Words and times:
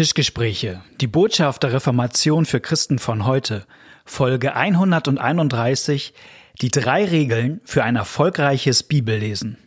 Tischgespräche. 0.00 0.80
Die 1.02 1.06
Botschaft 1.06 1.62
der 1.62 1.74
Reformation 1.74 2.46
für 2.46 2.58
Christen 2.58 2.98
von 2.98 3.26
heute. 3.26 3.66
Folge 4.06 4.56
131. 4.56 6.14
Die 6.62 6.70
drei 6.70 7.04
Regeln 7.04 7.60
für 7.66 7.84
ein 7.84 7.96
erfolgreiches 7.96 8.82
Bibellesen. 8.82 9.58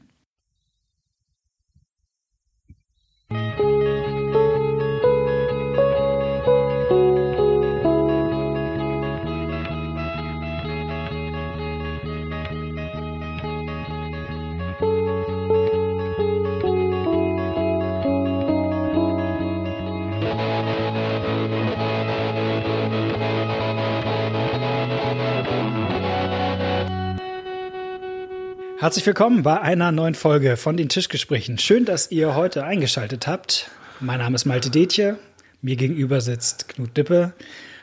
Herzlich 28.83 29.05
willkommen 29.05 29.43
bei 29.43 29.61
einer 29.61 29.93
neuen 29.93 30.13
Folge 30.13 30.57
von 30.57 30.75
den 30.75 30.89
Tischgesprächen. 30.89 31.57
Schön, 31.57 31.85
dass 31.85 32.11
ihr 32.11 32.35
heute 32.35 32.65
eingeschaltet 32.65 33.27
habt. 33.27 33.71
Mein 34.01 34.19
Name 34.19 34.35
ist 34.35 34.43
Malte 34.43 34.69
Detje. 34.69 35.17
Mir 35.61 35.77
gegenüber 35.77 36.19
sitzt 36.19 36.67
Knut 36.67 36.97
Dippe. 36.97 37.31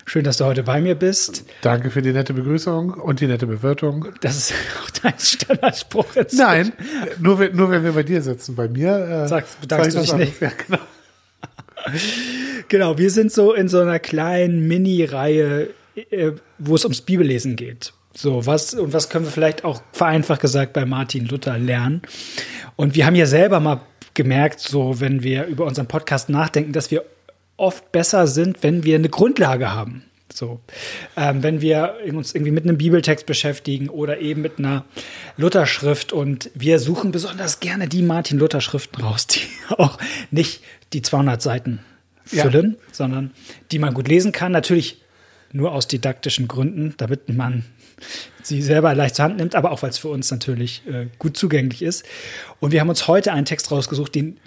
Schön, 0.05 0.25
dass 0.25 0.37
du 0.37 0.45
heute 0.45 0.63
bei 0.63 0.83
mir 0.83 0.95
bist. 0.95 1.47
Danke 1.63 1.89
für 1.89 2.03
die 2.03 2.13
nette 2.13 2.35
Begrüßung 2.35 2.91
und 2.93 3.21
die 3.21 3.29
nette 3.29 3.47
Bewirtung. 3.47 4.09
Das 4.21 4.37
ist 4.37 4.53
auch 4.85 4.91
dein 4.91 5.19
Standardspruch. 5.19 6.05
Nein, 6.33 6.75
nur, 7.19 7.49
nur 7.49 7.71
wenn 7.71 7.83
wir 7.83 7.93
bei 7.93 8.03
dir 8.03 8.21
sitzen. 8.21 8.55
Bei 8.55 8.69
mir 8.69 9.25
äh, 9.25 9.27
Sagst, 9.27 9.59
bedankst 9.63 9.97
du 9.97 10.01
dich 10.03 10.13
nicht. 10.13 10.35
Ja, 10.43 10.53
genau. 10.67 10.83
genau, 12.69 12.99
wir 12.99 13.11
sind 13.11 13.33
so 13.33 13.55
in 13.55 13.69
so 13.69 13.81
einer 13.81 14.01
kleinen 14.01 14.69
Mini-Reihe, 14.69 15.71
äh, 16.11 16.33
wo 16.59 16.75
es 16.75 16.85
ums 16.85 17.01
Bibellesen 17.01 17.57
geht. 17.57 17.95
So, 18.15 18.45
was, 18.47 18.75
und 18.75 18.93
was 18.93 19.09
können 19.09 19.25
wir 19.25 19.33
vielleicht 19.33 19.65
auch 19.65 19.83
vereinfacht 19.93 20.41
gesagt 20.41 20.73
bei 20.73 20.85
Martin 20.85 21.27
Luther 21.27 21.59
lernen? 21.59 22.03
Und 22.77 22.95
wir 22.95 23.07
haben 23.07 23.15
ja 23.15 23.27
selber 23.27 23.61
mal 23.61 23.81
gemerkt, 24.15 24.61
so, 24.61 25.01
wenn 25.01 25.23
wir 25.23 25.47
über 25.47 25.65
unseren 25.65 25.87
Podcast 25.87 26.29
nachdenken, 26.29 26.73
dass 26.73 26.91
wir 26.91 27.05
oft 27.57 27.93
besser 27.93 28.27
sind, 28.27 28.63
wenn 28.63 28.85
wir 28.85 28.97
eine 28.97 29.09
Grundlage 29.09 29.73
haben. 29.73 30.05
So, 30.33 30.61
ähm, 31.17 31.43
wenn 31.43 31.61
wir 31.61 31.97
uns 32.13 32.35
irgendwie 32.35 32.53
mit 32.53 32.65
einem 32.65 32.79
Bibeltext 32.79 33.27
beschäftigen 33.27 33.89
oder 33.89 34.21
eben 34.21 34.43
mit 34.43 34.59
einer 34.59 34.85
Lutherschrift 35.37 36.13
und 36.13 36.51
wir 36.55 36.79
suchen 36.79 37.11
besonders 37.11 37.61
gerne 37.61 37.89
die 37.89 38.03
Martin 38.03 38.39
Luther 38.39 38.61
Schriften 38.61 39.03
raus, 39.03 39.27
die 39.27 39.41
auch 39.77 39.99
nicht 40.31 40.63
die 40.93 41.03
200 41.03 41.43
Seiten 41.43 41.81
füllen, 42.25 42.77
ja. 42.79 42.87
sondern 42.93 43.33
die 43.73 43.79
man 43.79 43.93
gut 43.93 44.09
lesen 44.09 44.33
kann. 44.33 44.53
Natürlich 44.53 45.03
nur 45.53 45.73
aus 45.73 45.89
didaktischen 45.89 46.47
Gründen, 46.47 46.95
damit 46.97 47.29
man 47.29 47.65
sie 48.43 48.63
selber 48.63 48.95
leicht 48.95 49.17
zur 49.17 49.27
Hand 49.27 49.37
nimmt, 49.37 49.55
aber 49.55 49.71
auch 49.71 49.83
weil 49.83 49.91
es 49.91 49.99
für 49.99 50.09
uns 50.09 50.31
natürlich 50.31 50.83
äh, 50.87 51.07
gut 51.19 51.37
zugänglich 51.37 51.83
ist. 51.83 52.05
Und 52.59 52.73
wir 52.73 52.81
haben 52.81 52.89
uns 52.89 53.09
heute 53.09 53.33
einen 53.33 53.45
Text 53.45 53.71
rausgesucht, 53.71 54.15
den 54.15 54.39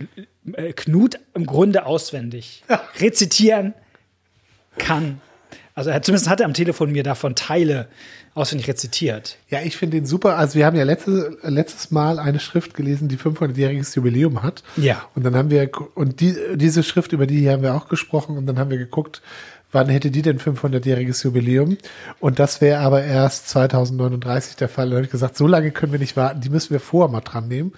äh, 0.53 0.73
Knut 0.73 1.19
im 1.33 1.45
Grunde 1.45 1.85
auswendig 1.85 2.63
rezitieren 2.99 3.73
kann. 4.77 5.21
Also 5.75 5.89
er, 5.89 6.01
zumindest 6.01 6.29
hat 6.29 6.39
er 6.39 6.45
am 6.45 6.53
Telefon 6.53 6.91
mir 6.91 7.03
davon 7.03 7.35
Teile 7.35 7.87
auswendig 8.35 8.67
rezitiert. 8.67 9.37
Ja, 9.49 9.61
ich 9.61 9.77
finde 9.77 9.97
den 9.97 10.05
super. 10.05 10.37
Also 10.37 10.55
wir 10.55 10.65
haben 10.65 10.75
ja 10.75 10.83
letzte, 10.83 11.37
letztes 11.43 11.91
Mal 11.91 12.19
eine 12.19 12.39
Schrift 12.39 12.73
gelesen, 12.75 13.07
die 13.07 13.17
500-jähriges 13.17 13.95
Jubiläum 13.95 14.43
hat. 14.43 14.63
Ja. 14.75 15.05
Und 15.15 15.23
dann 15.23 15.35
haben 15.35 15.49
wir, 15.49 15.69
und 15.95 16.19
die, 16.19 16.35
diese 16.55 16.83
Schrift, 16.83 17.11
über 17.11 17.27
die 17.27 17.49
haben 17.49 17.63
wir 17.63 17.75
auch 17.75 17.87
gesprochen 17.87 18.37
und 18.37 18.45
dann 18.45 18.59
haben 18.59 18.69
wir 18.69 18.77
geguckt, 18.77 19.21
wann 19.73 19.89
hätte 19.89 20.11
die 20.11 20.21
denn 20.21 20.39
500-jähriges 20.39 21.23
Jubiläum? 21.23 21.77
Und 22.19 22.39
das 22.39 22.61
wäre 22.61 22.79
aber 22.79 23.03
erst 23.03 23.49
2039 23.49 24.55
der 24.55 24.69
Fall. 24.69 24.89
Da 24.89 24.95
habe 24.95 25.05
ich 25.05 25.11
gesagt, 25.11 25.37
so 25.37 25.47
lange 25.47 25.71
können 25.71 25.91
wir 25.91 25.99
nicht 25.99 26.15
warten, 26.15 26.41
die 26.41 26.49
müssen 26.49 26.71
wir 26.71 26.79
vorher 26.79 27.11
mal 27.11 27.21
dran 27.21 27.47
nehmen. 27.47 27.73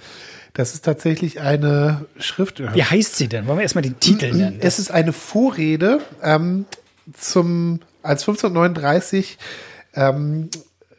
Das 0.53 0.73
ist 0.73 0.85
tatsächlich 0.85 1.41
eine 1.41 2.05
Schrift. 2.17 2.61
Wie 2.73 2.83
heißt 2.83 3.17
sie 3.17 3.27
denn? 3.27 3.45
Wollen 3.47 3.57
wir 3.57 3.63
erstmal 3.63 3.81
den 3.81 3.99
Titel 3.99 4.33
nennen? 4.33 4.59
Es 4.61 4.79
ist 4.79 4.89
eine 4.89 5.11
Vorrede 5.11 5.99
ähm, 6.23 6.65
zum, 7.13 7.81
als 8.03 8.21
1539 8.21 9.37
ähm, 9.95 10.49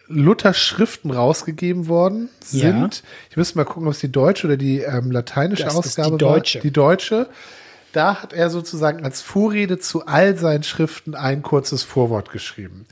Luther 0.08 0.54
Schriften 0.54 1.10
rausgegeben 1.10 1.88
worden 1.88 2.28
sind. 2.40 2.96
Ja. 2.96 3.10
Ich 3.30 3.36
müsste 3.36 3.58
mal 3.58 3.64
gucken, 3.64 3.86
ob 3.86 3.94
es 3.94 4.00
die 4.00 4.12
deutsche 4.12 4.46
oder 4.46 4.56
die 4.56 4.80
ähm, 4.80 5.10
lateinische 5.10 5.64
das 5.64 5.74
Ausgabe 5.74 6.08
ist 6.08 6.20
die 6.20 6.24
deutsche. 6.24 6.58
war. 6.58 6.62
Die 6.62 6.70
deutsche 6.70 7.28
da 7.96 8.22
hat 8.22 8.32
er 8.32 8.50
sozusagen 8.50 9.04
als 9.04 9.22
Vorrede 9.22 9.78
zu 9.78 10.06
all 10.06 10.36
seinen 10.36 10.62
Schriften 10.62 11.14
ein 11.14 11.42
kurzes 11.42 11.82
Vorwort 11.82 12.30
geschrieben. 12.30 12.86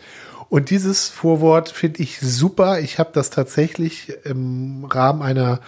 Und 0.48 0.70
dieses 0.70 1.08
Vorwort 1.08 1.68
finde 1.68 2.02
ich 2.02 2.20
super. 2.20 2.80
Ich 2.80 2.98
habe 2.98 3.10
das 3.12 3.30
tatsächlich 3.30 4.12
im 4.24 4.84
Rahmen 4.84 5.22
einer 5.22 5.60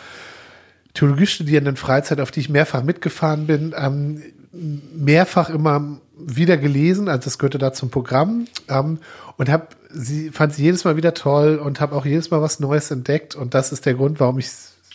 Theologiestudierenden 0.95 1.77
Freizeit, 1.77 2.21
auf 2.21 2.31
die 2.31 2.41
ich 2.41 2.49
mehrfach 2.49 2.83
mitgefahren 2.83 3.47
bin, 3.47 3.75
ähm, 3.77 4.23
mehrfach 4.53 5.51
immer 5.51 5.99
wieder 6.19 6.57
gelesen. 6.57 7.09
Also 7.09 7.25
das 7.25 7.39
gehörte 7.39 7.59
da 7.59 7.75
zum 7.75 7.91
Programm 7.91 8.47
ähm, 8.69 8.99
und 9.37 9.51
habe 9.51 9.69
sie 9.91 10.31
fand 10.31 10.55
sie 10.55 10.63
jedes 10.63 10.85
Mal 10.85 10.97
wieder 10.97 11.13
toll 11.13 11.57
und 11.57 11.81
habe 11.81 11.95
auch 11.95 12.07
jedes 12.07 12.31
Mal 12.31 12.41
was 12.41 12.61
Neues 12.61 12.91
entdeckt. 12.91 13.35
Und 13.35 13.53
das 13.53 13.73
ist 13.73 13.85
der 13.85 13.95
Grund, 13.95 14.21
warum 14.21 14.39
ich 14.39 14.49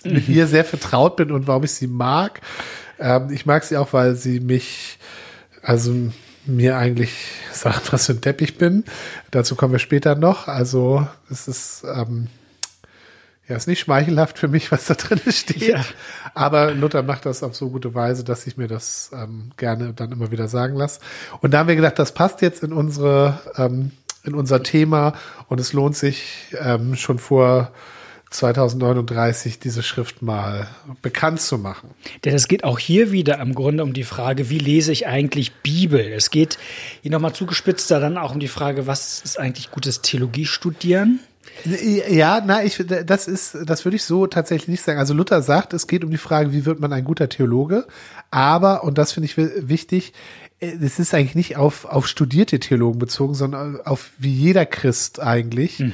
mit 0.04 0.28
ihr 0.28 0.48
sehr 0.48 0.66
vertraut 0.66 1.16
bin 1.16 1.32
und 1.32 1.48
warum 1.48 1.64
ich 1.64 1.74
sie 1.74 1.88
mag. 1.88 2.42
Ähm, 3.02 3.30
ich 3.32 3.46
mag 3.46 3.64
sie 3.64 3.78
auch, 3.78 3.94
weil 3.94 4.16
sie 4.16 4.40
mich, 4.40 5.00
also 5.62 5.94
mir 6.46 6.78
eigentlich 6.78 7.14
sagt, 7.52 7.92
was 7.92 8.06
für 8.06 8.14
ein 8.14 8.22
Depp 8.22 8.42
ich 8.42 8.58
bin. 8.58 8.86
Dazu 9.32 9.56
kommen 9.56 9.74
wir 9.74 9.80
später 9.80 10.16
noch. 10.16 10.48
Also 10.48 11.08
es 11.30 11.48
ist, 11.48 11.84
ähm, 11.84 12.28
ja, 13.48 13.56
ist 13.56 13.68
nicht 13.68 13.80
schmeichelhaft 13.80 14.38
für 14.38 14.48
mich, 14.48 14.72
was 14.72 14.86
da 14.86 14.94
drin 14.94 15.20
steht. 15.30 15.62
Ja. 15.68 15.84
Aber 16.34 16.72
Luther 16.72 17.04
macht 17.04 17.26
das 17.26 17.44
auf 17.44 17.56
so 17.56 17.70
gute 17.70 17.94
Weise, 17.94 18.24
dass 18.24 18.48
ich 18.48 18.58
mir 18.58 18.68
das 18.68 19.12
ähm, 19.14 19.52
gerne 19.58 19.94
dann 19.94 20.12
immer 20.12 20.32
wieder 20.32 20.48
sagen 20.48 20.76
lasse. 20.76 21.02
Und 21.42 21.52
da 21.52 21.60
haben 21.60 21.68
wir 21.68 21.76
gedacht, 21.76 22.00
das 22.00 22.14
passt 22.14 22.42
jetzt 22.42 22.64
in 22.64 22.72
unsere, 22.72 23.40
ähm, 23.58 23.92
in 24.24 24.36
unser 24.36 24.62
Thema 24.62 25.14
und 25.48 25.60
es 25.60 25.74
lohnt 25.74 25.98
sich 25.98 26.54
ähm, 26.60 26.96
schon 26.96 27.18
vor 27.18 27.72
2039 28.32 29.60
diese 29.60 29.84
Schrift 29.84 30.22
mal 30.22 30.68
bekannt 31.02 31.42
zu 31.42 31.58
machen. 31.58 31.90
Denn 32.24 32.34
es 32.34 32.48
geht 32.48 32.64
auch 32.64 32.80
hier 32.80 33.12
wieder 33.12 33.40
im 33.40 33.54
Grunde 33.54 33.84
um 33.84 33.94
die 33.94 34.06
Frage, 34.06 34.50
wie 34.50 34.58
lese 34.58 34.94
ich 34.94 35.06
eigentlich 35.06 35.54
Bibel? 35.56 36.00
Es 36.00 36.32
geht 36.32 36.58
hier 37.02 37.12
nochmal 37.12 37.34
zugespitzter 37.34 38.00
dann 38.00 38.18
auch 38.18 38.34
um 38.34 38.40
die 38.40 38.48
Frage, 38.48 38.88
was 38.88 39.22
ist 39.22 39.38
eigentlich 39.38 39.70
gutes 39.70 40.02
Theologie 40.02 40.46
studieren? 40.46 41.20
Ja, 42.10 42.42
na, 42.46 42.64
ich, 42.64 42.82
das 43.06 43.28
ist, 43.28 43.58
das 43.66 43.84
würde 43.84 43.98
ich 43.98 44.04
so 44.06 44.26
tatsächlich 44.28 44.70
nicht 44.70 44.84
sagen. 44.84 44.98
Also 44.98 45.14
Luther 45.14 45.42
sagt, 45.42 45.74
es 45.74 45.88
geht 45.88 46.06
um 46.06 46.10
die 46.10 46.18
Frage, 46.18 46.54
wie 46.54 46.66
wird 46.66 46.80
man 46.80 46.94
ein 46.94 47.04
guter 47.04 47.28
Theologe? 47.28 47.86
Aber, 48.32 48.86
und 48.86 48.98
das 48.98 49.12
finde 49.12 49.26
ich 49.26 49.36
wichtig, 49.38 50.14
es 50.60 51.00
ist 51.00 51.14
eigentlich 51.14 51.36
nicht 51.36 51.58
auf, 51.58 51.84
auf 51.86 52.08
studierte 52.08 52.60
Theologen 52.60 53.00
bezogen, 53.00 53.34
sondern 53.34 53.82
auf 53.82 54.12
wie 54.20 54.32
jeder 54.32 54.66
Christ 54.66 55.20
eigentlich. 55.20 55.80
Mhm 55.80 55.94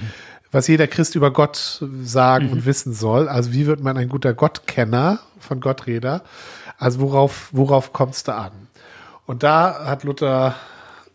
was 0.51 0.67
jeder 0.67 0.87
Christ 0.87 1.15
über 1.15 1.31
Gott 1.31 1.83
sagen 2.03 2.47
mhm. 2.47 2.51
und 2.51 2.65
wissen 2.65 2.93
soll. 2.93 3.27
Also 3.27 3.53
wie 3.53 3.65
wird 3.65 3.81
man 3.81 3.97
ein 3.97 4.09
guter 4.09 4.33
Gottkenner 4.33 5.19
von 5.39 5.59
Gottreder? 5.59 6.23
Also 6.77 6.99
worauf, 6.99 7.49
worauf 7.51 7.93
kommt 7.93 8.15
es 8.15 8.23
da 8.23 8.37
an? 8.37 8.51
Und 9.25 9.43
da 9.43 9.85
hat 9.85 10.03
Luther 10.03 10.55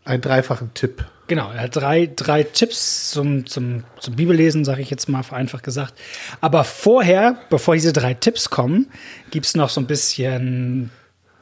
einen 0.04 0.20
dreifachen 0.20 0.74
Tipp. 0.74 1.04
Genau, 1.28 1.50
er 1.50 1.62
hat 1.62 1.76
drei, 1.76 2.10
drei 2.14 2.42
Tipps 2.42 3.10
zum, 3.10 3.46
zum, 3.46 3.84
zum 3.98 4.16
Bibellesen, 4.16 4.64
sage 4.64 4.82
ich 4.82 4.90
jetzt 4.90 5.08
mal 5.08 5.22
vereinfacht 5.22 5.62
gesagt. 5.62 5.94
Aber 6.40 6.64
vorher, 6.64 7.36
bevor 7.48 7.74
diese 7.74 7.92
drei 7.92 8.12
Tipps 8.12 8.50
kommen, 8.50 8.90
gibt 9.30 9.46
es 9.46 9.54
noch 9.54 9.70
so 9.70 9.80
ein 9.80 9.86
bisschen 9.86 10.90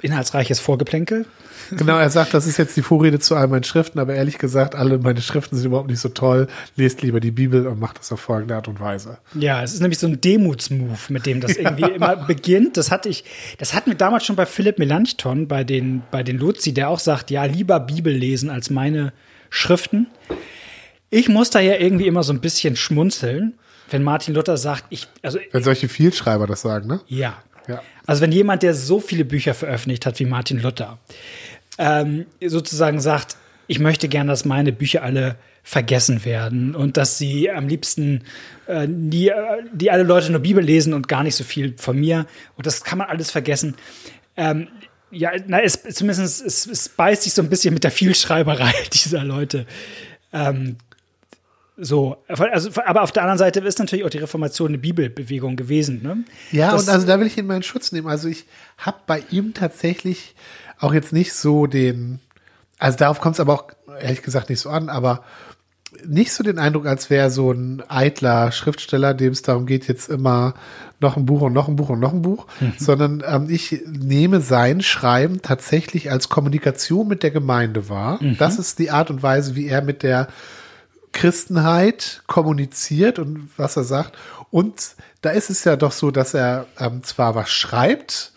inhaltsreiches 0.02 0.60
Vorgeplänkel. 0.60 1.26
Genau, 1.70 1.98
er 1.98 2.10
sagt, 2.10 2.34
das 2.34 2.46
ist 2.46 2.56
jetzt 2.56 2.76
die 2.76 2.82
Vorrede 2.82 3.18
zu 3.20 3.36
all 3.36 3.46
meinen 3.48 3.64
Schriften, 3.64 3.98
aber 3.98 4.14
ehrlich 4.14 4.38
gesagt, 4.38 4.74
alle 4.74 4.98
meine 4.98 5.20
Schriften 5.20 5.56
sind 5.56 5.66
überhaupt 5.66 5.88
nicht 5.88 6.00
so 6.00 6.08
toll. 6.08 6.48
Lest 6.76 7.02
lieber 7.02 7.20
die 7.20 7.30
Bibel 7.30 7.66
und 7.66 7.78
macht 7.78 7.98
das 7.98 8.10
auf 8.12 8.20
folgende 8.20 8.56
Art 8.56 8.68
und 8.68 8.80
Weise. 8.80 9.18
Ja, 9.34 9.62
es 9.62 9.72
ist 9.72 9.80
nämlich 9.80 9.98
so 9.98 10.06
ein 10.06 10.20
Demutsmove, 10.20 11.10
mit 11.10 11.26
dem 11.26 11.40
das 11.40 11.56
irgendwie 11.56 11.82
ja. 11.82 11.88
immer 11.88 12.16
beginnt. 12.16 12.76
Das 12.76 12.90
hatte 12.90 13.08
ich, 13.08 13.24
das 13.58 13.74
hatten 13.74 13.90
wir 13.90 13.96
damals 13.96 14.26
schon 14.26 14.36
bei 14.36 14.46
Philipp 14.46 14.78
Melanchthon, 14.78 15.46
bei 15.46 15.64
den, 15.64 16.02
bei 16.10 16.22
den 16.22 16.38
Luzi, 16.38 16.74
der 16.74 16.88
auch 16.88 16.98
sagt, 16.98 17.30
ja, 17.30 17.44
lieber 17.44 17.78
Bibel 17.80 18.12
lesen 18.12 18.50
als 18.50 18.70
meine 18.70 19.12
Schriften. 19.48 20.08
Ich 21.10 21.28
muss 21.28 21.50
da 21.50 21.60
ja 21.60 21.76
irgendwie 21.76 22.06
immer 22.06 22.22
so 22.22 22.32
ein 22.32 22.40
bisschen 22.40 22.76
schmunzeln, 22.76 23.54
wenn 23.90 24.02
Martin 24.02 24.34
Luther 24.34 24.56
sagt, 24.56 24.84
ich, 24.90 25.08
also. 25.22 25.38
Wenn 25.50 25.62
solche 25.62 25.88
Vielschreiber 25.88 26.46
das 26.46 26.62
sagen, 26.62 26.86
ne? 26.86 27.00
Ja. 27.08 27.42
Also 28.10 28.22
wenn 28.22 28.32
jemand, 28.32 28.64
der 28.64 28.74
so 28.74 28.98
viele 28.98 29.24
Bücher 29.24 29.54
veröffentlicht 29.54 30.04
hat 30.04 30.18
wie 30.18 30.24
Martin 30.24 30.60
Luther, 30.60 30.98
ähm, 31.78 32.26
sozusagen 32.44 32.98
sagt, 32.98 33.36
ich 33.68 33.78
möchte 33.78 34.08
gerne, 34.08 34.32
dass 34.32 34.44
meine 34.44 34.72
Bücher 34.72 35.04
alle 35.04 35.36
vergessen 35.62 36.24
werden 36.24 36.74
und 36.74 36.96
dass 36.96 37.18
sie 37.18 37.52
am 37.52 37.68
liebsten 37.68 38.24
äh, 38.66 38.88
nie, 38.88 39.28
äh, 39.28 39.34
die 39.72 39.92
alle 39.92 40.02
Leute 40.02 40.32
nur 40.32 40.40
Bibel 40.40 40.64
lesen 40.64 40.92
und 40.92 41.06
gar 41.06 41.22
nicht 41.22 41.36
so 41.36 41.44
viel 41.44 41.74
von 41.78 42.00
mir 42.00 42.26
und 42.56 42.66
das 42.66 42.82
kann 42.82 42.98
man 42.98 43.06
alles 43.06 43.30
vergessen. 43.30 43.76
Ähm, 44.36 44.66
ja, 45.12 45.30
na, 45.46 45.62
es, 45.62 45.80
zumindest 45.80 46.44
es, 46.44 46.66
es 46.66 46.88
beißt 46.88 47.22
sich 47.22 47.32
so 47.32 47.42
ein 47.42 47.48
bisschen 47.48 47.72
mit 47.74 47.84
der 47.84 47.92
Vielschreiberei 47.92 48.74
dieser 48.92 49.22
Leute. 49.22 49.66
Ähm, 50.32 50.78
so, 51.80 52.16
also, 52.28 52.70
aber 52.84 53.02
auf 53.02 53.12
der 53.12 53.22
anderen 53.22 53.38
Seite 53.38 53.60
ist 53.60 53.78
natürlich 53.78 54.04
auch 54.04 54.10
die 54.10 54.18
Reformation 54.18 54.68
eine 54.68 54.78
Bibelbewegung 54.78 55.56
gewesen. 55.56 56.02
Ne? 56.02 56.24
Ja, 56.52 56.72
das, 56.72 56.82
und 56.82 56.88
also 56.90 57.06
da 57.06 57.18
will 57.18 57.26
ich 57.26 57.38
ihn 57.38 57.50
in 57.50 57.62
Schutz 57.62 57.92
nehmen. 57.92 58.06
Also 58.06 58.28
ich 58.28 58.44
habe 58.78 58.98
bei 59.06 59.22
ihm 59.30 59.54
tatsächlich 59.54 60.34
auch 60.78 60.92
jetzt 60.92 61.12
nicht 61.12 61.32
so 61.32 61.66
den, 61.66 62.20
also 62.78 62.98
darauf 62.98 63.20
kommt 63.20 63.36
es 63.36 63.40
aber 63.40 63.54
auch 63.54 63.64
ehrlich 64.00 64.22
gesagt 64.22 64.50
nicht 64.50 64.60
so 64.60 64.70
an, 64.70 64.88
aber 64.88 65.24
nicht 66.06 66.32
so 66.32 66.44
den 66.44 66.58
Eindruck, 66.58 66.86
als 66.86 67.10
wäre 67.10 67.30
so 67.30 67.50
ein 67.50 67.82
eitler 67.88 68.52
Schriftsteller, 68.52 69.14
dem 69.14 69.32
es 69.32 69.42
darum 69.42 69.66
geht, 69.66 69.88
jetzt 69.88 70.08
immer 70.08 70.54
noch 71.00 71.16
ein 71.16 71.26
Buch 71.26 71.40
und 71.40 71.52
noch 71.52 71.68
ein 71.68 71.76
Buch 71.76 71.88
und 71.88 71.98
noch 71.98 72.12
ein 72.12 72.22
Buch, 72.22 72.46
mhm. 72.60 72.74
sondern 72.78 73.24
ähm, 73.26 73.46
ich 73.48 73.82
nehme 73.86 74.40
sein 74.40 74.82
Schreiben 74.82 75.42
tatsächlich 75.42 76.10
als 76.10 76.28
Kommunikation 76.28 77.08
mit 77.08 77.22
der 77.22 77.30
Gemeinde 77.30 77.88
wahr. 77.88 78.18
Mhm. 78.22 78.36
Das 78.38 78.58
ist 78.58 78.78
die 78.78 78.90
Art 78.90 79.10
und 79.10 79.22
Weise, 79.22 79.56
wie 79.56 79.66
er 79.66 79.82
mit 79.82 80.02
der 80.02 80.28
Christenheit 81.12 82.22
kommuniziert 82.26 83.18
und 83.18 83.50
was 83.56 83.76
er 83.76 83.84
sagt. 83.84 84.16
Und 84.50 84.94
da 85.22 85.30
ist 85.30 85.50
es 85.50 85.64
ja 85.64 85.76
doch 85.76 85.92
so, 85.92 86.10
dass 86.10 86.34
er 86.34 86.66
ähm, 86.78 87.02
zwar 87.02 87.34
was 87.34 87.50
schreibt, 87.50 88.32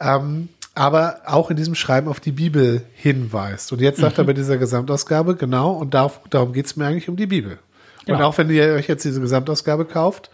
ähm, 0.00 0.48
aber 0.74 1.20
auch 1.26 1.50
in 1.50 1.56
diesem 1.56 1.74
Schreiben 1.74 2.08
auf 2.08 2.20
die 2.20 2.32
Bibel 2.32 2.82
hinweist. 2.94 3.72
Und 3.72 3.80
jetzt 3.80 4.00
sagt 4.00 4.16
mhm. 4.16 4.22
er 4.22 4.26
bei 4.26 4.32
dieser 4.32 4.56
Gesamtausgabe, 4.56 5.36
genau, 5.36 5.72
und 5.72 5.94
darauf, 5.94 6.20
darum 6.30 6.52
geht 6.52 6.66
es 6.66 6.76
mir 6.76 6.86
eigentlich 6.86 7.08
um 7.08 7.16
die 7.16 7.26
Bibel. 7.26 7.58
Und 8.06 8.18
ja. 8.18 8.24
auch 8.24 8.36
wenn 8.38 8.50
ihr 8.50 8.74
euch 8.74 8.88
jetzt 8.88 9.04
diese 9.04 9.20
Gesamtausgabe 9.20 9.84
kauft, 9.84 10.30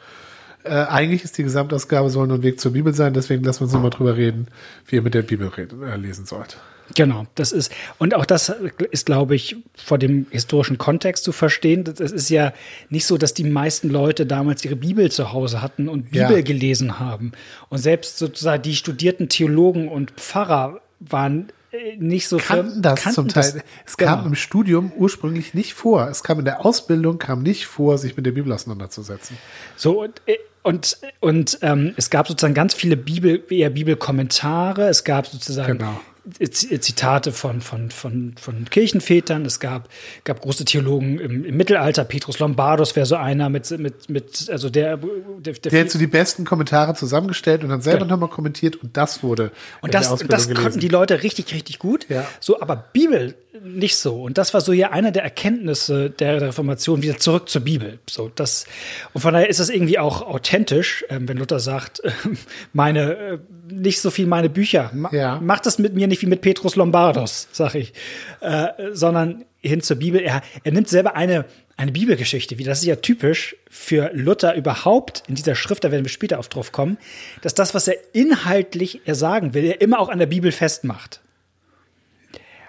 äh, 0.68 0.86
eigentlich 0.88 1.24
ist 1.24 1.38
die 1.38 1.42
Gesamtausgabe 1.42 2.10
soll 2.10 2.26
nur 2.26 2.38
ein 2.38 2.42
Weg 2.42 2.60
zur 2.60 2.72
Bibel 2.72 2.94
sein, 2.94 3.14
deswegen 3.14 3.42
lassen 3.44 3.60
wir 3.60 3.64
uns 3.64 3.72
nochmal 3.72 3.90
drüber 3.90 4.16
reden, 4.16 4.48
wie 4.86 4.96
ihr 4.96 5.02
mit 5.02 5.14
der 5.14 5.22
Bibel 5.22 5.48
reden, 5.48 5.82
äh, 5.82 5.96
lesen 5.96 6.26
sollt. 6.26 6.58
Genau, 6.94 7.26
das 7.34 7.52
ist, 7.52 7.72
und 7.98 8.14
auch 8.14 8.24
das 8.24 8.48
ist, 8.90 9.04
glaube 9.04 9.34
ich, 9.34 9.56
vor 9.76 9.98
dem 9.98 10.26
historischen 10.30 10.78
Kontext 10.78 11.24
zu 11.24 11.32
verstehen. 11.32 11.84
Es 11.86 12.12
ist 12.12 12.30
ja 12.30 12.52
nicht 12.88 13.04
so, 13.04 13.18
dass 13.18 13.34
die 13.34 13.44
meisten 13.44 13.90
Leute 13.90 14.24
damals 14.24 14.64
ihre 14.64 14.76
Bibel 14.76 15.10
zu 15.10 15.32
Hause 15.32 15.60
hatten 15.60 15.88
und 15.88 16.10
Bibel 16.10 16.36
ja. 16.36 16.40
gelesen 16.40 16.98
haben. 16.98 17.32
Und 17.68 17.78
selbst 17.78 18.18
sozusagen 18.18 18.62
die 18.62 18.74
studierten 18.74 19.28
Theologen 19.28 19.88
und 19.88 20.12
Pfarrer 20.12 20.80
waren 21.00 21.52
nicht 21.98 22.28
so 22.28 22.38
kannten 22.38 22.82
das 22.82 23.02
kannten 23.02 23.14
zum 23.14 23.28
Teil. 23.28 23.52
Das, 23.52 23.62
es 23.86 23.96
genau. 23.96 24.16
kam 24.16 24.26
im 24.26 24.34
Studium 24.34 24.92
ursprünglich 24.96 25.54
nicht 25.54 25.74
vor. 25.74 26.08
Es 26.08 26.22
kam 26.22 26.38
in 26.38 26.44
der 26.44 26.64
Ausbildung 26.64 27.18
kam 27.18 27.42
nicht 27.42 27.66
vor, 27.66 27.98
sich 27.98 28.16
mit 28.16 28.26
der 28.26 28.32
Bibel 28.32 28.52
auseinanderzusetzen. 28.52 29.36
So 29.76 30.02
und 30.02 30.22
äh, 30.26 30.38
und, 30.62 30.98
und 31.20 31.58
ähm, 31.62 31.94
es 31.96 32.10
gab 32.10 32.28
sozusagen 32.28 32.52
ganz 32.52 32.74
viele 32.74 32.96
Bibel, 32.96 33.42
eher 33.48 33.70
Bibelkommentare. 33.70 34.88
Es 34.88 35.02
gab 35.04 35.26
sozusagen 35.26 35.78
genau. 35.78 36.00
Zitate 36.30 37.32
von, 37.32 37.60
von, 37.60 37.90
von, 37.90 38.34
von 38.38 38.64
Kirchenvätern. 38.70 39.44
Es 39.44 39.60
gab, 39.60 39.88
gab 40.24 40.40
große 40.40 40.64
Theologen 40.64 41.18
im, 41.18 41.44
im 41.44 41.56
Mittelalter. 41.56 42.04
Petrus 42.04 42.38
Lombardus 42.38 42.96
wäre 42.96 43.06
so 43.06 43.16
einer 43.16 43.48
mit, 43.48 43.70
mit, 43.78 44.08
mit 44.08 44.48
also 44.50 44.70
der, 44.70 44.96
der, 44.96 45.54
der, 45.54 45.70
der 45.70 45.80
hat 45.80 45.90
so 45.90 45.98
die 45.98 46.06
besten 46.06 46.44
Kommentare 46.44 46.94
zusammengestellt 46.94 47.62
und 47.62 47.70
dann 47.70 47.80
selber 47.80 48.00
genau. 48.00 48.14
nochmal 48.14 48.28
kommentiert 48.28 48.76
und 48.76 48.96
das 48.96 49.22
wurde. 49.22 49.52
Und 49.80 49.94
das, 49.94 50.14
das 50.26 50.52
konnten 50.52 50.80
die 50.80 50.88
Leute 50.88 51.22
richtig, 51.22 51.52
richtig 51.54 51.78
gut. 51.78 52.06
Ja. 52.08 52.26
So, 52.40 52.60
aber 52.60 52.76
Bibel 52.76 53.34
nicht 53.62 53.96
so. 53.96 54.22
Und 54.22 54.38
das 54.38 54.54
war 54.54 54.60
so 54.60 54.72
ja 54.72 54.90
eine 54.90 55.12
der 55.12 55.22
Erkenntnisse 55.22 56.10
der 56.10 56.40
Reformation, 56.40 57.02
wieder 57.02 57.18
zurück 57.18 57.48
zur 57.48 57.62
Bibel. 57.62 57.98
So, 58.08 58.30
das, 58.34 58.66
und 59.12 59.20
von 59.20 59.32
daher 59.34 59.48
ist 59.48 59.58
es 59.58 59.70
irgendwie 59.70 59.98
auch 59.98 60.22
authentisch, 60.22 61.04
äh, 61.08 61.18
wenn 61.20 61.36
Luther 61.36 61.60
sagt, 61.60 62.00
äh, 62.00 62.10
meine, 62.72 63.16
äh, 63.16 63.38
nicht 63.70 64.00
so 64.00 64.10
viel 64.10 64.26
meine 64.26 64.48
Bücher. 64.48 64.90
Ma 64.94 65.10
ja. 65.12 65.40
Macht 65.40 65.66
das 65.66 65.78
mit 65.78 65.94
mir 65.94 66.06
nicht 66.06 66.22
wie 66.22 66.26
mit 66.26 66.40
Petrus 66.40 66.76
Lombardos, 66.76 67.48
sag 67.52 67.74
ich, 67.74 67.92
äh, 68.40 68.68
sondern 68.92 69.44
hin 69.60 69.80
zur 69.80 69.96
Bibel. 69.96 70.20
Er, 70.20 70.42
er 70.64 70.72
nimmt 70.72 70.88
selber 70.88 71.14
eine, 71.16 71.44
eine 71.76 71.92
Bibelgeschichte 71.92 72.58
wie 72.58 72.64
Das 72.64 72.80
ist 72.80 72.86
ja 72.86 72.96
typisch 72.96 73.56
für 73.70 74.10
Luther 74.12 74.54
überhaupt 74.54 75.22
in 75.28 75.34
dieser 75.34 75.54
Schrift, 75.54 75.84
da 75.84 75.92
werden 75.92 76.04
wir 76.04 76.10
später 76.10 76.38
auf 76.38 76.48
drauf 76.48 76.72
kommen, 76.72 76.98
dass 77.42 77.54
das, 77.54 77.74
was 77.74 77.88
er 77.88 77.96
inhaltlich 78.12 79.02
er 79.04 79.14
sagen 79.14 79.54
will, 79.54 79.64
er 79.64 79.80
immer 79.80 79.98
auch 80.00 80.08
an 80.08 80.18
der 80.18 80.26
Bibel 80.26 80.52
festmacht. 80.52 81.20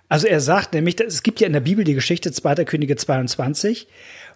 Also 0.10 0.26
er 0.26 0.42
sagt 0.42 0.74
nämlich, 0.74 1.00
es 1.00 1.22
gibt 1.22 1.40
ja 1.40 1.46
in 1.46 1.54
der 1.54 1.60
Bibel 1.60 1.84
die 1.84 1.94
Geschichte 1.94 2.32
2. 2.32 2.66
Könige 2.66 2.96
22, 2.96 3.88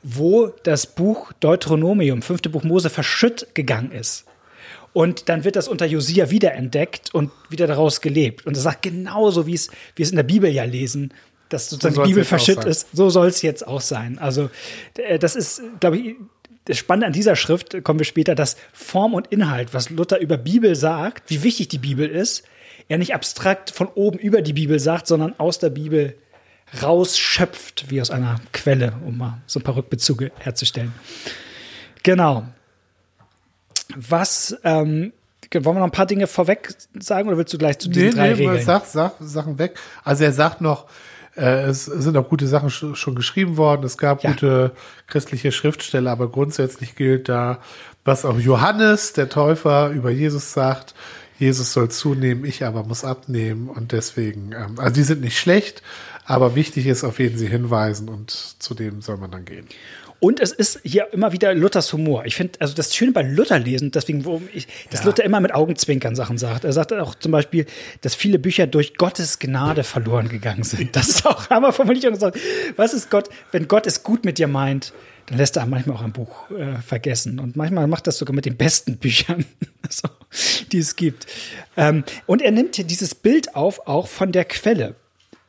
wo 0.04 0.48
das 0.63 0.86
Buch 0.86 1.33
Deuteronomium, 1.39 2.21
fünfte 2.21 2.50
Buch 2.50 2.63
Mose, 2.63 2.92
verschütt 2.92 3.48
gegangen 3.56 3.92
ist. 3.92 4.25
Und 4.93 5.27
dann 5.27 5.43
wird 5.43 5.55
das 5.55 5.67
unter 5.67 5.85
Josia 5.85 6.29
wiederentdeckt 6.29 7.13
und 7.13 7.31
wieder 7.49 7.67
daraus 7.67 8.01
gelebt. 8.01 8.45
Und 8.45 8.55
er 8.55 8.61
sagt 8.61 8.83
genauso, 8.83 9.47
wie 9.47 9.55
es, 9.55 9.71
wie 9.95 10.03
es 10.03 10.11
in 10.11 10.15
der 10.15 10.23
Bibel 10.23 10.51
ja 10.51 10.63
lesen, 10.63 11.13
dass 11.49 11.69
sozusagen 11.69 11.95
so 11.95 12.03
die 12.03 12.09
Bibel 12.09 12.25
verschütt 12.25 12.63
ist. 12.63 12.87
So 12.93 13.09
soll 13.09 13.27
es 13.27 13.41
jetzt 13.41 13.67
auch 13.67 13.81
sein. 13.81 14.19
Also 14.19 14.49
äh, 14.97 15.17
das 15.17 15.35
ist, 15.35 15.61
glaube 15.79 15.97
ich, 15.97 16.15
das 16.65 16.77
Spannende 16.77 17.07
an 17.07 17.13
dieser 17.13 17.35
Schrift, 17.35 17.83
kommen 17.83 17.99
wir 17.99 18.05
später, 18.05 18.35
dass 18.35 18.55
Form 18.71 19.13
und 19.13 19.27
Inhalt, 19.27 19.73
was 19.73 19.89
Luther 19.89 20.19
über 20.19 20.37
Bibel 20.37 20.75
sagt, 20.75 21.29
wie 21.29 21.43
wichtig 21.43 21.67
die 21.67 21.77
Bibel 21.77 22.07
ist, 22.07 22.43
er 22.87 22.97
nicht 22.97 23.13
abstrakt 23.13 23.71
von 23.71 23.87
oben 23.87 24.17
über 24.17 24.41
die 24.41 24.53
Bibel 24.53 24.79
sagt, 24.79 25.07
sondern 25.07 25.37
aus 25.39 25.59
der 25.59 25.69
Bibel 25.69 26.15
rausschöpft, 26.81 27.89
wie 27.89 28.01
aus 28.01 28.11
einer 28.11 28.39
Quelle, 28.51 28.93
um 29.05 29.17
mal 29.17 29.41
so 29.45 29.59
ein 29.59 29.63
paar 29.63 29.75
Rückbezüge 29.75 30.31
herzustellen. 30.39 30.93
Genau. 32.03 32.47
Was, 33.95 34.57
ähm, 34.63 35.13
wollen 35.53 35.75
wir 35.75 35.80
noch 35.80 35.83
ein 35.83 35.91
paar 35.91 36.06
Dinge 36.06 36.27
vorweg 36.27 36.74
sagen 37.00 37.27
oder 37.27 37.38
willst 37.38 37.53
du 37.53 37.57
gleich 37.57 37.80
zu 37.80 37.89
diesen 37.89 38.09
nee, 38.09 38.15
drei 38.15 38.27
nee, 38.30 38.47
Regeln? 38.47 38.62
Sag, 38.63 38.85
sag 38.85 39.13
Sachen 39.19 39.59
weg. 39.59 39.77
Also 40.03 40.24
er 40.24 40.33
sagt 40.33 40.62
noch, 40.62 40.88
äh, 41.35 41.65
es 41.65 41.85
sind 41.85 42.18
auch 42.18 42.30
gute 42.30 42.47
Sachen 42.47 42.69
sch 42.69 42.95
schon 42.95 43.15
geschrieben 43.15 43.57
worden. 43.57 43.83
Es 43.83 43.97
gab 43.97 44.24
ja. 44.24 44.31
gute 44.31 44.71
christliche 45.07 45.51
Schriftsteller, 45.51 46.12
aber 46.12 46.30
grundsätzlich 46.30 46.95
gilt 46.95 47.30
da, 47.30 47.59
was 48.06 48.25
auch 48.25 48.39
Johannes, 48.39 49.13
der 49.13 49.30
Täufer, 49.30 49.89
über 49.89 50.09
Jesus 50.09 50.53
sagt. 50.53 50.94
Jesus 51.39 51.74
soll 51.74 51.89
zunehmen, 51.89 52.45
ich 52.45 52.63
aber 52.63 52.83
muss 52.83 53.03
abnehmen 53.03 53.68
und 53.68 53.91
deswegen, 53.91 54.51
ähm, 54.53 54.75
also 54.77 54.94
die 54.94 55.03
sind 55.03 55.21
nicht 55.21 55.38
schlecht, 55.38 55.81
aber 56.25 56.56
wichtig 56.56 56.86
ist, 56.86 57.03
auf 57.03 57.19
jeden 57.19 57.38
sie 57.38 57.47
hinweisen 57.47 58.07
und 58.07 58.31
zu 58.31 58.74
dem 58.74 59.01
soll 59.01 59.18
man 59.18 59.31
dann 59.31 59.44
gehen. 59.44 59.68
Und 60.23 60.39
es 60.39 60.53
ist 60.53 60.79
hier 60.85 61.11
immer 61.11 61.33
wieder 61.33 61.53
Luthers 61.53 61.91
Humor. 61.91 62.23
Ich 62.23 62.37
finde, 62.37 62.53
also 62.61 62.73
das 62.73 62.95
Schöne 62.95 63.11
bei 63.11 63.23
Luther 63.23 63.59
lesen, 63.59 63.91
deswegen, 63.91 64.23
warum 64.23 64.47
ich, 64.53 64.69
dass 64.89 65.01
ja. 65.01 65.07
Luther 65.07 65.25
immer 65.25 65.41
mit 65.41 65.53
Augenzwinkern 65.53 66.15
Sachen 66.15 66.37
sagt. 66.37 66.63
Er 66.63 66.71
sagt 66.71 66.93
auch 66.93 67.13
zum 67.15 67.33
Beispiel, 67.33 67.65
dass 67.99 68.15
viele 68.15 68.39
Bücher 68.39 68.65
durch 68.65 68.95
Gottes 68.95 69.39
Gnade 69.39 69.83
verloren 69.83 70.29
gegangen 70.29 70.63
sind. 70.63 70.95
Das 70.95 71.09
ist 71.09 71.25
auch 71.25 71.49
Hammer 71.49 71.73
Formulierung. 71.73 72.17
Was 72.77 72.93
ist 72.93 73.09
Gott, 73.09 73.27
wenn 73.51 73.67
Gott 73.67 73.86
es 73.86 74.03
gut 74.03 74.24
mit 74.24 74.38
dir 74.38 74.48
meint? 74.48 74.93
dann 75.25 75.38
lässt 75.38 75.55
er 75.55 75.65
manchmal 75.65 75.98
auch 75.98 76.01
ein 76.01 76.12
Buch 76.12 76.50
äh, 76.51 76.81
vergessen. 76.81 77.39
Und 77.39 77.55
manchmal 77.55 77.88
macht 77.88 78.07
das 78.07 78.17
sogar 78.17 78.36
mit 78.36 78.45
den 78.45 78.57
besten 78.57 78.98
Büchern, 78.98 79.45
so, 79.89 80.09
die 80.71 80.79
es 80.79 80.98
gibt. 80.98 81.27
Ähm, 81.77 82.03
und 82.25 82.41
er 82.41 82.51
nimmt 82.51 82.75
hier 82.75 82.86
dieses 82.86 83.15
Bild 83.15 83.55
auf, 83.55 83.88
auch 83.88 84.07
von 84.07 84.33
der 84.33 84.43
Quelle. 84.43 84.95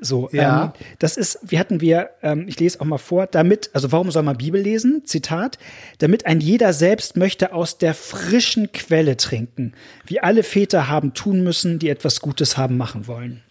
So, 0.05 0.29
ja. 0.33 0.65
ähm, 0.65 0.73
das 0.99 1.17
ist, 1.17 1.39
wie 1.43 1.59
hatten 1.59 1.81
wir, 1.81 2.11
ähm, 2.23 2.45
ich 2.47 2.61
lese 2.61 2.81
auch 2.81 2.85
mal 2.85 2.99
vor, 2.99 3.27
damit, 3.27 3.71
also 3.73 3.91
warum 3.91 4.11
soll 4.11 4.23
man 4.23 4.37
Bibel 4.37 4.61
lesen? 4.61 5.03
Zitat, 5.05 5.59
damit 5.99 6.27
ein 6.27 6.41
jeder 6.41 6.73
selbst 6.73 7.17
möchte 7.17 7.55
aus 7.55 7.79
der 7.79 7.95
frischen 7.95 8.71
Quelle 8.73 9.17
trinken, 9.17 9.73
wie 10.07 10.21
alle 10.21 10.43
Väter 10.43 10.89
haben 10.89 11.15
tun 11.15 11.43
müssen, 11.43 11.79
die 11.79 11.89
etwas 11.89 12.21
Gutes 12.21 12.57
haben 12.57 12.77
machen 12.77 13.07
wollen. 13.07 13.43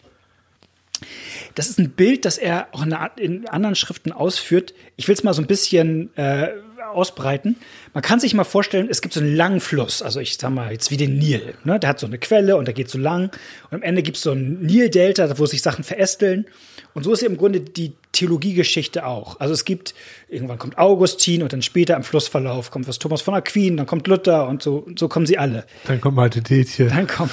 Das 1.55 1.69
ist 1.69 1.79
ein 1.79 1.91
Bild, 1.91 2.25
das 2.25 2.37
er 2.37 2.67
auch 2.71 2.83
in 3.17 3.47
anderen 3.47 3.75
Schriften 3.75 4.11
ausführt. 4.11 4.73
Ich 4.95 5.07
will 5.07 5.15
es 5.15 5.23
mal 5.23 5.33
so 5.33 5.41
ein 5.41 5.47
bisschen 5.47 6.15
äh, 6.17 6.49
ausbreiten. 6.91 7.55
Man 7.93 8.01
kann 8.01 8.19
sich 8.19 8.33
mal 8.33 8.43
vorstellen, 8.43 8.87
es 8.89 9.01
gibt 9.01 9.13
so 9.13 9.19
einen 9.19 9.35
langen 9.35 9.59
Fluss, 9.59 10.01
also 10.01 10.19
ich 10.19 10.37
sag 10.37 10.51
mal 10.51 10.71
jetzt 10.71 10.91
wie 10.91 10.97
den 10.97 11.17
Nil. 11.17 11.53
Ne? 11.63 11.79
Der 11.79 11.89
hat 11.89 11.99
so 11.99 12.07
eine 12.07 12.17
Quelle 12.17 12.57
und 12.57 12.65
der 12.65 12.73
geht 12.73 12.89
so 12.89 12.97
lang. 12.97 13.31
Und 13.69 13.75
am 13.75 13.81
Ende 13.81 14.03
gibt 14.03 14.17
es 14.17 14.23
so 14.23 14.31
ein 14.31 14.61
Nildelta, 14.61 15.37
wo 15.37 15.45
sich 15.45 15.61
Sachen 15.61 15.83
verästeln. 15.83 16.45
Und 16.93 17.03
so 17.03 17.13
ist 17.13 17.21
ja 17.21 17.27
im 17.27 17.37
Grunde 17.37 17.59
die 17.59 17.93
Theologiegeschichte 18.11 19.05
auch. 19.05 19.39
Also 19.39 19.53
es 19.53 19.65
gibt, 19.65 19.95
irgendwann 20.29 20.59
kommt 20.59 20.77
Augustin 20.77 21.41
und 21.41 21.51
dann 21.51 21.63
später 21.63 21.95
im 21.95 22.03
Flussverlauf 22.03 22.69
kommt 22.69 22.87
was 22.87 22.99
Thomas 22.99 23.21
von 23.21 23.33
Aquin, 23.33 23.77
dann 23.77 23.87
kommt 23.87 24.07
Luther 24.07 24.47
und 24.47 24.61
so, 24.61 24.87
so 24.95 25.07
kommen 25.07 25.25
sie 25.25 25.37
alle. 25.39 25.65
Dann 25.87 25.99
kommt 25.99 26.15
Malte 26.15 26.41
Detje. 26.41 26.87
Dann 26.87 27.07
kommt, 27.07 27.31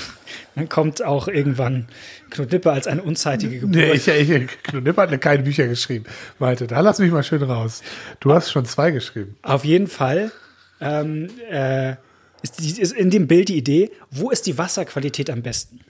dann 0.55 0.69
kommt 0.69 1.05
auch 1.05 1.29
irgendwann 1.29 1.89
Knut 2.31 2.53
Nippe 2.53 2.73
als 2.73 2.87
eine 2.87 3.03
unzeitige 3.03 3.61
Geburt. 3.61 3.77
Nee, 3.77 3.93
ich, 3.93 4.09
ich, 4.09 4.49
Knut 4.63 4.85
Nippe 4.85 5.03
hat 5.03 5.21
keine 5.21 5.43
Bücher 5.43 5.67
geschrieben. 5.69 6.07
Malte, 6.39 6.67
da 6.67 6.81
lass 6.81 6.99
mich 6.99 7.13
mal 7.13 7.23
schön 7.23 7.43
raus. 7.43 7.83
Du 8.21 8.33
hast 8.33 8.51
schon 8.51 8.65
zwei 8.65 8.91
geschrieben. 8.91 9.37
Auf 9.43 9.67
jeden 9.67 9.89
Fall 9.89 10.33
ähm, 10.81 11.29
äh, 11.51 11.97
ist, 12.43 12.59
die, 12.59 12.81
ist 12.81 12.93
in 12.93 13.11
dem 13.11 13.27
Bild 13.27 13.51
die 13.51 13.59
Idee, 13.59 13.91
wo 14.11 14.31
ist 14.31 14.47
die 14.47 14.57
Wasserqualität 14.57 15.29
am 15.29 15.43
besten? 15.43 15.81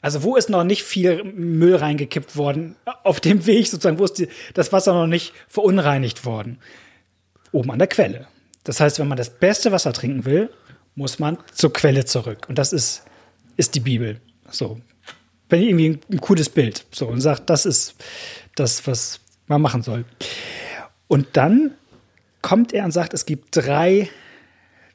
Also 0.00 0.22
wo 0.22 0.36
ist 0.36 0.48
noch 0.48 0.64
nicht 0.64 0.84
viel 0.84 1.24
Müll 1.24 1.74
reingekippt 1.74 2.36
worden 2.36 2.76
auf 3.02 3.20
dem 3.20 3.46
Weg 3.46 3.66
sozusagen, 3.66 3.98
wo 3.98 4.04
ist 4.04 4.18
die, 4.18 4.28
das 4.54 4.72
Wasser 4.72 4.94
noch 4.94 5.06
nicht 5.06 5.32
verunreinigt 5.48 6.24
worden? 6.24 6.58
Oben 7.50 7.72
an 7.72 7.78
der 7.78 7.88
Quelle. 7.88 8.28
Das 8.64 8.80
heißt, 8.80 8.98
wenn 8.98 9.08
man 9.08 9.18
das 9.18 9.30
beste 9.30 9.72
Wasser 9.72 9.92
trinken 9.92 10.24
will, 10.24 10.50
muss 10.94 11.18
man 11.18 11.38
zur 11.52 11.72
Quelle 11.72 12.04
zurück. 12.04 12.46
Und 12.48 12.58
das 12.58 12.72
ist, 12.72 13.02
ist 13.56 13.74
die 13.74 13.80
Bibel. 13.80 14.20
So. 14.50 14.80
wenn 15.48 15.62
irgendwie 15.62 15.90
ein, 15.90 16.00
ein 16.10 16.20
cooles 16.20 16.48
Bild. 16.48 16.86
So 16.92 17.08
und 17.08 17.20
sagt, 17.20 17.50
das 17.50 17.66
ist 17.66 17.94
das, 18.54 18.86
was 18.86 19.20
man 19.46 19.62
machen 19.62 19.82
soll. 19.82 20.04
Und 21.06 21.28
dann 21.36 21.72
kommt 22.42 22.72
er 22.72 22.84
und 22.84 22.92
sagt, 22.92 23.14
es 23.14 23.26
gibt 23.26 23.56
drei, 23.56 24.10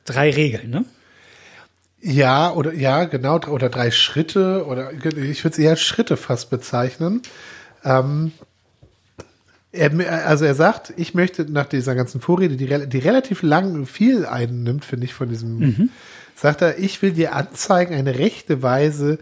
drei 0.06 0.32
Regeln, 0.32 0.70
ne? 0.70 0.86
Ja, 2.06 2.52
oder 2.52 2.74
ja, 2.74 3.06
genau, 3.06 3.40
oder 3.48 3.70
drei 3.70 3.90
Schritte, 3.90 4.66
oder 4.68 4.92
ich 4.92 5.44
würde 5.46 5.54
es 5.54 5.58
eher 5.58 5.78
Schritte 5.78 6.18
fast 6.18 6.50
bezeichnen. 6.50 7.22
Ähm, 7.86 8.34
er, 9.72 10.28
also 10.28 10.44
er 10.44 10.54
sagt, 10.54 10.94
ich 10.98 11.14
möchte 11.14 11.50
nach 11.50 11.66
dieser 11.66 11.96
ganzen 11.96 12.20
Vorrede, 12.20 12.58
die, 12.58 12.68
die 12.90 12.98
relativ 12.98 13.42
lang 13.42 13.86
viel 13.86 14.26
einnimmt, 14.26 14.84
finde 14.84 15.06
ich, 15.06 15.14
von 15.14 15.30
diesem, 15.30 15.58
mhm. 15.58 15.90
sagt 16.36 16.62
er, 16.62 16.78
ich 16.78 17.02
will 17.02 17.14
dir 17.14 17.34
anzeigen, 17.36 17.96
eine 17.96 18.20
rechte 18.20 18.62
Weise 18.62 19.18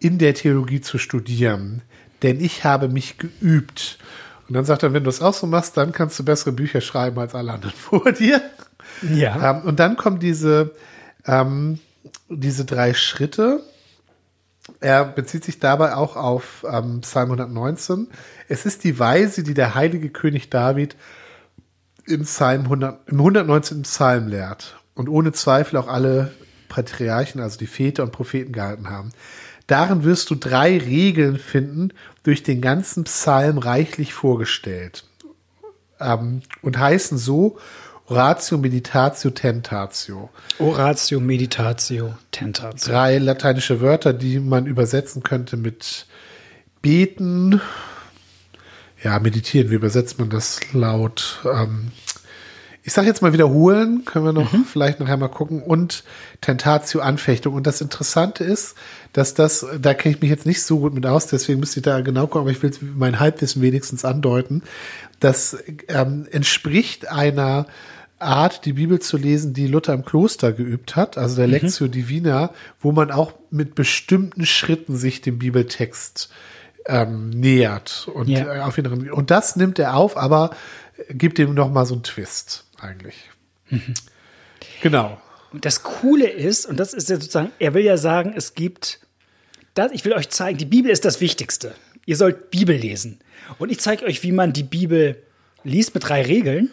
in 0.00 0.18
der 0.18 0.34
Theologie 0.34 0.80
zu 0.80 0.98
studieren, 0.98 1.82
denn 2.24 2.40
ich 2.40 2.64
habe 2.64 2.88
mich 2.88 3.16
geübt. 3.16 3.98
Und 4.48 4.54
dann 4.54 4.64
sagt 4.64 4.82
er, 4.82 4.92
wenn 4.92 5.04
du 5.04 5.10
es 5.10 5.22
auch 5.22 5.34
so 5.34 5.46
machst, 5.46 5.76
dann 5.76 5.92
kannst 5.92 6.18
du 6.18 6.24
bessere 6.24 6.50
Bücher 6.50 6.80
schreiben 6.80 7.20
als 7.20 7.36
alle 7.36 7.52
anderen 7.52 7.74
vor 7.78 8.10
dir. 8.10 8.42
Ja. 9.14 9.52
Ähm, 9.52 9.62
und 9.62 9.78
dann 9.78 9.96
kommen 9.96 10.18
diese, 10.18 10.72
ähm, 11.28 11.78
diese 12.28 12.64
drei 12.64 12.94
Schritte. 12.94 13.62
Er 14.80 15.04
bezieht 15.04 15.44
sich 15.44 15.58
dabei 15.58 15.94
auch 15.94 16.16
auf 16.16 16.64
ähm, 16.70 17.00
Psalm 17.02 17.32
119. 17.32 18.08
Es 18.48 18.64
ist 18.64 18.84
die 18.84 18.98
Weise, 18.98 19.42
die 19.42 19.54
der 19.54 19.74
heilige 19.74 20.08
König 20.08 20.50
David 20.50 20.96
im, 22.06 22.22
Psalm 22.22 22.62
100, 22.62 23.08
im 23.08 23.18
119. 23.18 23.82
Psalm 23.82 24.28
lehrt 24.28 24.80
und 24.94 25.08
ohne 25.08 25.32
Zweifel 25.32 25.76
auch 25.76 25.88
alle 25.88 26.32
Patriarchen, 26.68 27.40
also 27.40 27.58
die 27.58 27.66
Väter 27.66 28.02
und 28.02 28.12
Propheten 28.12 28.52
gehalten 28.52 28.88
haben. 28.88 29.10
Darin 29.66 30.04
wirst 30.04 30.30
du 30.30 30.34
drei 30.34 30.78
Regeln 30.78 31.38
finden, 31.38 31.90
durch 32.22 32.42
den 32.42 32.60
ganzen 32.60 33.04
Psalm 33.04 33.58
reichlich 33.58 34.12
vorgestellt. 34.12 35.04
Ähm, 36.00 36.42
und 36.62 36.78
heißen 36.78 37.18
so 37.18 37.58
Oratio, 38.06 38.58
Meditatio, 38.58 39.30
Tentatio. 39.30 40.28
Oratio, 40.58 41.20
Meditatio, 41.20 42.14
Tentatio. 42.30 42.92
Drei 42.92 43.18
lateinische 43.18 43.80
Wörter, 43.80 44.12
die 44.12 44.40
man 44.40 44.66
übersetzen 44.66 45.22
könnte 45.22 45.56
mit 45.56 46.06
beten. 46.82 47.62
Ja, 49.02 49.18
meditieren, 49.20 49.70
wie 49.70 49.76
übersetzt 49.76 50.18
man 50.18 50.28
das 50.28 50.60
laut? 50.74 51.40
Ähm, 51.50 51.92
ich 52.82 52.92
sage 52.92 53.08
jetzt 53.08 53.22
mal 53.22 53.32
wiederholen, 53.32 54.04
können 54.04 54.26
wir 54.26 54.34
noch 54.34 54.52
mhm. 54.52 54.66
vielleicht 54.66 55.00
nachher 55.00 55.16
mal 55.16 55.28
gucken. 55.28 55.62
Und 55.62 56.04
Tentatio, 56.42 57.00
Anfechtung. 57.00 57.54
Und 57.54 57.66
das 57.66 57.80
Interessante 57.80 58.44
ist, 58.44 58.74
dass 59.14 59.32
das, 59.32 59.64
da 59.80 59.94
kenne 59.94 60.14
ich 60.14 60.20
mich 60.20 60.28
jetzt 60.28 60.44
nicht 60.44 60.62
so 60.62 60.80
gut 60.80 60.92
mit 60.92 61.06
aus, 61.06 61.26
deswegen 61.26 61.60
müsste 61.60 61.80
ich 61.80 61.84
da 61.84 62.02
genau 62.02 62.26
gucken, 62.26 62.42
aber 62.42 62.50
ich 62.50 62.62
will 62.62 62.72
mein 62.94 63.18
Halbwissen 63.18 63.62
wenigstens 63.62 64.04
andeuten. 64.04 64.62
Das 65.20 65.56
ähm, 65.88 66.28
entspricht 66.30 67.08
einer 67.10 67.66
Art, 68.24 68.64
die 68.64 68.74
Bibel 68.74 69.00
zu 69.00 69.16
lesen, 69.16 69.54
die 69.54 69.66
Luther 69.66 69.94
im 69.94 70.04
Kloster 70.04 70.52
geübt 70.52 70.96
hat, 70.96 71.18
also 71.18 71.36
der 71.36 71.46
mhm. 71.46 71.52
Lectio 71.52 71.88
Divina, 71.88 72.52
wo 72.80 72.92
man 72.92 73.10
auch 73.10 73.32
mit 73.50 73.74
bestimmten 73.74 74.46
Schritten 74.46 74.96
sich 74.96 75.20
dem 75.20 75.38
Bibeltext 75.38 76.30
ähm, 76.86 77.30
nähert 77.30 78.08
und 78.12 78.28
ja. 78.28 78.56
äh, 78.56 78.60
auf 78.60 78.76
ihn 78.78 79.10
und 79.10 79.30
das 79.30 79.56
nimmt 79.56 79.78
er 79.78 79.96
auf, 79.96 80.16
aber 80.16 80.50
gibt 81.10 81.38
ihm 81.38 81.54
noch 81.54 81.70
mal 81.70 81.86
so 81.86 81.94
einen 81.94 82.02
Twist 82.02 82.64
eigentlich. 82.78 83.16
Mhm. 83.70 83.94
Genau. 84.82 85.20
Und 85.52 85.64
das 85.64 85.82
Coole 85.82 86.28
ist, 86.28 86.66
und 86.66 86.78
das 86.78 86.92
ist 86.94 87.08
ja 87.08 87.16
sozusagen, 87.16 87.52
er 87.58 87.74
will 87.74 87.84
ja 87.84 87.96
sagen, 87.96 88.34
es 88.36 88.54
gibt, 88.54 89.00
das, 89.74 89.92
ich 89.92 90.04
will 90.04 90.12
euch 90.12 90.28
zeigen, 90.30 90.58
die 90.58 90.64
Bibel 90.64 90.90
ist 90.90 91.04
das 91.04 91.20
Wichtigste. 91.20 91.74
Ihr 92.06 92.16
sollt 92.16 92.50
Bibel 92.50 92.76
lesen. 92.76 93.20
Und 93.58 93.70
ich 93.70 93.80
zeige 93.80 94.04
euch, 94.04 94.22
wie 94.22 94.32
man 94.32 94.52
die 94.52 94.62
Bibel 94.62 95.22
liest 95.62 95.94
mit 95.94 96.08
drei 96.08 96.22
Regeln. 96.22 96.70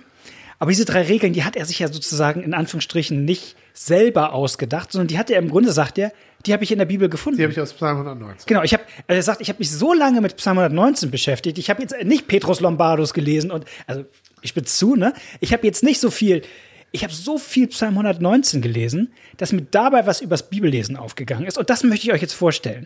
Aber 0.61 0.69
diese 0.69 0.85
drei 0.85 1.01
Regeln, 1.01 1.33
die 1.33 1.43
hat 1.43 1.55
er 1.55 1.65
sich 1.65 1.79
ja 1.79 1.87
sozusagen 1.87 2.43
in 2.43 2.53
Anführungsstrichen 2.53 3.25
nicht 3.25 3.55
selber 3.73 4.31
ausgedacht, 4.33 4.91
sondern 4.91 5.07
die 5.07 5.17
hat 5.17 5.31
er 5.31 5.39
im 5.39 5.49
Grunde, 5.49 5.71
sagt 5.71 5.97
er, 5.97 6.13
die 6.45 6.53
habe 6.53 6.63
ich 6.63 6.71
in 6.71 6.77
der 6.77 6.85
Bibel 6.85 7.09
gefunden. 7.09 7.37
Die 7.37 7.43
habe 7.43 7.51
ich 7.51 7.59
aus 7.59 7.73
Psalm 7.73 7.97
119. 7.97 8.45
Genau, 8.45 8.61
ich 8.61 8.71
habe, 8.73 8.83
also 9.07 9.17
er 9.17 9.23
sagt, 9.23 9.41
ich 9.41 9.49
habe 9.49 9.57
mich 9.57 9.71
so 9.71 9.91
lange 9.91 10.21
mit 10.21 10.37
Psalm 10.37 10.59
119 10.59 11.09
beschäftigt. 11.09 11.57
Ich 11.57 11.71
habe 11.71 11.81
jetzt 11.81 11.95
nicht 12.03 12.27
Petrus 12.27 12.59
Lombardus 12.59 13.15
gelesen 13.15 13.49
und, 13.49 13.65
also 13.87 14.05
ich 14.43 14.53
bin 14.53 14.67
zu, 14.67 14.95
ne? 14.95 15.15
Ich 15.39 15.51
habe 15.51 15.65
jetzt 15.65 15.81
nicht 15.81 15.99
so 15.99 16.11
viel, 16.11 16.43
ich 16.91 17.03
habe 17.03 17.11
so 17.11 17.39
viel 17.39 17.65
Psalm 17.69 17.93
119 17.93 18.61
gelesen, 18.61 19.13
dass 19.37 19.53
mir 19.53 19.63
dabei 19.63 20.05
was 20.05 20.21
übers 20.21 20.47
Bibellesen 20.47 20.95
aufgegangen 20.95 21.47
ist. 21.47 21.57
Und 21.57 21.71
das 21.71 21.83
möchte 21.83 22.05
ich 22.05 22.13
euch 22.13 22.21
jetzt 22.21 22.33
vorstellen. 22.33 22.85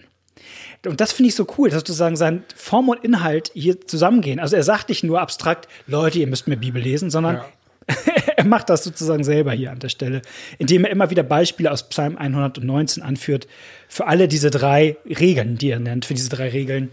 Und 0.86 1.02
das 1.02 1.12
finde 1.12 1.30
ich 1.30 1.36
so 1.36 1.48
cool, 1.58 1.70
dass 1.70 1.80
sozusagen 1.80 2.16
sein 2.16 2.44
Form 2.56 2.90
und 2.90 3.04
Inhalt 3.04 3.52
hier 3.54 3.86
zusammengehen. 3.86 4.40
Also 4.40 4.56
er 4.56 4.64
sagt 4.64 4.90
nicht 4.90 5.04
nur 5.04 5.20
abstrakt, 5.20 5.68
Leute, 5.88 6.20
ihr 6.20 6.28
müsst 6.28 6.48
mir 6.48 6.58
Bibel 6.58 6.82
lesen, 6.82 7.10
sondern 7.10 7.36
ja. 7.36 7.46
er 8.36 8.46
macht 8.46 8.70
das 8.70 8.84
sozusagen 8.84 9.24
selber 9.24 9.52
hier 9.54 9.72
an 9.72 9.80
der 9.80 9.90
Stelle, 9.90 10.22
indem 10.58 10.86
er 10.86 10.92
immer 10.92 11.10
wieder 11.10 11.24
Beispiele 11.24 11.72
aus 11.72 11.88
Psalm 11.90 12.18
119 12.18 13.04
anführt 13.04 13.48
für 13.88 14.08
alle 14.08 14.28
diese 14.28 14.50
drei 14.50 14.98
Regeln, 15.06 15.58
die 15.58 15.70
er 15.70 15.80
nennt, 15.80 16.06
für 16.06 16.14
diese 16.14 16.30
drei 16.30 16.50
Regeln. 16.50 16.90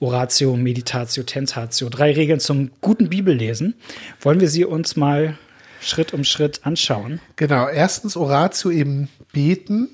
Oratio, 0.00 0.56
Meditatio, 0.56 1.22
Tentatio, 1.22 1.88
drei 1.88 2.12
Regeln 2.12 2.40
zum 2.40 2.72
guten 2.80 3.08
Bibellesen. 3.08 3.74
Wollen 4.20 4.40
wir 4.40 4.48
sie 4.48 4.64
uns 4.64 4.96
mal 4.96 5.38
Schritt 5.80 6.12
um 6.12 6.24
Schritt 6.24 6.60
anschauen? 6.64 7.20
Genau, 7.36 7.68
erstens 7.68 8.16
Oratio 8.16 8.72
eben 8.72 9.08
beten. 9.32 9.88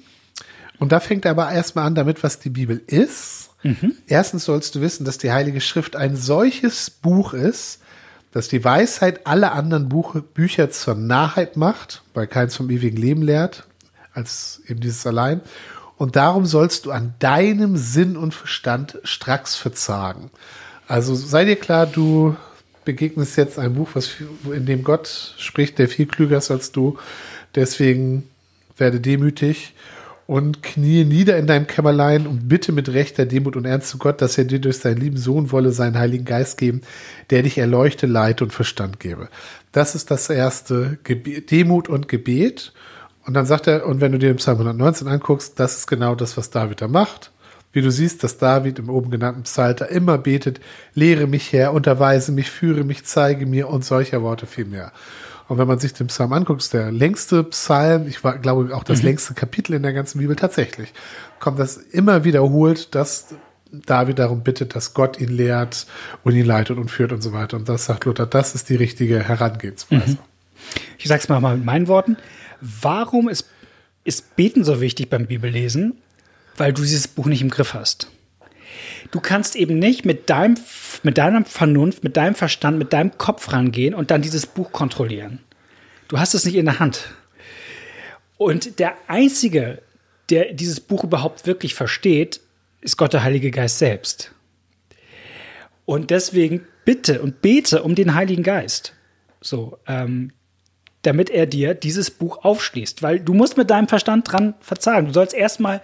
Und 0.79 0.93
da 0.93 1.01
fängt 1.01 1.27
er 1.27 1.33
aber 1.33 1.51
erstmal 1.53 1.85
an 1.87 1.95
damit, 1.95 2.23
was 2.23 2.39
die 2.39 2.49
Bibel 2.49 2.81
ist. 2.87 3.51
Mhm. 3.63 3.97
Erstens 4.07 4.45
sollst 4.45 4.75
du 4.75 4.81
wissen, 4.81 5.05
dass 5.05 5.19
die 5.19 5.33
Heilige 5.33 5.61
Schrift 5.61 5.97
ein 5.97 6.17
solches 6.17 6.91
Buch 6.91 7.35
ist, 7.35 7.81
dass 8.33 8.49
die 8.49 8.63
Weisheit 8.65 9.27
alle 9.27 9.53
anderen 9.53 9.89
Buch, 9.89 10.15
Bücher 10.35 10.71
zur 10.71 10.95
Narrheit 10.95 11.57
macht, 11.57 12.03
weil 12.15 12.27
keins 12.27 12.57
vom 12.57 12.71
ewigen 12.71 12.97
Leben 12.97 13.23
lehrt, 13.23 13.67
als 14.13 14.63
eben 14.67 14.81
dieses 14.81 15.07
allein. 15.07 15.41
Und 15.97 16.17
darum 16.17 16.47
sollst 16.47 16.87
du 16.87 16.93
an 16.93 17.15
deinem 17.19 17.77
Sinn 17.77 18.17
und 18.17 18.35
Verstand 18.35 18.99
stracks 19.03 19.57
verzagen. 19.57 20.31
Also 20.87 21.15
sei 21.15 21.45
dir 21.45 21.57
klar, 21.57 21.87
du 21.87 22.37
begegnest 22.85 23.37
jetzt 23.37 23.59
ein 23.59 23.75
Buch, 23.75 23.91
was, 23.95 24.13
in 24.53 24.65
dem 24.65 24.85
Gott 24.85 25.35
spricht, 25.39 25.79
der 25.79 25.89
viel 25.89 26.07
klüger 26.07 26.39
ist 26.39 26.51
als 26.51 26.73
du. 26.73 26.99
Deswegen 27.55 28.29
werde 28.77 29.01
demütig 29.01 29.75
und 30.29 30.63
knie 30.63 31.07
nieder 31.07 31.39
in 31.39 31.47
deinem 31.47 31.67
Kämmerlein 31.67 32.27
und 32.27 32.51
bitte 32.51 32.71
mit 32.71 32.91
rechter 32.91 33.25
Demut 33.25 33.57
und 33.57 33.65
Ernst 33.65 33.89
zu 33.89 33.97
Gott, 33.97 34.21
dass 34.21 34.37
er 34.37 34.45
dir 34.45 34.61
durch 34.61 34.77
seinen 34.77 34.99
lieben 34.99 35.17
Sohn 35.17 35.51
wolle 35.53 35.73
seinen 35.73 35.99
Heiligen 35.99 36.27
Geist 36.27 36.59
geben, 36.59 36.83
der 37.31 37.43
dich 37.43 37.57
erleuchte, 37.57 38.07
Leid 38.07 38.43
und 38.43 38.53
Verstand 38.53 39.01
gebe. 39.01 39.31
Das 39.73 39.95
ist 39.95 40.11
das 40.11 40.29
erste 40.29 40.99
Gebet, 41.03 41.51
Demut 41.51 41.89
und 41.89 42.09
Gebet. 42.09 42.75
Und 43.25 43.33
dann 43.33 43.47
sagt 43.47 43.69
er, 43.69 43.87
und 43.87 44.03
wenn 44.03 44.13
du 44.13 44.19
dir 44.19 44.29
den 44.29 44.37
Psalm 44.37 44.59
119 44.59 45.09
anguckst, 45.09 45.59
das 45.59 45.79
ist 45.79 45.87
genau 45.87 46.15
das, 46.15 46.37
was 46.37 46.51
David 46.51 46.83
da 46.83 46.89
macht. 46.89 47.33
Wie 47.73 47.81
du 47.81 47.91
siehst, 47.91 48.23
dass 48.23 48.37
David 48.37 48.79
im 48.79 48.91
oben 48.91 49.11
genannten 49.11 49.45
Psalter 49.45 49.89
immer 49.89 50.19
betet, 50.19 50.61
lehre 50.93 51.27
mich 51.27 51.55
her, 51.55 51.73
unterweise 51.73 52.33
mich, 52.33 52.51
führe 52.51 52.85
mich, 52.85 53.07
zeige 53.07 53.47
mir 53.47 53.71
und 53.71 53.83
solcher 53.83 54.23
Worte 54.23 54.45
viel 54.45 54.67
mehr. 54.67 54.93
Und 55.49 55.57
wenn 55.57 55.67
man 55.67 55.79
sich 55.79 55.95
den 55.95 56.09
Psalm 56.09 56.33
anguckt, 56.35 56.61
ist 56.61 56.75
der 56.75 56.93
längste 56.93 57.43
Psalm, 57.45 58.07
ich 58.07 58.23
war, 58.23 58.39
glaube 58.39 58.77
auch 58.77 58.85
das 58.85 58.99
mhm. 58.99 59.07
längste 59.07 59.35
Kapitel 59.35 59.75
in 59.75 59.83
der 59.83 59.95
ganzen 59.95 60.19
Bibel 60.19 60.37
tatsächlich, 60.37 60.93
kommt 61.41 61.59
das 61.59 61.79
immer 61.79 62.25
wiederholt, 62.25 62.95
dass 62.95 63.35
David 63.73 64.19
darum 64.19 64.43
bittet, 64.43 64.75
dass 64.75 64.95
Gott 64.95 65.21
ihn 65.21 65.29
lehrt 65.29 65.87
und 66.23 66.35
ihn 66.35 66.47
leitet 66.47 66.77
und 66.79 66.91
führt 66.91 67.13
und 67.13 67.23
so 67.23 67.33
weiter. 67.33 67.57
Und 67.57 67.69
das 67.69 67.87
sagt 67.87 68.05
Luther, 68.05 68.27
das 68.27 68.55
ist 68.55 68.69
die 68.69 68.77
richtige 68.77 69.23
Herangehensweise. 69.23 70.13
Mhm. 70.13 70.19
Ich 70.99 71.07
sag's 71.09 71.29
mal 71.29 71.41
mit 71.41 71.65
meinen 71.65 71.89
Worten. 71.89 72.17
Warum 72.61 73.29
ist, 73.29 73.49
ist 74.05 74.37
Beten 74.37 74.65
so 74.65 74.81
wichtig 74.81 75.09
beim 75.09 75.27
Bibellesen? 75.27 75.99
Weil 76.57 76.73
du 76.73 76.83
dieses 76.83 77.09
Buch 77.09 77.27
nicht 77.27 77.41
im 77.41 77.51
Griff 77.51 77.75
hast. 77.75 78.11
Du 79.11 79.21
kannst 79.21 79.57
eben 79.57 79.79
nicht 79.79 80.05
mit 80.05 80.29
deinem, 80.29 80.57
mit 81.03 81.19
deiner 81.19 81.45
Vernunft, 81.45 82.05
mit 82.05 82.17
deinem 82.17 82.35
Verstand, 82.35 82.79
mit 82.79 82.93
deinem 82.93 83.17
Kopf 83.17 83.53
rangehen 83.53 83.95
und 83.95 84.11
dann 84.11 84.23
dieses 84.23 84.47
Buch 84.47 84.73
kontrollieren. 84.73 85.41
Du 86.09 86.19
hast 86.19 86.35
es 86.35 86.45
nicht 86.45 86.57
in 86.57 86.67
der 86.67 86.79
Hand. 86.79 87.15
Und 88.37 88.79
der 88.79 88.95
Einzige, 89.09 89.83
der 90.31 90.53
dieses 90.53 90.81
Buch 90.81 91.05
überhaupt 91.05 91.47
wirklich 91.47 91.75
versteht, 91.75 92.41
ist 92.81 92.97
Gott 92.97 93.13
der 93.13 93.25
Heilige 93.25 93.51
Geist 93.51 93.79
selbst. 93.79 94.33
Und 95.85 96.11
deswegen 96.11 96.67
bitte 96.85 97.23
und 97.23 97.41
bete 97.41 97.83
um 97.83 97.95
den 97.95 98.15
Heiligen 98.15 98.43
Geist. 98.43 98.95
So, 99.41 99.79
ähm, 99.87 100.33
damit 101.03 101.31
er 101.31 101.47
dir 101.47 101.75
dieses 101.75 102.11
Buch 102.11 102.45
aufschließt. 102.45 103.03
Weil 103.03 103.21
du 103.21 103.33
musst 103.35 103.57
mit 103.57 103.71
deinem 103.71 103.89
Verstand 103.89 104.31
dran 104.31 104.55
verzagen. 104.61 105.07
Du 105.09 105.13
sollst 105.13 105.35
erstmal 105.35 105.81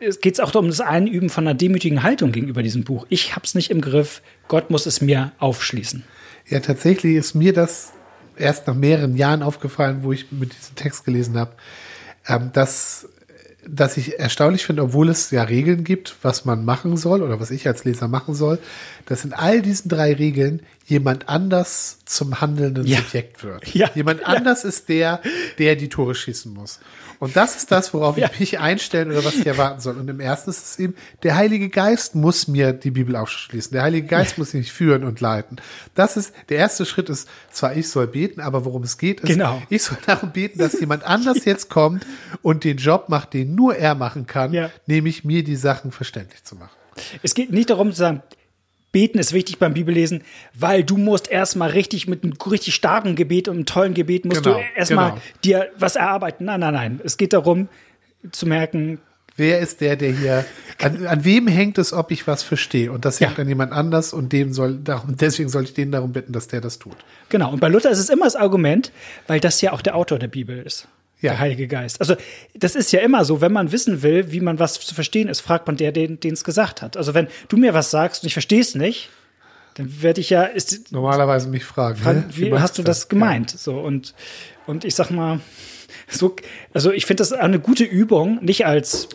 es 0.00 0.20
geht 0.20 0.40
auch 0.40 0.54
um 0.54 0.68
das 0.68 0.80
Einüben 0.80 1.30
von 1.30 1.46
einer 1.46 1.54
demütigen 1.54 2.02
Haltung 2.02 2.32
gegenüber 2.32 2.62
diesem 2.62 2.84
Buch. 2.84 3.06
Ich 3.08 3.34
habe 3.34 3.44
es 3.44 3.54
nicht 3.54 3.70
im 3.70 3.80
Griff, 3.80 4.22
Gott 4.48 4.70
muss 4.70 4.86
es 4.86 5.00
mir 5.00 5.32
aufschließen. 5.38 6.04
Ja, 6.48 6.60
tatsächlich 6.60 7.16
ist 7.16 7.34
mir 7.34 7.52
das 7.52 7.92
erst 8.36 8.66
nach 8.66 8.74
mehreren 8.74 9.16
Jahren 9.16 9.42
aufgefallen, 9.42 10.00
wo 10.02 10.12
ich 10.12 10.30
mit 10.30 10.52
diesem 10.56 10.76
Text 10.76 11.04
gelesen 11.04 11.38
habe, 11.38 11.52
ähm, 12.28 12.50
dass 12.52 13.08
dass 13.68 13.96
ich 13.96 14.18
erstaunlich 14.18 14.64
finde, 14.64 14.82
obwohl 14.82 15.08
es 15.08 15.30
ja 15.30 15.42
Regeln 15.42 15.84
gibt, 15.84 16.16
was 16.22 16.44
man 16.44 16.64
machen 16.64 16.96
soll 16.96 17.22
oder 17.22 17.40
was 17.40 17.50
ich 17.50 17.66
als 17.66 17.84
Leser 17.84 18.08
machen 18.08 18.34
soll, 18.34 18.58
dass 19.06 19.24
in 19.24 19.32
all 19.32 19.62
diesen 19.62 19.88
drei 19.88 20.14
Regeln 20.14 20.62
jemand 20.86 21.28
anders 21.28 21.98
zum 22.04 22.40
handelnden 22.40 22.86
Ja. 22.86 22.98
Subjekt 22.98 23.42
wird. 23.42 23.74
Ja. 23.74 23.90
Jemand 23.94 24.24
anders 24.24 24.64
ist 24.64 24.88
der, 24.88 25.20
der 25.58 25.76
die 25.76 25.88
Tore 25.88 26.14
schießen 26.14 26.52
muss. 26.52 26.80
Und 27.18 27.36
das 27.36 27.56
ist 27.56 27.70
das, 27.72 27.92
worauf 27.94 28.16
Ja. 28.18 28.28
ich 28.32 28.40
mich 28.40 28.58
einstellen 28.58 29.10
oder 29.10 29.24
was 29.24 29.34
ich 29.34 29.46
erwarten 29.46 29.80
soll. 29.80 29.96
Und 29.96 30.08
im 30.08 30.20
ersten 30.20 30.50
ist 30.50 30.64
es 30.64 30.78
eben, 30.78 30.94
der 31.22 31.36
Heilige 31.36 31.68
Geist 31.68 32.14
muss 32.14 32.48
mir 32.48 32.72
die 32.72 32.90
Bibel 32.90 33.16
aufschließen. 33.16 33.72
Der 33.72 33.82
Heilige 33.82 34.06
Geist 34.06 34.38
muss 34.38 34.52
mich 34.54 34.72
führen 34.72 35.04
und 35.04 35.20
leiten. 35.20 35.56
Das 35.94 36.16
ist, 36.16 36.32
der 36.48 36.58
erste 36.58 36.84
Schritt 36.86 37.08
ist, 37.08 37.28
zwar 37.50 37.74
ich 37.76 37.88
soll 37.88 38.06
beten, 38.06 38.40
aber 38.40 38.64
worum 38.64 38.82
es 38.82 38.98
geht, 38.98 39.20
ist, 39.20 39.28
Genau. 39.28 39.62
ich 39.68 39.82
soll 39.82 39.98
darum 40.06 40.32
beten, 40.32 40.58
dass 40.58 40.78
jemand 40.78 41.04
anders 41.04 41.44
jetzt 41.44 41.70
kommt 41.70 42.06
und 42.42 42.64
den 42.64 42.76
Job 42.76 43.08
macht, 43.08 43.32
den 43.34 43.54
nur 43.54 43.76
er 43.76 43.94
machen 43.94 44.26
kann, 44.26 44.52
Ja. 44.52 44.70
nämlich 44.86 45.24
mir 45.24 45.42
die 45.44 45.56
Sachen 45.56 45.92
verständlich 45.92 46.44
zu 46.44 46.56
machen. 46.56 46.70
Es 47.22 47.34
geht 47.34 47.50
nicht 47.50 47.70
darum 47.70 47.90
zu 47.92 47.98
sagen, 47.98 48.22
beten 48.96 49.18
ist 49.18 49.34
wichtig 49.34 49.58
beim 49.58 49.74
Bibellesen, 49.74 50.22
weil 50.54 50.82
du 50.82 50.96
musst 50.96 51.30
erstmal 51.30 51.68
richtig 51.68 52.08
mit 52.08 52.24
einem 52.24 52.32
richtig 52.50 52.74
starken 52.74 53.14
Gebet 53.14 53.46
und 53.46 53.56
einem 53.56 53.66
tollen 53.66 53.92
Gebet 53.92 54.24
musst 54.24 54.42
Genau, 54.42 54.56
du 54.56 54.64
erstmal 54.74 55.10
genau. 55.10 55.22
dir 55.44 55.68
was 55.78 55.96
erarbeiten. 55.96 56.46
Nein, 56.46 56.60
nein, 56.60 56.72
nein. 56.72 57.00
Es 57.04 57.18
geht 57.18 57.34
darum 57.34 57.68
zu 58.32 58.46
merken, 58.46 58.98
Wer 59.38 59.58
ist 59.60 59.82
der, 59.82 59.96
der 59.96 60.12
hier, 60.12 60.46
an, 60.80 61.06
an 61.06 61.26
wem 61.26 61.46
hängt 61.46 61.76
es, 61.76 61.92
ob 61.92 62.10
ich 62.10 62.26
was 62.26 62.42
verstehe? 62.42 62.90
Und 62.90 63.04
das 63.04 63.20
hängt 63.20 63.36
Ja. 63.36 63.42
an 63.42 63.48
jemand 63.48 63.70
anders 63.72 64.14
und 64.14 64.32
dem 64.32 64.54
soll, 64.54 64.78
darum, 64.82 65.14
deswegen 65.18 65.50
soll 65.50 65.64
ich 65.64 65.74
den 65.74 65.92
darum 65.92 66.14
bitten, 66.14 66.32
dass 66.32 66.48
der 66.48 66.62
das 66.62 66.78
tut. 66.78 66.96
Genau, 67.28 67.52
und 67.52 67.60
bei 67.60 67.68
Luther 67.68 67.90
ist 67.90 67.98
es 67.98 68.08
immer 68.08 68.24
das 68.24 68.34
Argument, 68.34 68.92
weil 69.26 69.38
das 69.40 69.60
ja 69.60 69.72
auch 69.72 69.82
der 69.82 69.94
Autor 69.94 70.18
der 70.18 70.28
Bibel 70.28 70.58
ist. 70.64 70.88
Ja. 71.20 71.30
Der 71.32 71.38
Heilige 71.40 71.66
Geist. 71.66 71.98
Also, 72.00 72.14
das 72.54 72.74
ist 72.74 72.92
ja 72.92 73.00
immer 73.00 73.24
so, 73.24 73.40
wenn 73.40 73.52
man 73.52 73.72
wissen 73.72 74.02
will, 74.02 74.32
wie 74.32 74.40
man 74.40 74.58
was 74.58 74.74
zu 74.74 74.94
verstehen 74.94 75.28
ist, 75.28 75.40
fragt 75.40 75.66
man 75.66 75.76
der, 75.78 75.90
den 75.92 76.18
es 76.22 76.44
gesagt 76.44 76.82
hat. 76.82 76.96
Also, 76.96 77.14
wenn 77.14 77.28
du 77.48 77.56
mir 77.56 77.72
was 77.72 77.90
sagst 77.90 78.22
und 78.22 78.26
ich 78.26 78.34
verstehe 78.34 78.60
es 78.60 78.74
nicht, 78.74 79.08
dann 79.74 80.02
werde 80.02 80.20
ich 80.20 80.30
ja, 80.30 80.44
ist, 80.44 80.92
Normalerweise 80.92 81.48
mich 81.48 81.64
fragen. 81.64 81.96
fragen, 81.98 82.24
wie 82.30 82.50
meinst 82.50 82.62
hast 82.62 82.78
du 82.78 82.82
das 82.82 83.08
gemeint? 83.08 83.50
So, 83.50 83.78
und, 83.78 84.14
und 84.66 84.84
ich 84.84 84.94
sag 84.94 85.10
mal, 85.10 85.40
so, 86.10 86.36
also 86.74 86.92
ich 86.92 87.06
finde 87.06 87.22
das 87.22 87.32
eine 87.32 87.60
gute 87.60 87.84
Übung, 87.84 88.38
nicht 88.44 88.66
als, 88.66 89.08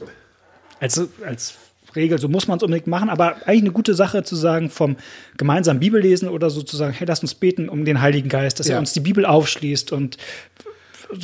als, 0.79 1.01
als 1.25 1.55
Regel, 1.95 2.19
so 2.19 2.27
muss 2.29 2.47
man 2.47 2.57
es 2.57 2.63
unbedingt 2.63 2.87
machen, 2.87 3.09
aber 3.09 3.35
eigentlich 3.47 3.61
eine 3.61 3.71
gute 3.71 3.93
Sache 3.93 4.23
zu 4.23 4.35
sagen, 4.35 4.69
vom 4.69 4.95
gemeinsamen 5.37 5.79
Bibellesen 5.79 6.29
oder 6.29 6.49
so 6.49 6.61
zu 6.61 6.77
sagen, 6.77 6.93
hey, 6.93 7.05
lass 7.07 7.21
uns 7.21 7.35
beten 7.35 7.67
um 7.69 7.83
den 7.85 8.01
Heiligen 8.01 8.29
Geist, 8.29 8.59
dass 8.59 8.67
Ja. 8.67 8.75
er 8.75 8.79
uns 8.79 8.93
die 8.93 9.01
Bibel 9.01 9.25
aufschließt 9.25 9.91
und 9.91 10.17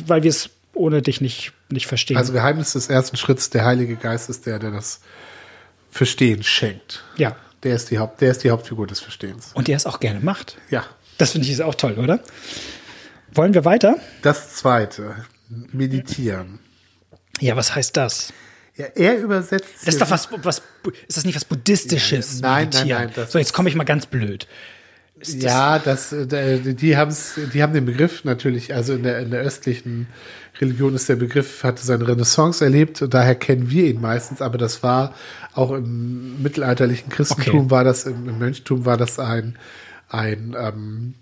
weil 0.06 0.22
wir 0.22 0.30
es 0.30 0.50
ohne 0.78 1.02
dich 1.02 1.20
nicht, 1.20 1.52
nicht 1.70 1.86
verstehen. 1.86 2.16
Also 2.16 2.32
Geheimnis 2.32 2.72
des 2.72 2.88
ersten 2.88 3.16
Schritts, 3.16 3.50
der 3.50 3.64
Heilige 3.64 3.96
Geist 3.96 4.30
ist 4.30 4.46
der, 4.46 4.58
der 4.58 4.70
das 4.70 5.00
Verstehen 5.90 6.42
schenkt. 6.42 7.04
ja. 7.16 7.36
Der 7.64 7.74
ist 7.74 7.90
die 7.90 7.98
Haupt, 7.98 8.20
der 8.20 8.30
ist 8.30 8.44
die 8.44 8.50
Hauptfigur 8.50 8.86
des 8.86 9.00
Verstehens. 9.00 9.50
Und 9.52 9.66
der 9.66 9.76
es 9.76 9.84
auch 9.84 9.98
gerne 9.98 10.20
macht. 10.20 10.56
Ja. 10.70 10.84
Das 11.18 11.32
finde 11.32 11.44
ich 11.48 11.52
ist 11.52 11.60
auch 11.60 11.74
toll, 11.74 11.94
oder? 11.98 12.20
Wollen 13.32 13.52
wir 13.52 13.64
weiter? 13.64 13.96
Das 14.22 14.54
zweite, 14.54 15.24
meditieren. 15.72 16.60
Ja, 17.40 17.56
was 17.56 17.74
heißt 17.74 17.96
das? 17.96 18.32
Ja, 18.76 18.86
er 18.94 19.18
übersetzt. 19.18 19.70
Das 19.80 19.94
ist 19.94 20.00
doch 20.00 20.10
was, 20.10 20.28
was, 20.44 20.62
ist 21.08 21.16
das 21.16 21.24
nicht 21.24 21.34
was 21.34 21.44
Buddhistisches? 21.44 22.40
Nein, 22.40 22.42
nein, 22.42 22.64
Meditieren? 22.68 23.02
nein, 23.06 23.12
das 23.16 23.32
So, 23.32 23.40
jetzt 23.40 23.52
komme 23.52 23.68
ich 23.68 23.74
mal 23.74 23.82
ganz 23.82 24.06
blöd. 24.06 24.46
Ist 25.20 25.36
das- 25.36 25.42
Ja, 25.42 25.78
das, 25.78 26.12
äh, 26.12 26.58
die 26.74 26.96
haben's, 26.96 27.34
die 27.52 27.62
haben 27.62 27.72
den 27.72 27.84
Begriff 27.86 28.24
natürlich, 28.24 28.74
also 28.74 28.94
in 28.94 29.02
der, 29.02 29.18
in 29.20 29.30
der 29.30 29.40
östlichen 29.40 30.06
Religion 30.60 30.94
ist 30.94 31.08
der 31.08 31.16
Begriff, 31.16 31.62
hatte 31.64 31.84
seine 31.84 32.06
Renaissance 32.06 32.64
erlebt, 32.64 33.00
und 33.02 33.14
daher 33.14 33.34
kennen 33.34 33.70
wir 33.70 33.86
ihn 33.86 34.00
meistens, 34.00 34.42
aber 34.42 34.58
das 34.58 34.82
war 34.82 35.14
auch 35.54 35.70
im 35.72 36.42
mittelalterlichen 36.42 37.10
Christentum 37.10 37.60
Okay. 37.60 37.70
war 37.70 37.84
das, 37.84 38.06
im, 38.06 38.28
im 38.28 38.38
Mönchtum 38.38 38.84
war 38.84 38.96
das 38.96 39.18
ein, 39.18 39.56
ein, 40.08 40.56
ähm, 40.58 41.14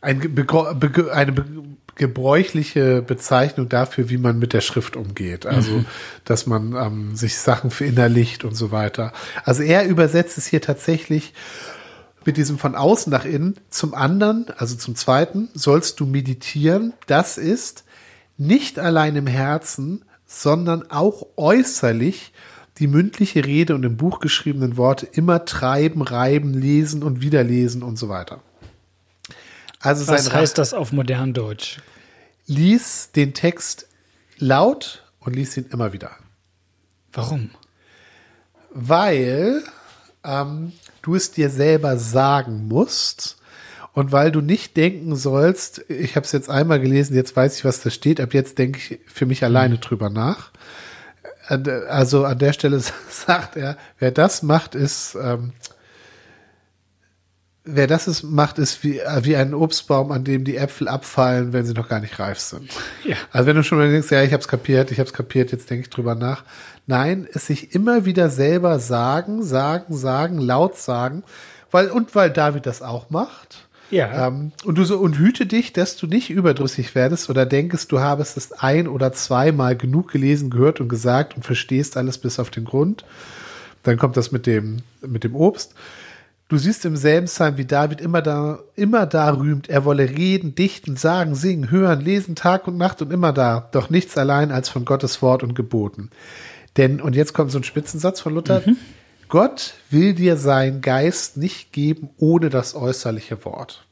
ein 0.00 0.20
eine 0.20 1.32
be 1.32 1.44
gebräuchliche 1.94 3.02
Bezeichnung 3.02 3.68
dafür, 3.68 4.08
wie 4.08 4.16
man 4.16 4.38
mit 4.38 4.54
der 4.54 4.62
Schrift 4.62 4.96
umgeht. 4.96 5.44
Also, 5.44 5.84
dass 6.24 6.46
man 6.46 6.74
ähm, 6.74 7.14
sich 7.16 7.36
Sachen 7.36 7.70
verinnerlicht 7.70 8.44
und 8.44 8.54
so 8.54 8.72
weiter. 8.72 9.12
Also 9.44 9.62
er 9.62 9.84
übersetzt 9.86 10.38
es 10.38 10.46
hier 10.46 10.62
tatsächlich 10.62 11.34
mit 12.26 12.36
diesem 12.36 12.58
von 12.58 12.74
außen 12.74 13.10
nach 13.10 13.24
innen. 13.24 13.56
Zum 13.70 13.94
anderen, 13.94 14.46
also 14.56 14.76
zum 14.76 14.94
zweiten, 14.94 15.48
sollst 15.54 16.00
du 16.00 16.06
meditieren. 16.06 16.92
Das 17.06 17.38
ist 17.38 17.84
nicht 18.38 18.78
allein 18.78 19.16
im 19.16 19.26
Herzen, 19.26 20.04
sondern 20.26 20.90
auch 20.90 21.26
äußerlich 21.36 22.32
die 22.78 22.86
mündliche 22.86 23.44
Rede 23.44 23.74
und 23.74 23.84
im 23.84 23.96
Buch 23.96 24.20
geschriebenen 24.20 24.76
Worte 24.76 25.06
immer 25.06 25.44
treiben, 25.44 26.02
reiben, 26.02 26.54
lesen 26.54 27.02
und 27.02 27.20
wiederlesen 27.20 27.82
und 27.82 27.96
so 27.96 28.08
weiter. 28.08 28.40
Also 29.80 30.06
Was 30.08 30.32
heißt 30.32 30.58
das 30.58 30.74
auf 30.74 30.92
modern 30.92 31.34
Deutsch? 31.34 31.80
lies 32.46 33.10
den 33.14 33.34
Text 33.34 33.86
laut 34.38 35.04
und 35.20 35.36
lies 35.36 35.56
ihn 35.56 35.66
immer 35.70 35.92
wieder. 35.92 36.10
Warum? 37.12 37.50
weil 38.74 39.62
ähm, 40.24 40.72
du 41.02 41.14
es 41.14 41.30
dir 41.32 41.50
selber 41.50 41.98
sagen 41.98 42.68
musst 42.68 43.36
und 43.92 44.10
weil 44.10 44.32
du 44.32 44.40
nicht 44.40 44.76
denken 44.76 45.16
sollst, 45.16 45.84
ich 45.88 46.16
habe 46.16 46.24
es 46.24 46.32
jetzt 46.32 46.48
einmal 46.48 46.80
gelesen, 46.80 47.14
jetzt 47.14 47.36
weiß 47.36 47.58
ich, 47.58 47.64
was 47.64 47.82
da 47.82 47.90
steht, 47.90 48.20
ab 48.20 48.32
jetzt 48.32 48.58
denke 48.58 48.78
ich 48.78 49.00
für 49.06 49.26
mich 49.26 49.44
alleine 49.44 49.78
drüber 49.78 50.08
nach. 50.08 50.50
Also 51.48 52.24
an 52.24 52.38
der 52.38 52.54
Stelle 52.54 52.80
sagt 53.10 53.56
er, 53.56 53.76
wer 53.98 54.10
das 54.10 54.42
macht, 54.42 54.74
ist 54.74 55.16
ähm, 55.20 55.52
Wer 57.64 57.86
das 57.86 58.08
ist, 58.08 58.24
macht, 58.24 58.58
ist 58.58 58.82
wie, 58.82 58.98
äh, 58.98 59.24
wie 59.24 59.36
ein 59.36 59.54
Obstbaum, 59.54 60.10
an 60.10 60.24
dem 60.24 60.44
die 60.44 60.56
Äpfel 60.56 60.88
abfallen, 60.88 61.52
wenn 61.52 61.64
sie 61.64 61.74
noch 61.74 61.88
gar 61.88 62.00
nicht 62.00 62.18
reif 62.18 62.38
sind. 62.38 62.70
Ja. 63.04 63.16
Also 63.32 63.46
wenn 63.46 63.56
du 63.56 63.64
schon 63.64 63.78
mal 63.78 63.90
denkst, 63.90 64.10
ja, 64.10 64.22
ich 64.22 64.32
habe 64.32 64.40
es 64.40 64.48
kapiert, 64.48 64.90
ich 64.92 64.98
habe 64.98 65.08
es 65.08 65.12
kapiert, 65.12 65.50
jetzt 65.50 65.70
denke 65.70 65.82
ich 65.82 65.90
drüber 65.90 66.14
nach. 66.14 66.44
Nein, 66.86 67.28
es 67.32 67.46
sich 67.46 67.74
immer 67.74 68.04
wieder 68.04 68.30
selber 68.30 68.78
sagen, 68.78 69.42
sagen, 69.42 69.96
sagen, 69.96 70.38
laut 70.38 70.76
sagen, 70.76 71.24
weil 71.72 71.90
und 71.90 72.14
weil 72.14 72.30
David 72.30 72.66
das 72.66 72.82
auch 72.82 73.10
macht. 73.10 73.66
Ja. 73.90 74.28
Ähm, 74.28 74.52
und 74.64 74.78
du 74.78 74.84
so 74.84 74.98
und 74.98 75.18
hüte 75.18 75.46
dich, 75.46 75.72
dass 75.72 75.96
du 75.96 76.06
nicht 76.06 76.30
überdrüssig 76.30 76.94
werdest 76.94 77.28
oder 77.28 77.44
denkst, 77.44 77.88
du 77.88 78.00
habest 78.00 78.36
es 78.36 78.52
ein 78.52 78.88
oder 78.88 79.12
zweimal 79.12 79.76
genug 79.76 80.10
gelesen, 80.10 80.48
gehört 80.48 80.80
und 80.80 80.88
gesagt 80.88 81.36
und 81.36 81.44
verstehst 81.44 81.96
alles 81.96 82.18
bis 82.18 82.38
auf 82.38 82.50
den 82.50 82.64
Grund. 82.64 83.04
Dann 83.82 83.98
kommt 83.98 84.16
das 84.16 84.32
mit 84.32 84.46
dem 84.46 84.78
mit 85.02 85.24
dem 85.24 85.34
Obst. 85.34 85.74
Du 86.52 86.58
siehst 86.58 86.84
im 86.84 86.96
selben 86.98 87.28
Psalm, 87.28 87.56
wie 87.56 87.64
David 87.64 88.02
immer 88.02 88.20
da, 88.20 88.58
immer 88.76 89.06
da 89.06 89.30
rühmt, 89.30 89.70
er 89.70 89.86
wolle 89.86 90.10
reden, 90.10 90.54
dichten, 90.54 90.96
sagen, 90.96 91.34
singen, 91.34 91.70
hören, 91.70 92.02
lesen, 92.02 92.34
Tag 92.34 92.68
und 92.68 92.76
Nacht 92.76 93.00
und 93.00 93.10
immer 93.10 93.32
da, 93.32 93.70
doch 93.72 93.88
nichts 93.88 94.18
allein 94.18 94.52
als 94.52 94.68
von 94.68 94.84
Gottes 94.84 95.22
Wort 95.22 95.42
und 95.42 95.54
Geboten. 95.54 96.10
Denn, 96.76 97.00
und 97.00 97.16
jetzt 97.16 97.32
kommt 97.32 97.52
so 97.52 97.58
ein 97.58 97.64
Spitzensatz 97.64 98.20
von 98.20 98.34
Luther, 98.34 98.62
Gott 99.30 99.72
will 99.88 100.12
dir 100.12 100.36
seinen 100.36 100.82
Geist 100.82 101.38
nicht 101.38 101.72
geben 101.72 102.10
ohne 102.18 102.50
das 102.50 102.74
äußerliche 102.74 103.46
Wort. 103.46 103.86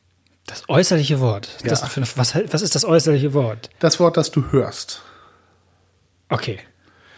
Das 0.44 0.68
äußerliche 0.68 1.18
Wort. 1.18 1.49
Ja. 1.64 1.75
Für, 1.77 2.03
was, 2.16 2.35
was 2.35 2.61
ist 2.61 2.75
das 2.75 2.85
äußerliche 2.85 3.33
Wort? 3.33 3.70
Das 3.79 3.99
Wort, 4.01 4.18
das 4.18 4.33
du 4.33 4.53
hörst. 4.53 5.01
Okay. 6.29 6.59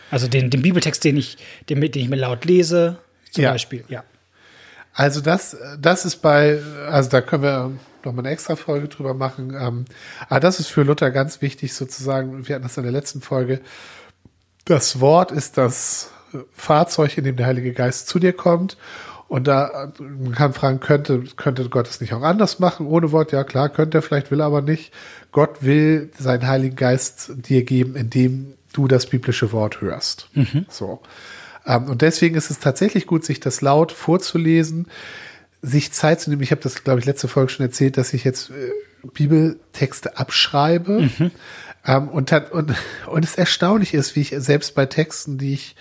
Also 0.09 0.28
den, 0.28 0.50
den 0.50 0.62
Bibeltext, 0.62 1.02
den 1.02 1.16
ich, 1.16 1.37
den, 1.68 1.81
den 1.81 2.00
ich 2.00 2.09
mir 2.09 2.14
laut 2.14 2.44
lese, 2.44 2.98
zum 3.33 3.42
Ja. 3.42 3.50
Beispiel. 3.50 3.83
Ja. 3.88 4.05
Also 4.94 5.20
das, 5.20 5.57
das 5.78 6.05
ist 6.05 6.16
bei, 6.16 6.61
also 6.88 7.11
da 7.11 7.20
können 7.20 7.42
wir 7.42 7.72
noch 8.05 8.12
mal 8.12 8.20
eine 8.20 8.31
extra 8.31 8.57
Folge 8.57 8.88
drüber 8.88 9.14
machen. 9.14 9.57
Ähm, 9.59 9.85
aber 10.28 10.40
das 10.40 10.61
ist 10.61 10.68
für 10.68 10.83
Luther 10.83 11.11
ganz 11.11 11.40
wichtig 11.40 11.74
sozusagen. 11.74 12.46
Wir 12.46 12.57
hatten 12.57 12.64
das 12.64 12.76
in 12.76 12.83
der 12.83 12.92
letzten 12.92 13.20
Folge. 13.20 13.61
Das 14.64 15.00
Wort 15.00 15.33
ist 15.33 15.57
das 15.57 16.11
Fahrzeug, 16.55 17.16
in 17.18 17.24
dem 17.24 17.37
der 17.37 17.46
Heilige 17.46 17.72
Geist 17.72 18.09
zu 18.09 18.18
dir 18.18 18.33
kommt. 18.33 18.76
Und 19.28 19.48
da 19.48 19.92
man 19.98 20.33
kann 20.33 20.52
fragen, 20.52 20.81
könnte, 20.81 21.24
könnte 21.37 21.66
Gott 21.70 21.88
es 21.88 22.02
nicht 22.02 22.12
auch 22.12 22.20
anders 22.20 22.59
machen? 22.59 22.87
Ohne 22.87 23.12
Wort, 23.12 23.33
ja 23.33 23.44
klar, 23.44 23.70
könnte 23.70 23.98
er, 23.98 24.02
vielleicht 24.02 24.31
will 24.31 24.40
er 24.40 24.46
aber 24.46 24.61
nicht. 24.61 24.92
Gott 25.31 25.62
will 25.62 26.11
seinen 26.18 26.46
Heiligen 26.46 26.76
Geist 26.76 27.33
dir 27.37 27.64
geben, 27.64 27.96
indem 27.96 28.55
du 28.74 28.88
das 28.88 29.07
biblische 29.07 29.52
Wort 29.52 29.81
hörst. 29.81 30.28
So. 30.68 31.00
Ähm, 31.66 31.85
und 31.85 32.03
deswegen 32.03 32.35
ist 32.35 32.51
es 32.51 32.59
tatsächlich 32.59 33.07
gut, 33.07 33.25
sich 33.25 33.40
das 33.40 33.61
laut 33.61 33.92
vorzulesen, 33.92 34.87
sich 35.61 35.92
Zeit 35.92 36.20
zu 36.20 36.31
nehmen. 36.31 36.42
Ich 36.42 36.51
habe 36.51 36.61
das, 36.61 36.83
glaube 36.83 37.01
ich, 37.01 37.07
letzte 37.07 37.29
Folge 37.29 37.51
schon 37.51 37.66
erzählt, 37.66 37.96
dass 37.96 38.12
ich 38.12 38.25
jetzt 38.25 38.51
äh, 38.51 38.70
Bibeltexte 39.12 40.16
abschreibe. 40.18 41.11
Ähm, 41.85 42.09
und, 42.09 42.31
hat, 42.31 42.53
und, 42.53 42.72
und 43.07 43.25
es 43.25 43.35
erstaunlich 43.35 43.92
ist, 43.92 44.14
wie 44.14 44.20
ich 44.20 44.35
selbst 44.37 44.77
bei 44.77 44.87
Texten, 44.87 45.37
die 45.37 45.55
ich 45.55 45.75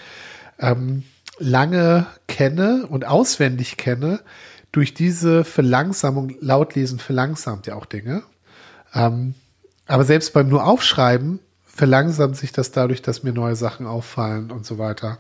ähm, 0.58 1.04
lange 1.38 2.08
kenne 2.28 2.88
und 2.90 3.06
auswendig 3.06 3.78
kenne, 3.78 4.20
durch 4.72 4.94
diese 4.94 5.44
Verlangsamung, 5.44 6.36
Lautlesen 6.40 6.98
verlangsamt 6.98 7.68
ja 7.68 7.76
auch 7.76 7.86
Dinge. 7.86 8.24
Ähm, 8.94 9.36
aber 9.86 10.06
selbst 10.06 10.34
beim 10.34 10.48
nur 10.48 10.66
Aufschreiben 10.66 11.40
verlangsamt 11.66 12.38
sich 12.38 12.52
das 12.52 12.72
dadurch, 12.72 13.02
dass 13.02 13.24
mir 13.24 13.34
neue 13.34 13.56
Sachen 13.56 13.86
auffallen 13.86 14.52
und 14.52 14.66
so 14.66 14.78
weiter. 14.78 15.20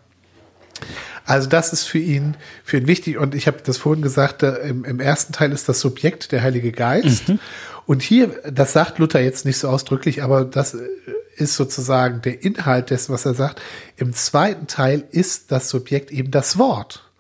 Also 1.26 1.48
das 1.48 1.74
ist 1.74 1.84
für 1.86 2.00
ihn, 2.00 2.36
für 2.64 2.78
ihn 2.78 2.88
wichtig. 2.88 3.18
Und 3.18 3.36
ich 3.36 3.48
habe 3.48 3.60
das 3.64 3.78
vorhin 3.78 4.02
gesagt, 4.02 4.44
im, 4.44 4.84
im, 4.84 5.00
ersten 5.00 5.34
Teil 5.34 5.52
ist 5.52 5.70
das 5.70 5.80
Subjekt 5.80 6.32
der 6.32 6.42
Heilige 6.42 6.72
Geist. 6.72 7.30
Mhm. 7.30 7.40
Und 7.86 8.02
hier, 8.02 8.40
das 8.52 8.74
sagt 8.74 9.00
Luther 9.00 9.22
jetzt 9.22 9.46
nicht 9.46 9.58
so 9.58 9.68
ausdrücklich, 9.70 10.24
aber 10.24 10.46
das 10.46 10.74
äh, 10.74 10.88
ist 11.36 11.56
sozusagen 11.56 12.22
der 12.22 12.44
Inhalt 12.44 12.90
dessen, 12.90 13.14
was 13.14 13.26
er 13.26 13.34
sagt. 13.34 13.62
Im 13.98 14.14
zweiten 14.14 14.68
Teil 14.68 15.04
ist 15.12 15.52
das 15.52 15.70
Subjekt 15.70 16.12
eben 16.12 16.32
das 16.32 16.58
Wort. 16.58 17.11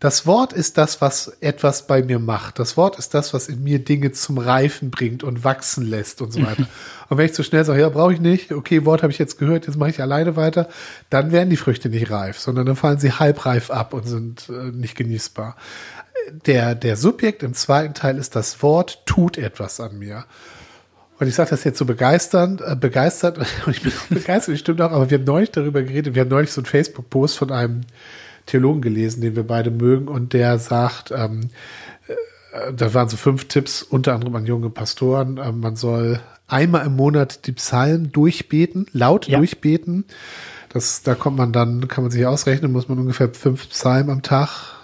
Das 0.00 0.26
Wort 0.26 0.52
ist 0.52 0.78
das, 0.78 1.00
was 1.00 1.28
etwas 1.40 1.86
bei 1.86 2.02
mir 2.02 2.18
macht. 2.18 2.58
Das 2.58 2.76
Wort 2.76 2.98
ist 2.98 3.14
das, 3.14 3.32
was 3.32 3.48
in 3.48 3.62
mir 3.62 3.78
Dinge 3.78 4.12
zum 4.12 4.38
Reifen 4.38 4.90
bringt 4.90 5.22
und 5.22 5.44
wachsen 5.44 5.84
lässt 5.84 6.20
und 6.20 6.32
so 6.32 6.42
weiter. 6.42 6.62
Mhm. 6.62 6.68
Und 7.08 7.18
wenn 7.18 7.26
ich 7.26 7.32
zu 7.32 7.42
so 7.42 7.48
schnell 7.48 7.64
sage, 7.64 7.80
ja, 7.80 7.88
brauche 7.88 8.12
ich 8.12 8.20
nicht, 8.20 8.52
okay, 8.52 8.84
Wort 8.84 9.02
habe 9.02 9.12
ich 9.12 9.18
jetzt 9.18 9.38
gehört, 9.38 9.66
jetzt 9.66 9.76
mache 9.76 9.90
ich 9.90 10.00
alleine 10.00 10.36
weiter, 10.36 10.68
dann 11.10 11.32
werden 11.32 11.50
die 11.50 11.56
Früchte 11.56 11.88
nicht 11.88 12.10
reif, 12.10 12.38
sondern 12.38 12.66
dann 12.66 12.76
fallen 12.76 12.98
sie 12.98 13.12
halbreif 13.12 13.70
ab 13.70 13.94
und 13.94 14.06
sind 14.06 14.48
äh, 14.48 14.70
nicht 14.70 14.96
genießbar. 14.96 15.56
Der, 16.46 16.74
der 16.74 16.96
Subjekt 16.96 17.42
im 17.42 17.54
zweiten 17.54 17.94
Teil 17.94 18.18
ist 18.18 18.36
das 18.36 18.62
Wort 18.62 19.04
tut 19.06 19.38
etwas 19.38 19.80
an 19.80 19.98
mir. 19.98 20.24
Und 21.18 21.28
ich 21.28 21.34
sage 21.34 21.50
das 21.50 21.64
jetzt 21.64 21.78
so 21.78 21.84
begeisternd, 21.84 22.60
äh, 22.60 22.76
begeistert, 22.76 23.38
und 23.66 23.76
ich 23.76 23.82
bin 23.82 23.92
begeistert, 24.10 24.54
das 24.54 24.60
stimmt 24.60 24.80
auch, 24.80 24.90
aber 24.90 25.10
wir 25.10 25.18
haben 25.18 25.24
neulich 25.24 25.50
darüber 25.50 25.82
geredet, 25.82 26.14
wir 26.14 26.22
haben 26.22 26.30
neulich 26.30 26.52
so 26.52 26.60
einen 26.60 26.66
Facebook-Post 26.66 27.38
von 27.38 27.50
einem 27.50 27.82
Theologen 28.46 28.82
gelesen, 28.82 29.20
den 29.20 29.36
wir 29.36 29.46
beide 29.46 29.70
mögen, 29.70 30.08
und 30.08 30.32
der 30.32 30.58
sagt, 30.58 31.10
ähm, 31.10 31.50
äh, 32.08 32.72
da 32.72 32.94
waren 32.94 33.08
so 33.08 33.16
fünf 33.16 33.46
Tipps, 33.46 33.82
unter 33.82 34.14
anderem 34.14 34.36
an 34.36 34.46
junge 34.46 34.70
Pastoren, 34.70 35.38
äh, 35.38 35.52
man 35.52 35.76
soll 35.76 36.20
einmal 36.46 36.86
im 36.86 36.96
Monat 36.96 37.46
die 37.46 37.52
Psalmen 37.52 38.12
durchbeten, 38.12 38.86
laut 38.92 39.26
ja. 39.28 39.38
durchbeten. 39.38 40.04
Das, 40.68 41.02
da 41.02 41.14
kommt 41.14 41.38
man 41.38 41.52
dann, 41.52 41.88
kann 41.88 42.04
man 42.04 42.10
sich 42.10 42.26
ausrechnen, 42.26 42.72
muss 42.72 42.88
man 42.88 42.98
ungefähr 42.98 43.32
fünf 43.32 43.68
Psalmen 43.70 44.10
am 44.10 44.22
Tag 44.22 44.74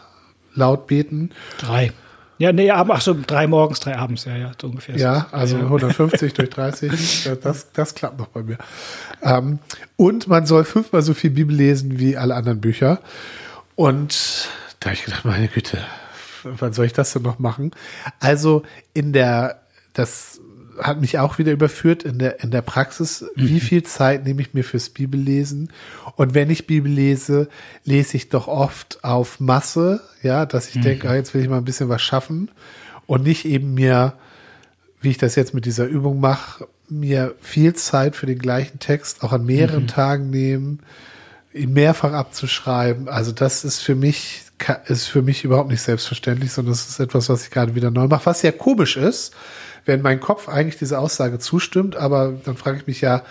laut 0.54 0.86
beten. 0.86 1.30
Drei. 1.58 1.92
Ja, 2.38 2.52
nee, 2.52 2.70
ach 2.70 3.00
so, 3.02 3.14
drei 3.26 3.46
morgens, 3.46 3.80
drei 3.80 3.98
abends, 3.98 4.24
ja, 4.24 4.34
ja, 4.34 4.52
so 4.58 4.68
ungefähr. 4.68 4.96
Ja, 4.96 5.26
also 5.30 5.58
ja. 5.58 5.64
150 5.64 6.32
durch 6.32 6.48
30, 6.48 7.28
das, 7.42 7.70
das 7.72 7.94
klappt 7.94 8.18
noch 8.18 8.28
bei 8.28 8.42
mir. 8.42 8.56
Ähm, 9.22 9.58
und 9.96 10.26
man 10.26 10.46
soll 10.46 10.64
fünfmal 10.64 11.02
so 11.02 11.12
viel 11.12 11.28
Bibel 11.28 11.54
lesen 11.54 11.98
wie 11.98 12.16
alle 12.16 12.34
anderen 12.34 12.62
Bücher. 12.62 13.00
Und 13.80 14.50
da 14.78 14.90
habe 14.90 14.94
ich 14.94 15.06
gedacht, 15.06 15.24
meine 15.24 15.48
Güte, 15.48 15.78
wann 16.42 16.74
soll 16.74 16.84
ich 16.84 16.92
das 16.92 17.14
denn 17.14 17.22
noch 17.22 17.38
machen? 17.38 17.70
Also 18.18 18.62
in 18.92 19.14
der, 19.14 19.62
das 19.94 20.38
hat 20.78 21.00
mich 21.00 21.18
auch 21.18 21.38
wieder 21.38 21.50
überführt 21.50 22.02
in 22.02 22.18
der, 22.18 22.44
in 22.44 22.50
der 22.50 22.60
Praxis, 22.60 23.22
mhm. 23.22 23.48
wie 23.48 23.58
viel 23.58 23.82
Zeit 23.82 24.26
nehme 24.26 24.42
ich 24.42 24.52
mir 24.52 24.64
fürs 24.64 24.90
Bibellesen? 24.90 25.72
Und 26.16 26.34
wenn 26.34 26.50
ich 26.50 26.66
Bibel 26.66 26.92
lese, 26.92 27.48
lese 27.86 28.18
ich 28.18 28.28
doch 28.28 28.48
oft 28.48 29.02
auf 29.02 29.40
Masse, 29.40 30.02
ja, 30.22 30.44
dass 30.44 30.68
ich 30.68 30.74
mhm. 30.74 30.82
denke, 30.82 31.08
ah, 31.08 31.14
jetzt 31.14 31.32
will 31.32 31.40
ich 31.40 31.48
mal 31.48 31.56
ein 31.56 31.64
bisschen 31.64 31.88
was 31.88 32.02
schaffen 32.02 32.50
und 33.06 33.22
nicht 33.22 33.46
eben 33.46 33.72
mir, 33.72 34.12
wie 35.00 35.08
ich 35.08 35.16
das 35.16 35.36
jetzt 35.36 35.54
mit 35.54 35.64
dieser 35.64 35.86
Übung 35.86 36.20
mache, 36.20 36.68
mir 36.90 37.34
viel 37.40 37.72
Zeit 37.72 38.14
für 38.14 38.26
den 38.26 38.40
gleichen 38.40 38.78
Text 38.78 39.24
auch 39.24 39.32
an 39.32 39.46
mehreren 39.46 39.84
mhm. 39.84 39.88
Tagen 39.88 40.28
nehmen, 40.28 40.80
ihn 41.52 41.72
mehrfach 41.72 42.12
abzuschreiben. 42.12 43.08
Also 43.08 43.32
das 43.32 43.64
ist 43.64 43.80
für 43.80 43.94
mich 43.94 44.42
ist 44.86 45.06
für 45.06 45.22
mich 45.22 45.44
überhaupt 45.44 45.70
nicht 45.70 45.80
selbstverständlich, 45.80 46.52
sondern 46.52 46.72
das 46.72 46.86
ist 46.86 47.00
etwas, 47.00 47.28
was 47.30 47.44
ich 47.44 47.50
gerade 47.50 47.74
wieder 47.74 47.90
neu 47.90 48.08
mache. 48.08 48.26
Was 48.26 48.42
ja 48.42 48.52
komisch 48.52 48.96
ist, 48.98 49.34
wenn 49.86 50.02
mein 50.02 50.20
Kopf 50.20 50.48
eigentlich 50.48 50.76
diese 50.76 50.98
Aussage 50.98 51.38
zustimmt, 51.38 51.96
aber 51.96 52.34
dann 52.44 52.56
frage 52.56 52.76
ich 52.78 52.86
mich 52.86 53.00
ja, 53.00 53.22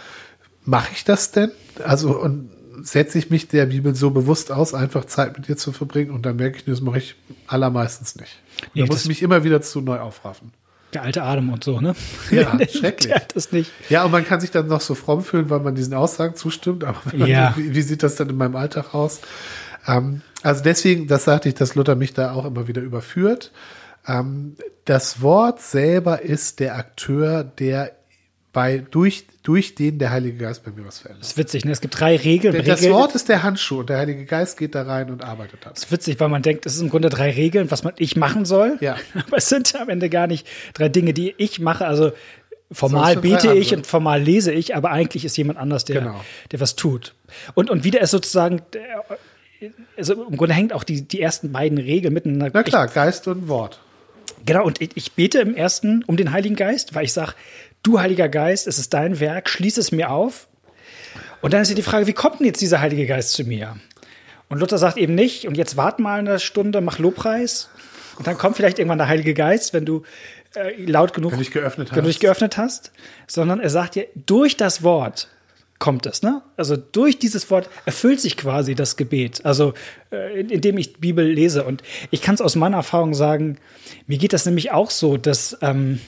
mache 0.65 0.89
ich 0.93 1.03
das 1.03 1.31
denn? 1.31 1.51
Also 1.83 2.19
und 2.19 2.49
setze 2.81 3.17
ich 3.17 3.29
mich 3.29 3.47
der 3.47 3.67
Bibel 3.67 3.93
so 3.93 4.09
bewusst 4.09 4.51
aus, 4.51 4.73
einfach 4.73 5.05
Zeit 5.05 5.37
mit 5.37 5.49
ihr 5.49 5.57
zu 5.57 5.71
verbringen 5.71 6.11
und 6.11 6.25
dann 6.25 6.37
merke 6.37 6.57
ich, 6.57 6.65
das 6.65 6.81
mache 6.81 6.97
ich 6.97 7.15
allermeistens 7.47 8.15
nicht. 8.15 8.39
Nee, 8.73 8.81
da 8.81 8.87
muss 8.87 9.01
ich 9.01 9.07
mich 9.07 9.21
immer 9.21 9.43
wieder 9.43 9.61
zu 9.61 9.81
neu 9.81 9.99
aufraffen. 9.99 10.51
Der 10.93 11.03
alte 11.03 11.21
Adem 11.21 11.51
und 11.51 11.63
so, 11.63 11.79
ne? 11.79 11.95
Ja, 12.31 12.57
schrecklich. 12.69 13.13
das 13.33 13.51
nicht. 13.51 13.71
Ja, 13.89 14.05
und 14.05 14.11
man 14.11 14.25
kann 14.25 14.41
sich 14.41 14.49
dann 14.49 14.67
noch 14.67 14.81
so 14.81 14.95
fromm 14.95 15.23
fühlen, 15.23 15.49
weil 15.49 15.59
man 15.59 15.75
diesen 15.75 15.93
Aussagen 15.93 16.35
zustimmt. 16.35 16.83
Aber 16.83 16.99
ja. 17.15 17.53
wie, 17.57 17.75
wie, 17.75 17.81
sieht 17.81 18.01
das 18.01 18.15
dann 18.15 18.29
in 18.29 18.37
meinem 18.37 18.55
Alltag 18.55 18.95
aus? 18.95 19.21
Ähm, 19.87 20.21
also 20.41 20.63
deswegen, 20.63 21.07
das 21.07 21.25
sagte 21.25 21.49
ich, 21.49 21.55
dass 21.55 21.75
Luther 21.75 21.95
mich 21.95 22.13
da 22.13 22.31
auch 22.33 22.45
immer 22.45 22.67
wieder 22.67 22.81
überführt. 22.81 23.51
Ähm, 24.07 24.55
das 24.85 25.21
Wort 25.21 25.61
selber 25.61 26.21
ist 26.23 26.59
der 26.59 26.75
Akteur, 26.75 27.43
der 27.43 27.91
bei, 28.51 28.83
durch, 28.89 29.25
durch 29.43 29.75
den 29.75 29.99
der 29.99 30.09
Heilige 30.09 30.37
Geist 30.37 30.63
bei 30.63 30.71
mir 30.71 30.85
was 30.85 30.99
verändert. 30.99 31.23
Das 31.23 31.31
ist 31.31 31.37
witzig, 31.37 31.65
ne? 31.65 31.71
Es 31.71 31.81
gibt 31.81 31.99
drei 31.99 32.15
Regeln. 32.15 32.55
Das 32.65 32.79
Regeln. 32.79 32.93
Wort 32.93 33.13
ist 33.13 33.29
der 33.29 33.43
Handschuh 33.43 33.81
und 33.81 33.89
der 33.89 33.99
Heilige 33.99 34.25
Geist 34.25 34.57
geht 34.57 34.73
da 34.73 34.83
rein 34.83 35.11
und 35.11 35.23
arbeitet 35.23 35.65
dann. 35.65 35.73
Das 35.73 35.83
ist 35.83 35.91
witzig, 35.91 36.19
weil 36.19 36.29
man 36.29 36.41
denkt, 36.41 36.65
es 36.65 36.75
ist 36.75 36.81
im 36.81 36.89
Grunde 36.89 37.09
drei 37.09 37.29
Regeln, 37.31 37.69
was 37.69 37.83
man 37.83 37.93
ich 37.97 38.15
machen 38.15 38.45
soll. 38.45 38.77
Ja. 38.81 38.97
Aber 39.27 39.37
es 39.37 39.49
sind 39.49 39.75
am 39.75 39.89
Ende 39.89 40.09
gar 40.09 40.25
nicht 40.25 40.47
drei 40.73 40.89
Dinge, 40.89 41.13
die 41.13 41.35
ich 41.37 41.59
mache. 41.59 41.85
Also 41.85 42.11
formal 42.71 43.17
bete 43.17 43.53
ich 43.53 43.73
und 43.75 43.85
formal 43.85 44.21
lese 44.21 44.51
ich, 44.51 44.75
aber 44.75 44.91
eigentlich 44.91 45.25
ist 45.25 45.35
jemand 45.37 45.57
anders, 45.57 45.85
der, 45.85 46.01
genau. 46.01 46.21
der 46.51 46.59
was 46.59 46.75
tut. 46.75 47.15
Und, 47.55 47.71
und 47.71 47.83
wieder 47.83 47.99
ist 47.99 48.11
sozusagen, 48.11 48.61
also 49.97 50.25
im 50.27 50.37
Grunde 50.37 50.53
hängt 50.53 50.73
auch 50.73 50.83
die, 50.83 51.01
die 51.01 51.19
ersten 51.19 51.51
beiden 51.51 51.79
Regeln 51.79 52.13
miteinander. 52.13 52.51
Na 52.53 52.63
klar, 52.63 52.87
Geist 52.87 53.27
und 53.27 53.47
Wort. 53.47 53.79
Genau, 54.45 54.65
und 54.65 54.81
ich 54.81 55.11
bete 55.13 55.39
im 55.39 55.55
ersten 55.55 56.03
um 56.05 56.15
den 56.15 56.31
Heiligen 56.31 56.55
Geist, 56.55 56.95
weil 56.95 57.05
ich 57.05 57.13
sage, 57.13 57.33
du 57.83 57.99
Heiliger 57.99 58.29
Geist, 58.29 58.67
es 58.67 58.77
ist 58.79 58.93
dein 58.93 59.19
Werk, 59.19 59.49
schließ 59.49 59.77
es 59.77 59.91
mir 59.91 60.11
auf. 60.11 60.47
Und 61.41 61.53
dann 61.53 61.61
ist 61.61 61.69
ja 61.69 61.75
die 61.75 61.81
Frage, 61.81 62.07
wie 62.07 62.13
kommt 62.13 62.39
denn 62.39 62.47
jetzt 62.47 62.61
dieser 62.61 62.81
Heilige 62.81 63.05
Geist 63.05 63.31
zu 63.31 63.43
mir? 63.43 63.77
Und 64.49 64.59
Luther 64.59 64.77
sagt 64.77 64.97
eben 64.97 65.15
nicht, 65.15 65.47
und 65.47 65.55
jetzt 65.55 65.77
wart 65.77 65.99
mal 65.99 66.19
eine 66.19 66.39
Stunde, 66.39 66.81
mach 66.81 66.99
Lobpreis. 66.99 67.69
Und 68.17 68.27
dann 68.27 68.37
kommt 68.37 68.57
vielleicht 68.57 68.79
irgendwann 68.79 68.97
der 68.97 69.07
Heilige 69.07 69.33
Geist, 69.33 69.73
wenn 69.73 69.85
du 69.85 70.03
äh, 70.55 70.83
laut 70.83 71.13
genug 71.13 71.31
wenn 71.31 71.39
du 71.39 71.43
dich 71.43 71.53
geöffnet 71.53 71.89
hast. 71.89 71.95
Wenn 71.95 72.03
du 72.03 72.09
dich 72.09 72.19
geöffnet 72.19 72.57
hast. 72.57 72.91
Sondern 73.27 73.59
er 73.59 73.69
sagt 73.69 73.95
ja, 73.95 74.03
durch 74.15 74.57
das 74.57 74.83
Wort 74.83 75.29
kommt 75.77 76.05
es, 76.05 76.21
ne? 76.21 76.41
Also 76.57 76.75
durch 76.75 77.19
dieses 77.19 77.49
Wort 77.49 77.69
erfüllt 77.85 78.19
sich 78.19 78.35
quasi 78.35 78.75
das 78.75 78.97
Gebet. 78.97 79.45
Also 79.45 79.73
äh, 80.11 80.41
indem 80.41 80.77
ich 80.77 80.97
Bibel 80.97 81.25
lese. 81.25 81.63
Und 81.63 81.83
ich 82.11 82.21
kann 82.21 82.35
es 82.35 82.41
aus 82.41 82.55
meiner 82.55 82.77
Erfahrung 82.77 83.13
sagen, 83.13 83.57
mir 84.05 84.17
geht 84.17 84.33
das 84.33 84.45
nämlich 84.45 84.71
auch 84.71 84.91
so, 84.91 85.15
dass 85.15 85.57
ähm, 85.61 86.01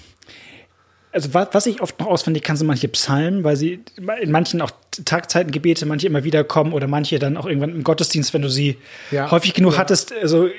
also 1.11 1.33
was 1.33 1.65
ich 1.65 1.81
oft 1.81 1.99
noch 1.99 2.07
auswendig 2.07 2.43
kann, 2.43 2.55
sind 2.55 2.67
manche 2.67 2.87
Psalmen, 2.87 3.43
weil 3.43 3.57
sie 3.57 3.83
in 4.21 4.31
manchen 4.31 4.61
auch 4.61 4.71
Tagzeitengebete 5.05 5.85
manche 5.85 6.07
immer 6.07 6.23
wieder 6.23 6.43
kommen 6.43 6.73
oder 6.73 6.87
manche 6.87 7.19
dann 7.19 7.37
auch 7.37 7.45
irgendwann 7.45 7.71
im 7.71 7.83
Gottesdienst, 7.83 8.33
wenn 8.33 8.41
du 8.41 8.49
sie 8.49 8.77
ja, 9.11 9.29
häufig 9.29 9.53
genug 9.53 9.73
ja. 9.73 9.79
hattest, 9.79 10.13
also 10.13 10.49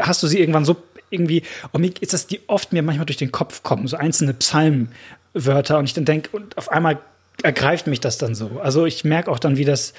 hast 0.00 0.22
du 0.22 0.26
sie 0.26 0.40
irgendwann 0.40 0.64
so 0.64 0.76
irgendwie, 1.10 1.42
und 1.72 1.82
mir 1.82 1.92
ist 2.00 2.14
das, 2.14 2.26
die 2.26 2.40
oft 2.46 2.72
mir 2.72 2.82
manchmal 2.82 3.06
durch 3.06 3.18
den 3.18 3.32
Kopf 3.32 3.62
kommen, 3.62 3.86
so 3.86 3.96
einzelne 3.96 4.34
Psalmwörter 4.34 5.78
und 5.78 5.84
ich 5.84 5.94
dann 5.94 6.06
denke, 6.06 6.30
und 6.32 6.56
auf 6.56 6.70
einmal 6.70 6.98
ergreift 7.42 7.86
mich 7.86 8.00
das 8.00 8.18
dann 8.18 8.34
so. 8.34 8.60
Also 8.62 8.86
ich 8.86 9.04
merke 9.04 9.30
auch 9.30 9.38
dann, 9.38 9.56
wie 9.56 9.64
das, 9.64 9.92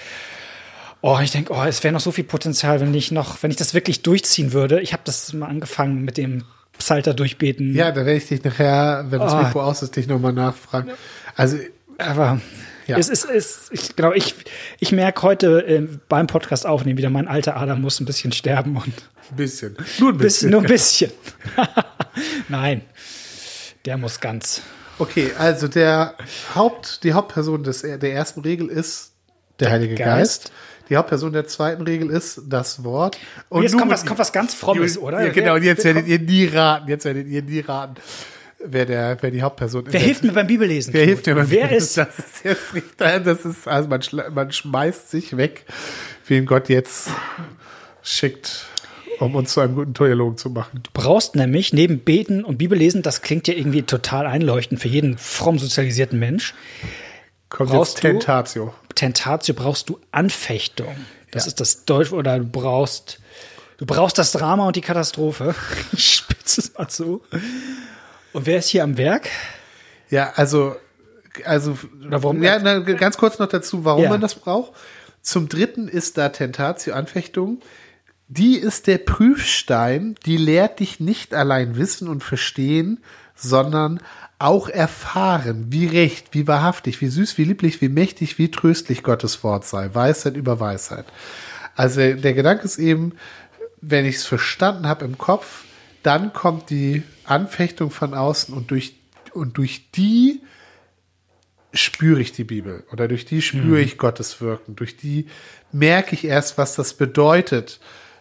oh, 1.01 1.19
ich 1.21 1.31
denke, 1.31 1.53
oh, 1.53 1.63
es 1.63 1.83
wäre 1.83 1.93
noch 1.93 2.01
so 2.01 2.11
viel 2.11 2.23
Potenzial, 2.23 2.81
wenn 2.81 2.93
ich 2.93 3.11
noch, 3.11 3.43
wenn 3.43 3.51
ich 3.51 3.57
das 3.57 3.73
wirklich 3.73 4.01
durchziehen 4.01 4.53
würde. 4.53 4.81
Ich 4.81 4.93
habe 4.93 5.03
das 5.05 5.33
mal 5.33 5.47
angefangen 5.47 6.03
mit 6.03 6.17
dem 6.17 6.45
Psalter 6.77 7.13
durchbeten. 7.13 7.73
Ja, 7.75 7.91
da 7.91 7.97
werde 7.97 8.15
ich 8.15 8.27
dich 8.27 8.43
nachher, 8.43 9.05
wenn 9.09 9.19
das 9.19 9.33
oh. 9.33 9.37
Mikro 9.37 9.61
aus 9.61 9.81
ist, 9.81 9.95
dich 9.95 10.07
nochmal 10.07 10.33
nachfragen. 10.33 10.91
Also, 11.35 11.57
aber 11.97 12.41
ja. 12.87 12.97
es 12.97 13.09
ist, 13.09 13.25
es, 13.25 13.69
ich, 13.71 13.95
genau, 13.95 14.11
ich, 14.13 14.35
ich 14.79 14.91
merke 14.91 15.21
heute 15.21 15.65
äh, 15.65 15.87
beim 16.09 16.27
Podcast 16.27 16.65
aufnehmen 16.65 16.97
wieder, 16.97 17.09
mein 17.09 17.27
alter 17.27 17.55
Adam 17.57 17.81
muss 17.81 17.99
ein 17.99 18.05
bisschen 18.05 18.31
sterben 18.31 18.75
und. 18.75 18.93
Ein 19.31 19.35
bisschen. 19.37 19.77
Nur 19.99 20.11
ein 20.11 20.17
bisschen. 20.17 20.51
nur 20.51 20.61
ein 20.61 20.67
bisschen. 20.67 21.11
Nein. 22.49 22.81
Der 23.85 23.97
muss 23.97 24.19
ganz. 24.19 24.61
Okay, 24.99 25.31
also 25.37 25.67
der 25.67 26.15
Haupt, 26.55 27.03
die 27.03 27.13
Hauptperson 27.13 27.63
des, 27.63 27.81
der 27.81 28.13
ersten 28.13 28.41
Regel 28.41 28.67
ist 28.67 29.13
der, 29.59 29.67
der 29.67 29.71
Heilige 29.73 29.95
Geist. 29.95 30.43
Geist. 30.43 30.51
Die 30.93 30.97
Hauptperson 30.97 31.33
der 31.33 31.47
zweiten 31.47 31.81
Regel 31.81 32.11
ist 32.11 32.43
das 32.47 32.83
Wort. 32.83 33.17
Und 33.49 33.63
jetzt 33.63 33.75
kommt 33.75 33.89
was, 33.89 34.05
kommt 34.05 34.19
was 34.19 34.31
ganz 34.31 34.53
Frommes, 34.53 34.95
oder? 34.95 35.25
Ja, 35.25 35.31
genau, 35.31 35.55
und 35.55 35.63
jetzt 35.63 35.83
werdet 35.85 36.05
ihr 36.05 36.19
nie 36.19 36.45
raten, 36.45 36.87
jetzt 36.87 37.05
werdet 37.05 37.25
ihr 37.25 37.41
nie 37.41 37.61
raten, 37.61 37.95
wer, 38.63 38.85
der, 38.85 39.17
wer 39.19 39.31
die 39.31 39.41
Hauptperson 39.41 39.87
ist. 39.87 39.93
Wer 39.93 40.01
hilft 40.01 40.23
mir 40.23 40.33
beim 40.33 40.45
Bibellesen? 40.45 40.93
Wer 40.93 41.05
hilft 41.05 41.25
mir 41.25 41.33
beim 41.33 41.49
Wer 41.49 41.71
ist? 41.71 41.97
Das 41.97 42.19
ist 42.19 42.43
jetzt 42.43 42.75
nicht, 42.75 42.85
das 42.99 43.43
ist, 43.43 43.67
also 43.67 43.89
man, 43.89 44.01
man 44.35 44.51
schmeißt 44.51 45.09
sich 45.09 45.35
weg, 45.35 45.65
wen 46.27 46.45
Gott 46.45 46.69
jetzt 46.69 47.09
schickt 48.03 48.67
um 49.19 49.33
uns 49.35 49.53
zu 49.53 49.61
einem 49.61 49.73
guten 49.73 49.95
Theologen 49.95 50.37
zu 50.37 50.49
machen. 50.51 50.81
Du 50.83 50.89
brauchst 50.93 51.35
nämlich 51.35 51.73
neben 51.73 51.99
Beten 51.99 52.43
und 52.43 52.57
Bibellesen, 52.57 53.01
das 53.01 53.23
klingt 53.23 53.47
ja 53.47 53.55
irgendwie 53.55 53.81
total 53.81 54.27
einleuchtend 54.27 54.79
für 54.79 54.89
jeden 54.89 55.17
fromm 55.17 55.57
sozialisierten 55.57 56.19
Mensch, 56.19 56.53
Kommt 57.49 57.69
brauchst 57.69 57.95
jetzt 57.95 58.01
Tentatio. 58.01 58.73
Tentatio 58.95 59.53
brauchst 59.55 59.89
du 59.89 59.99
Anfechtung. 60.11 60.95
Das 61.31 61.45
ja. 61.45 61.47
ist 61.49 61.59
das 61.59 61.85
Deutsch, 61.85 62.11
oder 62.11 62.37
du 62.39 62.45
brauchst, 62.45 63.19
du 63.77 63.85
brauchst 63.85 64.17
das 64.17 64.31
Drama 64.31 64.67
und 64.67 64.75
die 64.75 64.81
Katastrophe. 64.81 65.55
Ich 65.93 66.15
spitze 66.15 66.61
es 66.61 66.73
mal 66.77 66.89
so. 66.89 67.21
Und 68.33 68.45
wer 68.45 68.57
ist 68.57 68.69
hier 68.69 68.83
am 68.83 68.97
Werk? 68.97 69.29
Ja, 70.09 70.33
also 70.35 70.75
also, 71.45 71.77
warum- 71.99 72.43
ja, 72.43 72.59
na, 72.59 72.79
ganz 72.79 73.17
kurz 73.17 73.39
noch 73.39 73.47
dazu, 73.47 73.85
warum 73.85 74.03
Ja. 74.03 74.09
man 74.09 74.21
das 74.21 74.35
braucht. 74.35 74.73
Zum 75.21 75.49
dritten 75.49 75.87
ist 75.87 76.17
da 76.17 76.29
Tentatio, 76.29 76.93
Anfechtung. 76.93 77.61
Die 78.27 78.57
ist 78.57 78.87
der 78.87 78.97
Prüfstein, 78.99 80.15
die 80.25 80.37
lehrt 80.37 80.79
dich 80.79 80.99
nicht 80.99 81.33
allein 81.33 81.77
wissen 81.77 82.07
und 82.07 82.23
verstehen, 82.23 83.03
sondern 83.35 83.99
auch 84.43 84.67
erfahren, 84.67 85.67
wie 85.69 85.87
recht, 85.87 86.27
wie 86.31 86.47
wahrhaftig, 86.47 86.99
wie 86.99 87.07
süß, 87.07 87.37
wie 87.37 87.45
lieblich, 87.45 87.81
wie 87.81 87.89
mächtig, 87.89 88.37
wie 88.37 88.51
tröstlich 88.51 89.01
Gottes 89.01 89.43
Wort 89.43 89.65
sei. 89.65 89.93
Weisheit 89.93 90.35
über 90.35 90.59
Weisheit. 90.59 91.05
Also 91.75 91.99
der 91.99 92.33
Gedanke 92.33 92.65
ist 92.65 92.77
eben, 92.77 93.13
wenn 93.79 94.05
ich 94.05 94.17
es 94.17 94.25
verstanden 94.25 94.87
habe 94.87 95.05
im 95.05 95.17
Kopf, 95.17 95.63
dann 96.03 96.33
kommt 96.33 96.69
die 96.69 97.03
Anfechtung 97.23 97.89
von 97.89 98.13
außen 98.13 98.53
und 98.53 98.71
durch, 98.71 98.95
und 99.33 99.57
durch 99.57 99.89
die 99.91 100.41
spüre 101.73 102.19
ich 102.19 102.33
die 102.33 102.43
Bibel 102.43 102.83
oder 102.91 103.07
durch 103.07 103.25
die 103.25 103.41
spüre 103.41 103.79
ich 103.79 103.97
Gottes 103.97 104.41
Wirken. 104.41 104.75
Durch 104.75 104.97
die 104.97 105.27
merke 105.71 106.15
ich 106.15 106.25
erst, 106.25 106.57
was 106.57 106.75
das 106.75 106.93
bedeutet, 106.95 107.79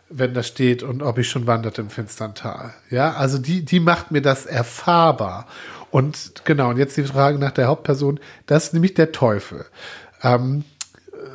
wenn 0.08 0.35
da 0.35 0.42
steht 0.42 0.82
und 0.82 1.02
ob 1.02 1.18
ich 1.18 1.28
schon 1.28 1.46
wandert 1.46 1.78
im 1.78 1.90
finstern 1.90 2.35
Tal. 2.35 2.72
Ja, 2.90 3.14
also 3.14 3.38
die, 3.38 3.64
die 3.64 3.80
macht 3.80 4.11
mir 4.11 4.22
das 4.22 4.46
erfahrbar. 4.46 5.48
Und 5.92 6.46
genau, 6.46 6.70
und 6.70 6.78
jetzt 6.78 6.96
die 6.96 7.05
Frage 7.05 7.38
nach 7.38 7.50
der 7.50 7.68
Hauptperson, 7.68 8.18
das 8.46 8.64
ist 8.64 8.72
nämlich 8.72 8.94
der 8.94 9.12
Teufel. 9.12 9.66
Ähm, 10.22 10.64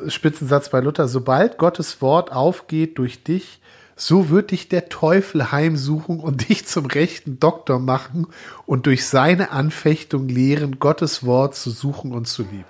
Spitzensatz 0.08 0.68
bei 0.68 0.80
Luther, 0.80 1.06
sobald 1.06 1.58
Gottes 1.58 2.02
Wort 2.02 2.32
aufgeht 2.32 2.98
durch 2.98 3.22
dich, 3.22 3.60
so 3.94 4.30
wird 4.30 4.50
dich 4.50 4.68
der 4.68 4.88
Teufel 4.88 5.52
heimsuchen 5.52 6.18
und 6.18 6.48
dich 6.48 6.66
zum 6.66 6.86
rechten 6.86 7.38
Doktor 7.38 7.78
machen 7.78 8.26
und 8.66 8.86
durch 8.86 9.06
seine 9.06 9.52
Anfechtung 9.52 10.28
lehren, 10.28 10.80
Gottes 10.80 11.24
Wort 11.24 11.54
zu 11.54 11.70
suchen 11.70 12.12
und 12.12 12.26
zu 12.26 12.42
lieben. 12.42 12.64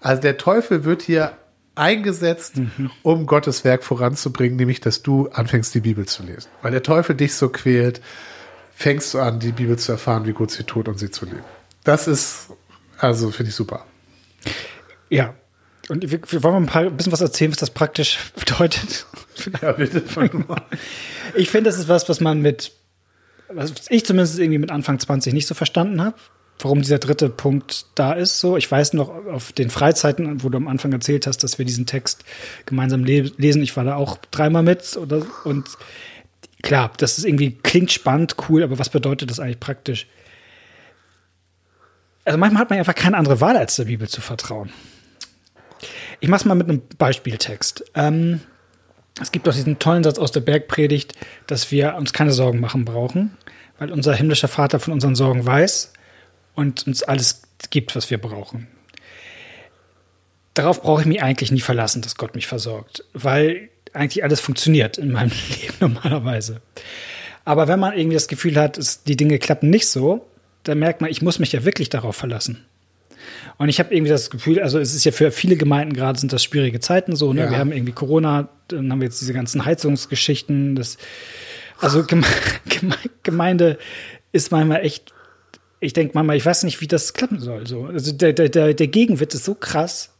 Also 0.00 0.22
der 0.22 0.38
Teufel 0.38 0.84
wird 0.84 1.02
hier 1.02 1.36
eingesetzt, 1.74 2.54
um 3.02 3.26
Gottes 3.26 3.64
Werk 3.64 3.84
voranzubringen, 3.84 4.56
nämlich 4.56 4.80
dass 4.80 5.02
du 5.02 5.28
anfängst, 5.28 5.74
die 5.74 5.80
Bibel 5.80 6.06
zu 6.06 6.22
lesen. 6.22 6.48
Weil 6.62 6.72
der 6.72 6.82
Teufel 6.82 7.14
dich 7.14 7.34
so 7.34 7.50
quält, 7.50 8.00
fängst 8.74 9.14
du 9.14 9.20
an, 9.20 9.38
die 9.40 9.52
Bibel 9.52 9.78
zu 9.78 9.92
erfahren, 9.92 10.26
wie 10.26 10.32
gut 10.32 10.50
sie 10.50 10.64
tut 10.64 10.88
und 10.88 10.98
sie 10.98 11.10
zu 11.10 11.24
lieben. 11.24 11.44
Das 11.84 12.08
ist, 12.08 12.48
also 12.98 13.30
finde 13.30 13.50
ich 13.50 13.54
super. 13.54 13.86
Ja. 15.08 15.34
Und 15.88 16.10
wir, 16.10 16.20
wir 16.26 16.42
wollen 16.42 16.54
mal 16.54 16.60
ein, 16.60 16.66
paar, 16.66 16.82
ein 16.82 16.96
bisschen 16.96 17.12
was 17.12 17.20
erzählen, 17.20 17.50
was 17.50 17.58
das 17.58 17.70
praktisch 17.70 18.18
bedeutet. 18.36 19.06
Ja, 19.60 19.72
bitte. 19.72 20.02
Ich 21.34 21.50
finde, 21.50 21.70
das 21.70 21.78
ist 21.78 21.88
was, 21.88 22.08
was 22.08 22.20
man 22.20 22.40
mit, 22.40 22.72
was 23.48 23.72
ich 23.88 24.04
zumindest 24.04 24.38
irgendwie 24.38 24.58
mit 24.58 24.70
Anfang 24.70 24.98
20 24.98 25.32
nicht 25.34 25.46
so 25.46 25.54
verstanden 25.54 26.02
habe, 26.02 26.16
warum 26.60 26.82
dieser 26.82 26.98
dritte 26.98 27.28
Punkt 27.28 27.86
da 27.96 28.12
ist. 28.12 28.38
So, 28.38 28.56
ich 28.56 28.70
weiß 28.70 28.92
noch 28.92 29.08
auf 29.26 29.52
den 29.52 29.70
Freizeiten, 29.70 30.42
wo 30.42 30.48
du 30.48 30.56
am 30.56 30.68
Anfang 30.68 30.92
erzählt 30.92 31.26
hast, 31.26 31.42
dass 31.42 31.58
wir 31.58 31.64
diesen 31.64 31.86
Text 31.86 32.24
gemeinsam 32.66 33.04
le 33.04 33.32
lesen. 33.36 33.62
Ich 33.62 33.76
war 33.76 33.84
da 33.84 33.96
auch 33.96 34.18
dreimal 34.30 34.62
mit 34.62 34.96
oder 34.96 35.26
und 35.44 35.68
klar, 36.62 36.92
das 36.96 37.18
ist 37.18 37.24
irgendwie 37.24 37.52
klingt 37.62 37.92
spannend, 37.92 38.36
cool, 38.48 38.62
aber 38.62 38.78
was 38.78 38.88
bedeutet 38.88 39.30
das 39.30 39.40
eigentlich 39.40 39.60
praktisch? 39.60 40.06
Also 42.24 42.38
manchmal 42.38 42.62
hat 42.62 42.70
man 42.70 42.78
einfach 42.78 42.94
keine 42.94 43.16
andere 43.16 43.40
Wahl, 43.40 43.56
als 43.56 43.76
der 43.76 43.84
Bibel 43.84 44.08
zu 44.08 44.20
vertrauen. 44.20 44.70
Ich 46.20 46.28
mach's 46.28 46.44
mal 46.44 46.54
mit 46.54 46.68
einem 46.68 46.82
Beispieltext. 46.98 47.84
Ähm, 47.94 48.40
es 49.20 49.32
gibt 49.32 49.46
doch 49.46 49.52
diesen 49.52 49.78
tollen 49.78 50.04
Satz 50.04 50.18
aus 50.18 50.32
der 50.32 50.40
Bergpredigt, 50.40 51.14
dass 51.46 51.70
wir 51.72 51.96
uns 51.96 52.12
keine 52.12 52.32
Sorgen 52.32 52.60
machen 52.60 52.84
brauchen, 52.84 53.36
weil 53.78 53.90
unser 53.90 54.14
himmlischer 54.14 54.48
Vater 54.48 54.78
von 54.78 54.92
unseren 54.92 55.16
Sorgen 55.16 55.44
weiß 55.44 55.92
und 56.54 56.86
uns 56.86 57.02
alles 57.02 57.42
gibt, 57.70 57.94
was 57.96 58.10
wir 58.10 58.18
brauchen. 58.18 58.68
Darauf 60.54 60.82
brauche 60.82 61.00
ich 61.00 61.06
mich 61.06 61.22
eigentlich 61.22 61.50
nie 61.50 61.60
verlassen, 61.60 62.02
dass 62.02 62.16
Gott 62.16 62.34
mich 62.34 62.46
versorgt, 62.46 63.04
weil 63.14 63.70
eigentlich 63.92 64.24
alles 64.24 64.40
funktioniert 64.40 64.98
in 64.98 65.12
meinem 65.12 65.32
Leben 65.60 65.74
normalerweise. 65.80 66.60
Aber 67.44 67.68
wenn 67.68 67.80
man 67.80 67.96
irgendwie 67.96 68.14
das 68.14 68.28
Gefühl 68.28 68.56
hat, 68.56 68.78
es, 68.78 69.02
die 69.02 69.16
Dinge 69.16 69.38
klappen 69.38 69.70
nicht 69.70 69.88
so, 69.88 70.26
dann 70.62 70.78
merkt 70.78 71.00
man, 71.00 71.10
ich 71.10 71.22
muss 71.22 71.38
mich 71.38 71.52
ja 71.52 71.64
wirklich 71.64 71.88
darauf 71.88 72.16
verlassen. 72.16 72.64
Und 73.58 73.68
ich 73.68 73.78
habe 73.78 73.94
irgendwie 73.94 74.10
das 74.10 74.30
Gefühl, 74.30 74.60
also 74.60 74.78
es 74.78 74.94
ist 74.94 75.04
ja 75.04 75.12
für 75.12 75.30
viele 75.30 75.56
Gemeinden 75.56 75.94
gerade 75.94 76.18
sind 76.18 76.32
das 76.32 76.42
schwierige 76.42 76.80
Zeiten 76.80 77.16
so, 77.16 77.32
ne? 77.32 77.42
Ja. 77.42 77.50
Wir 77.50 77.58
haben 77.58 77.72
irgendwie 77.72 77.92
Corona, 77.92 78.48
dann 78.68 78.90
haben 78.90 79.00
wir 79.00 79.06
jetzt 79.06 79.20
diese 79.20 79.32
ganzen 79.32 79.64
Heizungsgeschichten, 79.64 80.74
das 80.74 80.98
also 81.78 82.04
Geme 82.04 82.26
Geme 82.68 82.96
Gemeinde 83.22 83.78
ist 84.32 84.50
manchmal 84.50 84.84
echt 84.84 85.12
ich 85.80 85.92
denke 85.92 86.12
manchmal, 86.14 86.36
ich 86.36 86.46
weiß 86.46 86.62
nicht, 86.62 86.80
wie 86.80 86.86
das 86.86 87.12
klappen 87.12 87.40
soll 87.40 87.66
so. 87.66 87.84
Also 87.84 88.12
der 88.12 88.32
der 88.32 88.48
der, 88.48 88.74
der 88.74 88.86
Gegenwind 88.86 89.34
ist 89.34 89.44
so 89.44 89.54
krass. 89.54 90.10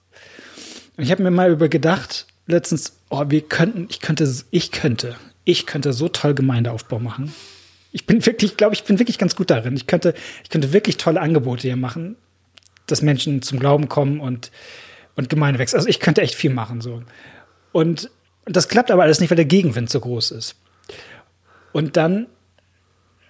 Und 0.97 1.05
ich 1.05 1.11
habe 1.11 1.23
mir 1.23 1.31
mal 1.31 1.51
über 1.51 1.69
gedacht, 1.69 2.27
letztens, 2.47 2.99
oh, 3.11 3.25
wir 3.29 3.43
könnten, 3.43 3.87
ich 3.91 4.01
könnte 4.01 4.31
ich 4.51 4.71
könnte, 4.71 5.17
ich 5.45 5.67
könnte 5.67 5.93
so 5.93 6.09
toll 6.09 6.35
Gemeindeaufbau 6.35 6.99
machen. 6.99 7.33
Ich 7.93 8.07
bin 8.07 8.25
wirklich, 8.25 8.57
glaube 8.57 8.75
ich, 8.75 8.85
bin 8.85 8.99
wirklich 8.99 9.19
ganz 9.19 9.37
gut 9.37 9.51
darin. 9.51 9.77
Ich 9.77 9.87
könnte, 9.87 10.15
ich 10.43 10.51
könnte 10.51 10.73
wirklich 10.73 10.97
tolle 10.97 11.21
Angebote 11.21 11.63
hier 11.63 11.77
machen, 11.77 12.17
dass 12.87 13.03
Menschen 13.03 13.43
zum 13.43 13.59
Glauben 13.59 13.89
kommen 13.89 14.21
und, 14.21 14.51
und 15.15 15.29
Gemeinde 15.29 15.59
wächst. 15.59 15.75
Also 15.75 15.89
ich 15.89 16.01
könnte 16.01 16.23
echt 16.23 16.35
viel 16.35 16.51
machen, 16.51 16.81
so. 16.81 17.03
Und, 17.73 18.11
das 18.45 18.69
klappt 18.69 18.91
aber 18.91 19.05
alles 19.05 19.21
nicht, 19.21 19.31
weil 19.31 19.37
der 19.37 19.45
Gegenwind 19.45 19.89
so 19.89 20.01
groß 20.01 20.33
ist. 20.33 20.57
Und 21.73 21.97
dann 21.97 22.27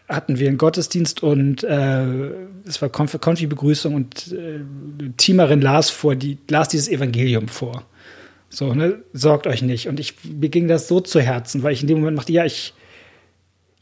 hatten 0.09 0.39
wir 0.39 0.49
einen 0.49 0.59
Gottesdienst 0.59 1.23
und 1.23 1.65
äh, 1.65 2.31
es 2.67 2.81
war 2.83 2.89
Konf 2.89 3.19
Konfi-Begrüßung 3.19 3.95
und 3.95 4.33
äh, 4.33 4.61
Teamerin 5.17 5.61
las 5.61 5.91
vor, 5.91 6.17
die 6.17 6.39
las 6.49 6.69
dieses 6.69 6.89
Evangelium 6.89 7.49
vor. 7.49 7.85
So, 8.55 8.75
ne, 8.75 9.03
sorgt 9.15 9.47
euch 9.47 9.63
nicht. 9.63 9.89
Und 9.89 9.99
ich, 9.99 10.15
mir 10.25 10.51
ging 10.51 10.69
das 10.69 10.87
so 10.87 11.01
zu 11.01 11.21
Herzen, 11.21 11.63
weil 11.63 11.73
ich 11.73 11.81
in 11.81 11.89
dem 11.89 12.01
Moment 12.01 12.19
machte, 12.19 12.33
ja, 12.33 12.45
ich, 12.45 12.75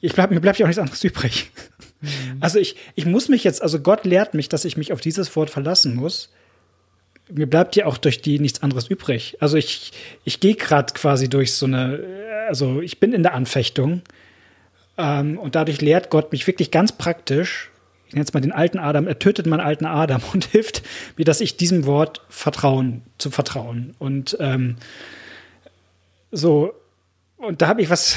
ich 0.01 0.13
bleib, 0.13 0.31
mir 0.31 0.41
bleibt 0.41 0.59
ja 0.61 0.65
auch 0.65 0.69
nichts 0.69 0.79
anderes 0.79 1.03
übrig. 1.05 1.51
Also 2.39 2.61
ich, 2.61 2.77
ich 2.95 3.05
muss 3.05 3.29
mich 3.29 3.43
jetzt, 3.43 3.63
also 3.63 3.81
Gott 3.81 4.05
lehrt 4.05 4.33
mich, 4.33 4.49
dass 4.49 4.65
ich 4.65 4.77
mich 4.77 4.93
auf 4.93 5.01
dieses 5.01 5.35
Wort 5.35 5.51
verlassen 5.51 5.97
muss. 5.97 6.31
Mir 7.29 7.51
bleibt 7.51 7.75
ja 7.75 7.87
auch 7.87 7.99
durch 7.99 8.23
die 8.23 8.39
nichts 8.39 8.63
anderes 8.63 8.89
übrig. 8.89 9.37
Also 9.41 9.57
ich, 9.57 9.93
ich 10.25 10.39
gehe 10.39 10.55
gerade 10.55 10.95
quasi 10.95 11.29
durch 11.29 11.53
so 11.53 11.67
eine, 11.67 12.05
also 12.49 12.81
ich 12.81 13.01
bin 13.01 13.13
in 13.13 13.25
der 13.25 13.35
Anfechtung. 13.35 14.03
Ähm, 14.97 15.37
und 15.37 15.57
dadurch 15.57 15.81
lehrt 15.81 16.11
Gott 16.11 16.31
mich 16.31 16.47
wirklich 16.47 16.71
ganz 16.71 16.93
praktisch, 16.93 17.71
ich 18.11 18.15
nenne 18.15 18.25
jetzt 18.25 18.35
mal 18.35 18.41
den 18.41 18.51
alten 18.51 18.81
Adam, 18.81 19.07
er 19.07 19.21
tötet 19.21 19.47
meinen 19.47 19.61
alten 19.61 19.87
Adam 19.87 20.21
und 20.33 20.45
hilft 20.51 20.83
mir, 21.17 21.25
dass 21.25 21.41
ich 21.41 21.57
diesem 21.57 21.87
Wort 21.87 22.23
vertrauen, 22.29 23.03
zu 23.19 23.31
vertrauen. 23.31 23.95
Und 24.01 24.37
ähm, 24.41 24.75
so, 26.33 26.73
und 27.37 27.63
da 27.63 27.69
habe 27.69 27.83
ich 27.83 27.89
was, 27.89 28.17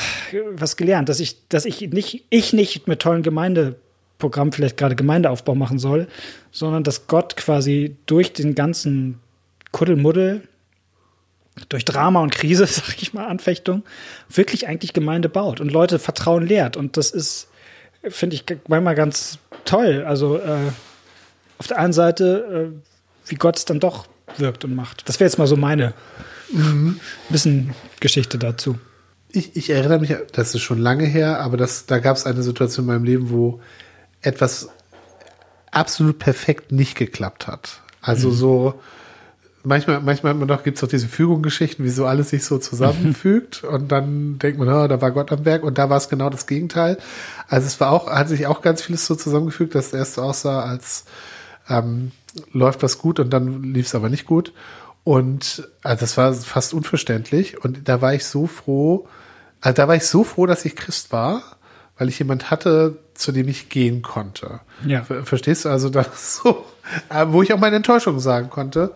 was 0.50 0.78
gelernt, 0.78 1.10
dass 1.10 1.20
ich, 1.20 1.48
dass 1.48 1.66
ich 1.66 1.80
nicht, 1.82 2.26
ich 2.32 2.54
nicht 2.54 2.88
mit 2.88 3.04
tollen 3.04 3.22
Gemeindeprogrammen 3.22 4.52
vielleicht 4.52 4.78
gerade 4.78 4.96
Gemeindeaufbau 4.96 5.54
machen 5.54 5.78
soll, 5.78 6.08
sondern 6.52 6.84
dass 6.84 7.06
Gott 7.06 7.38
quasi 7.38 7.96
durch 8.08 8.34
den 8.34 8.56
ganzen 8.56 9.20
Kuddelmuddel, 9.74 10.42
durch 11.70 11.86
Drama 11.86 12.22
und 12.22 12.34
Krise, 12.34 12.66
sag 12.68 13.00
ich 13.00 13.14
mal, 13.14 13.28
Anfechtung, 13.28 13.84
wirklich 14.28 14.68
eigentlich 14.68 14.94
Gemeinde 14.94 15.30
baut 15.30 15.62
und 15.62 15.72
Leute 15.72 16.00
Vertrauen 16.00 16.48
lehrt. 16.48 16.78
Und 16.78 16.98
das 16.98 17.12
ist, 17.12 17.48
finde 18.10 18.38
ich 18.38 18.46
manchmal 18.68 18.96
ganz 18.96 19.38
toll. 19.66 20.04
Also 20.08 20.38
äh, 20.38 20.72
auf 21.58 21.68
der 21.68 21.80
einen 21.80 21.94
Seite, 21.94 22.72
äh, 22.74 23.30
wie 23.30 23.36
Gott 23.36 23.58
es 23.58 23.66
dann 23.66 23.80
doch 23.80 24.08
wirkt 24.38 24.66
und 24.66 24.76
macht. 24.76 25.08
Das 25.08 25.20
wäre 25.20 25.30
jetzt 25.30 25.38
mal 25.38 25.48
so 25.48 25.56
meine 25.56 25.94
mhm. 26.52 27.00
Geschichte 28.00 28.38
dazu. 28.38 28.78
Ich, 29.30 29.56
ich 29.56 29.70
erinnere 29.70 30.00
mich, 30.00 30.16
das 30.32 30.54
ist 30.54 30.62
schon 30.62 30.80
lange 30.80 31.06
her, 31.06 31.40
aber 31.40 31.58
das, 31.58 31.86
da 31.86 32.00
gab 32.00 32.18
es 32.18 32.26
eine 32.26 32.44
Situation 32.44 32.86
in 32.86 32.94
meinem 32.94 33.04
Leben, 33.04 33.30
wo 33.32 33.62
etwas 34.22 34.70
absolut 35.72 36.20
perfekt 36.20 36.72
nicht 36.72 36.96
geklappt 36.96 37.48
hat. 37.48 37.82
Also 38.02 38.30
mhm. 38.30 38.34
so, 38.34 38.82
manchmal, 39.64 40.02
manchmal 40.02 40.34
hat 40.34 40.40
man 40.40 40.48
doch, 40.48 40.64
gibt 40.64 40.78
es 40.78 40.82
doch 40.82 40.88
diese 40.88 41.08
Fügungsgeschichten, 41.08 41.84
wie 41.84 41.90
so 41.90 42.06
alles 42.06 42.30
sich 42.30 42.46
so 42.46 42.58
zusammenfügt 42.58 43.64
und 43.70 43.92
dann 43.92 44.40
denkt 44.40 44.60
man, 44.60 44.70
oh, 44.70 44.88
da 44.88 45.02
war 45.02 45.12
Gott 45.12 45.32
am 45.32 45.46
Werk 45.46 45.64
und 45.64 45.78
da 45.78 45.90
war 45.90 45.98
es 45.98 46.10
genau 46.10 46.30
das 46.30 46.48
Gegenteil. 46.48 46.98
Also 47.48 47.68
es 47.68 47.80
war 47.80 47.92
auch, 47.92 48.08
hat 48.08 48.30
sich 48.30 48.48
auch 48.48 48.62
ganz 48.62 48.82
vieles 48.82 49.06
so 49.06 49.16
zusammengefügt, 49.16 49.76
dass 49.76 49.88
es 49.88 49.94
erst 49.94 50.20
aussah, 50.20 50.64
als 50.64 51.06
ähm, 51.70 52.12
läuft 52.52 52.84
das 52.84 52.98
gut 52.98 53.20
und 53.20 53.30
dann 53.32 53.64
lief 53.64 53.88
es 53.88 53.96
aber 53.96 54.10
nicht 54.10 54.26
gut. 54.26 54.54
Und 55.04 55.68
also 55.84 56.00
das 56.00 56.18
war 56.18 56.34
fast 56.34 56.74
unverständlich. 56.74 57.64
Und 57.64 57.88
da 57.90 58.02
war 58.02 58.14
ich 58.14 58.26
so 58.26 58.48
froh, 58.48 59.08
also 59.62 59.76
da 59.76 59.88
war 59.88 59.96
ich 59.96 60.06
so 60.06 60.24
froh, 60.24 60.46
dass 60.46 60.66
ich 60.66 60.76
Christ 60.76 61.12
war, 61.12 61.42
weil 61.98 62.10
ich 62.10 62.20
jemand 62.20 62.52
hatte, 62.52 62.98
zu 63.14 63.32
dem 63.32 63.48
ich 63.48 63.70
gehen 63.70 64.02
konnte. 64.02 64.62
Ja. 64.86 65.04
Verstehst 65.04 65.66
du? 65.66 65.70
Also 65.70 65.90
das 65.90 66.38
so, 66.44 66.66
äh, 67.10 67.26
wo 67.30 67.42
ich 67.42 67.54
auch 67.54 67.60
meine 67.60 67.76
Enttäuschung 67.76 68.20
sagen 68.20 68.50
konnte. 68.50 68.94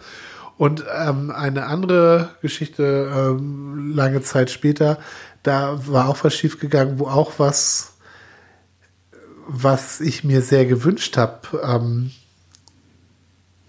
Und 0.58 0.84
ähm, 0.96 1.30
eine 1.30 1.67
andere 1.67 2.30
Geschichte 2.41 3.12
ähm, 3.15 3.93
lange 3.93 4.22
Zeit 4.22 4.50
später, 4.50 4.98
da 5.43 5.80
war 5.88 6.10
auch 6.10 6.24
was 6.24 6.34
schiefgegangen, 6.34 7.00
wo 7.00 7.08
auch 7.08 7.34
was, 7.38 7.93
was 9.48 10.02
ich 10.02 10.24
mir 10.24 10.41
sehr 10.41 10.65
gewünscht 10.65 11.15
habe, 11.15 11.62
ähm, 11.63 12.12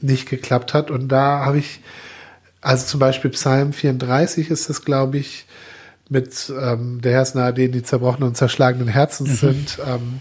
nicht 0.01 0.29
geklappt 0.29 0.73
hat. 0.73 0.91
Und 0.91 1.09
da 1.09 1.45
habe 1.45 1.59
ich, 1.59 1.83
also 2.63 2.87
zum 2.87 3.01
Beispiel 3.01 3.31
Psalm 3.31 3.73
34 3.73 4.51
ist 4.51 4.71
das, 4.71 4.85
glaube 4.85 5.19
ich, 5.19 5.47
mit 6.09 6.51
ähm, 6.59 7.03
der 7.03 7.13
Herr 7.13 7.23
ist 7.23 7.35
nahe 7.35 7.53
denen, 7.53 7.73
die 7.73 7.83
zerbrochenen 7.83 8.31
und 8.31 8.37
zerschlagenen 8.37 8.89
Herzens 8.89 9.43
mhm. 9.43 9.49
sind. 9.49 9.79
Ähm, 9.87 10.21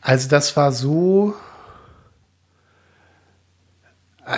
also 0.00 0.28
das 0.28 0.56
war 0.56 0.72
so, 0.72 1.34
äh, 4.26 4.36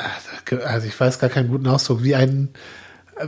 also 0.53 0.87
ich 0.87 0.99
weiß 0.99 1.19
gar 1.19 1.31
keinen 1.31 1.49
guten 1.49 1.67
Ausdruck, 1.67 2.03
wie 2.03 2.15
ein 2.15 2.51
äh, 3.17 3.27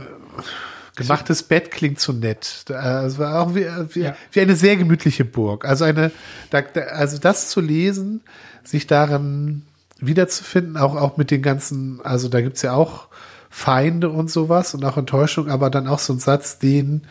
gemachtes 0.95 1.43
Bett 1.43 1.71
klingt 1.71 1.99
so 1.99 2.11
nett. 2.11 2.65
Es 2.69 3.17
war 3.17 3.41
auch 3.41 3.55
wie, 3.55 3.65
wie, 3.93 4.01
ja. 4.01 4.15
wie, 4.31 4.41
eine 4.41 4.55
sehr 4.55 4.75
gemütliche 4.75 5.25
Burg. 5.25 5.63
Also 5.63 5.85
eine, 5.85 6.11
da, 6.49 6.59
also 6.91 7.17
das 7.17 7.49
zu 7.49 7.61
lesen, 7.61 8.21
sich 8.63 8.87
daran 8.87 9.63
wiederzufinden, 9.99 10.77
auch, 10.77 10.95
auch 10.95 11.17
mit 11.17 11.31
den 11.31 11.41
ganzen, 11.41 12.01
also 12.03 12.27
da 12.29 12.41
gibt's 12.41 12.61
ja 12.61 12.73
auch 12.73 13.07
Feinde 13.49 14.09
und 14.09 14.29
sowas 14.29 14.73
und 14.73 14.83
auch 14.83 14.97
Enttäuschung, 14.97 15.49
aber 15.49 15.69
dann 15.69 15.87
auch 15.87 15.99
so 15.99 16.13
ein 16.13 16.19
Satz, 16.19 16.59
den, 16.59 17.03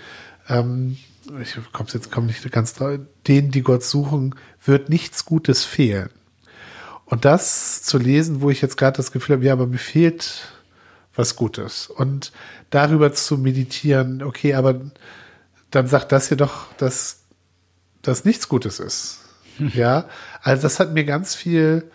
ähm, 0.49 0.97
ich 1.41 1.57
komme 1.73 1.89
jetzt 1.93 2.13
komm 2.13 2.27
nicht 2.27 2.51
ganz 2.53 2.75
drauf, 2.75 2.99
denen, 3.27 3.51
die 3.51 3.63
Gott 3.63 3.83
suchen, 3.83 4.35
wird 4.65 4.89
nichts 4.89 5.25
Gutes 5.25 5.65
fehlen. 5.65 6.11
Und 7.07 7.25
das 7.25 7.83
zu 7.83 7.99
lesen, 7.99 8.41
wo 8.41 8.51
ich 8.51 8.61
jetzt 8.61 8.77
gerade 8.77 8.97
das 8.97 9.13
Gefühl 9.13 9.37
habe, 9.37 9.45
ja, 9.45 9.53
aber 9.53 9.67
mir 9.67 9.79
fehlt 9.79 10.49
was 11.15 11.37
Gutes. 11.37 11.87
Und 11.87 12.33
darüber 12.71 13.13
zu 13.13 13.39
meditieren, 13.39 14.23
okay, 14.23 14.55
aber 14.55 14.81
dann 15.71 15.87
sagt 15.87 16.13
das 16.13 16.29
hier 16.29 16.37
doch, 16.37 16.67
dass 16.77 17.21
das 18.03 18.25
nichts 18.25 18.49
Gutes 18.49 18.81
ist. 18.81 19.21
Ja, 19.73 20.05
also 20.43 20.65
das 20.65 20.81
hat 20.81 20.93
mir 20.93 21.07
ganz 21.07 21.35
viel 21.35 21.91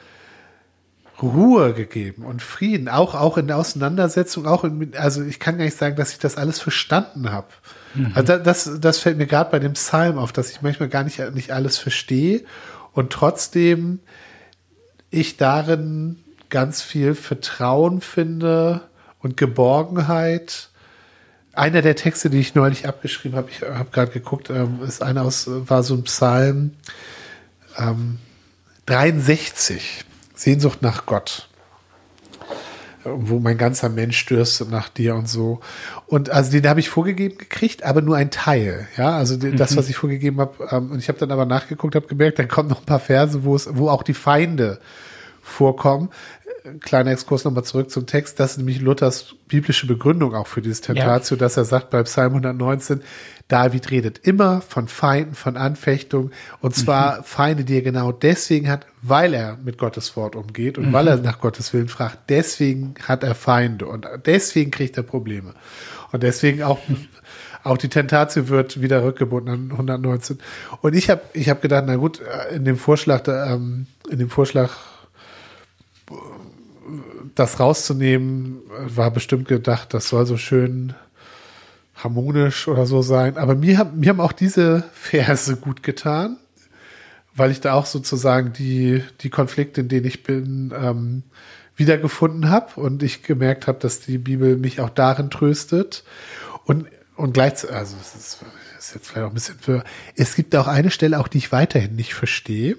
Ruhe 1.21 1.75
gegeben 1.75 2.25
und 2.25 2.41
Frieden, 2.41 2.89
auch, 2.89 3.13
auch 3.13 3.37
in 3.37 3.45
der 3.45 3.57
Auseinandersetzung, 3.57 4.47
auch 4.47 4.63
in, 4.63 4.93
also 4.97 5.21
ich 5.21 5.39
kann 5.39 5.59
gar 5.59 5.65
nicht 5.65 5.77
sagen, 5.77 5.95
dass 5.95 6.11
ich 6.11 6.17
das 6.17 6.37
alles 6.37 6.59
verstanden 6.59 7.31
habe. 7.31 7.47
Mhm. 7.93 8.13
Also 8.15 8.37
das, 8.37 8.79
das 8.79 8.97
fällt 8.97 9.19
mir 9.19 9.27
gerade 9.27 9.51
bei 9.51 9.59
dem 9.59 9.73
Psalm 9.73 10.17
auf, 10.17 10.31
dass 10.31 10.49
ich 10.49 10.63
manchmal 10.63 10.89
gar 10.89 11.03
nicht, 11.03 11.19
nicht 11.35 11.51
alles 11.51 11.77
verstehe 11.77 12.43
und 12.93 13.13
trotzdem 13.13 13.99
ich 15.11 15.37
darin 15.37 16.17
ganz 16.49 16.81
viel 16.81 17.13
Vertrauen 17.13 18.01
finde 18.01 18.81
und 19.19 19.37
Geborgenheit. 19.37 20.69
Einer 21.53 21.81
der 21.81 21.95
Texte, 21.95 22.29
die 22.29 22.39
ich 22.39 22.55
neulich 22.55 22.87
abgeschrieben 22.87 23.37
habe, 23.37 23.49
ich 23.51 23.61
habe 23.61 23.91
gerade 23.91 24.11
geguckt, 24.11 24.49
ähm, 24.49 24.79
ist 24.81 25.03
einer 25.03 25.23
aus, 25.23 25.45
war 25.47 25.83
so 25.83 25.93
ein 25.95 26.03
Psalm 26.03 26.71
ähm, 27.77 28.19
63, 28.85 30.05
Sehnsucht 30.33 30.81
nach 30.81 31.05
Gott 31.05 31.49
wo 33.03 33.39
mein 33.39 33.57
ganzer 33.57 33.89
Mensch 33.89 34.25
dürstet 34.25 34.69
nach 34.69 34.89
dir 34.89 35.15
und 35.15 35.27
so. 35.27 35.59
Und 36.07 36.29
also 36.29 36.51
den 36.51 36.67
habe 36.67 36.79
ich 36.79 36.89
vorgegeben 36.89 37.37
gekriegt, 37.37 37.83
aber 37.83 38.01
nur 38.01 38.17
ein 38.17 38.31
Teil. 38.31 38.87
Ja, 38.97 39.17
also 39.17 39.35
mhm. 39.35 39.57
das, 39.57 39.75
was 39.77 39.89
ich 39.89 39.95
vorgegeben 39.95 40.39
habe. 40.39 40.67
Ähm, 40.71 40.91
und 40.91 40.99
ich 40.99 41.07
habe 41.07 41.19
dann 41.19 41.31
aber 41.31 41.45
nachgeguckt, 41.45 41.95
habe 41.95 42.07
gemerkt, 42.07 42.39
dann 42.39 42.47
kommen 42.47 42.69
noch 42.69 42.81
ein 42.81 42.85
paar 42.85 42.99
Verse, 42.99 43.43
wo 43.43 43.55
es, 43.55 43.69
wo 43.71 43.89
auch 43.89 44.03
die 44.03 44.13
Feinde 44.13 44.79
vorkommen 45.41 46.09
kleiner 46.79 47.11
Exkurs 47.11 47.43
nochmal 47.43 47.63
zurück 47.63 47.89
zum 47.89 48.05
Text, 48.05 48.39
das 48.39 48.51
ist 48.51 48.57
nämlich 48.57 48.81
Luthers 48.81 49.35
biblische 49.47 49.87
Begründung 49.87 50.35
auch 50.35 50.47
für 50.47 50.61
dieses 50.61 50.81
Tentatio, 50.81 51.35
ja. 51.35 51.39
dass 51.39 51.57
er 51.57 51.65
sagt 51.65 51.89
bei 51.89 52.03
Psalm 52.03 52.33
119, 52.33 53.01
David 53.47 53.91
redet 53.91 54.19
immer 54.19 54.61
von 54.61 54.87
Feinden, 54.87 55.35
von 55.35 55.57
Anfechtungen 55.57 56.31
und 56.59 56.75
zwar 56.75 57.19
mhm. 57.19 57.23
Feinde, 57.23 57.63
die 57.65 57.75
er 57.75 57.81
genau 57.81 58.11
deswegen 58.11 58.69
hat, 58.69 58.85
weil 59.01 59.33
er 59.33 59.57
mit 59.63 59.77
Gottes 59.77 60.15
Wort 60.15 60.35
umgeht 60.35 60.77
und 60.77 60.89
mhm. 60.89 60.93
weil 60.93 61.07
er 61.07 61.17
nach 61.17 61.39
Gottes 61.39 61.73
Willen 61.73 61.89
fragt. 61.89 62.29
Deswegen 62.29 62.93
hat 63.07 63.23
er 63.23 63.35
Feinde 63.35 63.87
und 63.87 64.07
deswegen 64.25 64.71
kriegt 64.71 64.97
er 64.97 65.03
Probleme. 65.03 65.53
Und 66.11 66.23
deswegen 66.23 66.63
auch 66.63 66.79
auch 67.63 67.77
die 67.77 67.89
Tentatio 67.89 68.49
wird 68.49 68.81
wieder 68.81 69.03
rückgebunden 69.03 69.53
an 69.53 69.71
119. 69.71 70.39
Und 70.81 70.95
ich 70.95 71.09
habe 71.09 71.21
ich 71.33 71.49
hab 71.49 71.61
gedacht, 71.61 71.83
na 71.85 71.95
gut, 71.95 72.19
in 72.53 72.65
dem 72.65 72.77
Vorschlag, 72.77 73.27
ähm, 73.27 73.85
in 74.09 74.17
dem 74.17 74.29
Vorschlag 74.29 74.71
das 77.41 77.59
rauszunehmen, 77.59 78.59
war 78.69 79.11
bestimmt 79.11 79.47
gedacht, 79.47 79.93
das 79.93 80.07
soll 80.09 80.25
so 80.25 80.37
schön 80.37 80.93
harmonisch 81.95 82.67
oder 82.67 82.85
so 82.85 83.01
sein. 83.01 83.37
Aber 83.37 83.55
mir, 83.55 83.77
haben 83.77 83.99
mir 83.99 84.09
haben 84.09 84.19
auch 84.19 84.31
diese 84.31 84.83
Verse 84.93 85.55
gut 85.55 85.83
getan, 85.83 86.37
weil 87.35 87.51
ich 87.51 87.59
da 87.61 87.73
auch 87.73 87.85
sozusagen 87.85 88.53
die, 88.53 89.03
die 89.21 89.29
Konflikte, 89.29 89.81
in 89.81 89.87
denen 89.87 90.05
ich 90.05 90.23
bin, 90.23 90.73
ähm, 90.75 91.23
wiedergefunden 91.75 92.49
habe 92.49 92.79
und 92.79 93.01
ich 93.01 93.23
gemerkt 93.23 93.67
habe, 93.67 93.79
dass 93.79 94.01
die 94.01 94.19
Bibel 94.19 94.57
mich 94.57 94.79
auch 94.79 94.89
darin 94.89 95.31
tröstet. 95.31 96.03
Und, 96.65 96.87
und 97.15 97.33
gleichzeitig, 97.33 97.75
also 97.75 97.95
es 97.99 98.15
ist, 98.15 98.45
ist 98.77 98.93
jetzt 98.93 99.07
vielleicht 99.07 99.25
auch 99.25 99.31
ein 99.31 99.33
bisschen 99.33 99.57
für, 99.59 99.83
es 100.15 100.35
gibt 100.35 100.55
auch 100.55 100.67
eine 100.67 100.91
Stelle, 100.91 101.19
auch 101.19 101.27
die 101.27 101.39
ich 101.39 101.51
weiterhin 101.51 101.95
nicht 101.95 102.13
verstehe. 102.13 102.77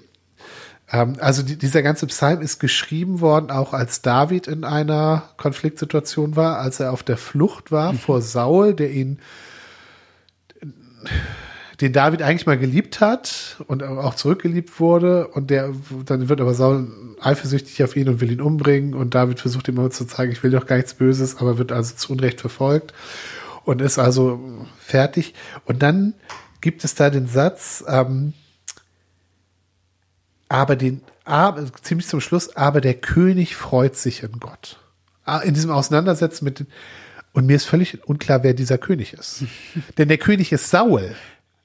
Ähm, 0.93 1.15
also 1.19 1.41
die, 1.41 1.57
dieser 1.57 1.81
ganze 1.81 2.07
Psalm 2.07 2.41
ist 2.41 2.59
geschrieben 2.59 3.19
worden, 3.19 3.51
auch 3.51 3.73
als 3.73 4.01
David 4.01 4.47
in 4.47 4.63
einer 4.63 5.23
Konfliktsituation 5.35 6.35
war, 6.35 6.59
als 6.59 6.79
er 6.79 6.93
auf 6.93 7.03
der 7.03 7.17
Flucht 7.17 7.71
war 7.71 7.93
mhm. 7.93 7.97
vor 7.97 8.21
Saul, 8.21 8.73
der 8.73 8.91
ihn, 8.91 9.19
den 11.81 11.91
David 11.91 12.21
eigentlich 12.21 12.45
mal 12.45 12.59
geliebt 12.59 13.01
hat 13.01 13.57
und 13.67 13.83
auch 13.83 14.13
zurückgeliebt 14.13 14.79
wurde. 14.79 15.27
Und 15.27 15.49
der, 15.49 15.73
dann 16.05 16.29
wird 16.29 16.39
aber 16.39 16.53
Saul 16.53 16.87
eifersüchtig 17.19 17.83
auf 17.83 17.95
ihn 17.95 18.07
und 18.07 18.21
will 18.21 18.31
ihn 18.31 18.41
umbringen. 18.41 18.93
Und 18.93 19.15
David 19.15 19.39
versucht 19.39 19.67
ihm 19.67 19.77
immer 19.77 19.89
zu 19.89 20.05
zeigen, 20.05 20.31
ich 20.31 20.43
will 20.43 20.51
doch 20.51 20.67
gar 20.67 20.75
nichts 20.75 20.93
Böses, 20.93 21.37
aber 21.37 21.57
wird 21.57 21.71
also 21.71 21.95
zu 21.95 22.13
Unrecht 22.13 22.39
verfolgt 22.39 22.93
und 23.65 23.81
ist 23.81 23.97
also 23.97 24.39
fertig. 24.77 25.33
Und 25.65 25.81
dann 25.81 26.13
gibt 26.61 26.83
es 26.83 26.93
da 26.93 27.09
den 27.09 27.27
Satz, 27.27 27.83
ähm, 27.87 28.33
aber 30.53 30.75
den, 30.75 31.01
aber, 31.25 31.65
ziemlich 31.81 32.07
zum 32.07 32.21
Schluss, 32.21 32.55
aber 32.55 32.79
der 32.79 32.93
König 32.93 33.55
freut 33.55 33.95
sich 33.95 34.21
in 34.21 34.33
Gott. 34.39 34.77
Ah, 35.25 35.39
in 35.39 35.55
diesem 35.55 35.71
Auseinandersetzen 35.71 36.45
mit 36.45 36.59
den, 36.59 36.67
und 37.31 37.47
mir 37.47 37.55
ist 37.55 37.65
völlig 37.65 38.07
unklar, 38.07 38.43
wer 38.43 38.53
dieser 38.53 38.77
König 38.77 39.13
ist. 39.13 39.45
Denn 39.97 40.09
der 40.09 40.19
König 40.19 40.51
ist 40.51 40.69
Saul, 40.69 41.15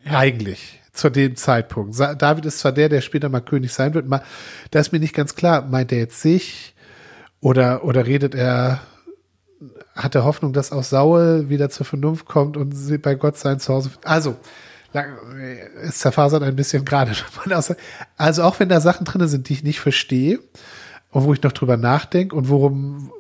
ja. 0.06 0.18
eigentlich, 0.18 0.80
zu 0.94 1.10
dem 1.10 1.36
Zeitpunkt. 1.36 2.00
David 2.00 2.46
ist 2.46 2.60
zwar 2.60 2.72
der, 2.72 2.88
der 2.88 3.02
später 3.02 3.28
mal 3.28 3.42
König 3.42 3.74
sein 3.74 3.92
wird, 3.92 4.08
mal, 4.08 4.22
da 4.70 4.80
ist 4.80 4.90
mir 4.90 5.00
nicht 5.00 5.14
ganz 5.14 5.34
klar, 5.34 5.66
meint 5.66 5.92
er 5.92 5.98
jetzt 5.98 6.22
sich 6.22 6.74
oder, 7.42 7.84
oder 7.84 8.06
redet 8.06 8.34
er, 8.34 8.80
hat 9.94 10.14
er 10.14 10.24
Hoffnung, 10.24 10.54
dass 10.54 10.72
auch 10.72 10.82
Saul 10.82 11.50
wieder 11.50 11.68
zur 11.68 11.84
Vernunft 11.84 12.24
kommt 12.24 12.56
und 12.56 13.02
bei 13.02 13.16
Gott 13.16 13.36
sein 13.36 13.60
Zuhause. 13.60 13.90
Also, 14.02 14.38
es 15.82 15.98
zerfasert 15.98 16.42
ein 16.42 16.56
bisschen 16.56 16.84
gerade. 16.84 17.12
Also 18.16 18.42
auch 18.42 18.58
wenn 18.60 18.68
da 18.68 18.80
Sachen 18.80 19.04
drin 19.04 19.26
sind, 19.28 19.48
die 19.48 19.54
ich 19.54 19.62
nicht 19.62 19.80
verstehe 19.80 20.40
und 21.10 21.24
wo 21.24 21.32
ich 21.32 21.42
noch 21.42 21.52
drüber 21.52 21.76
nachdenke 21.76 22.34
und 22.34 22.48
worum 22.48 23.12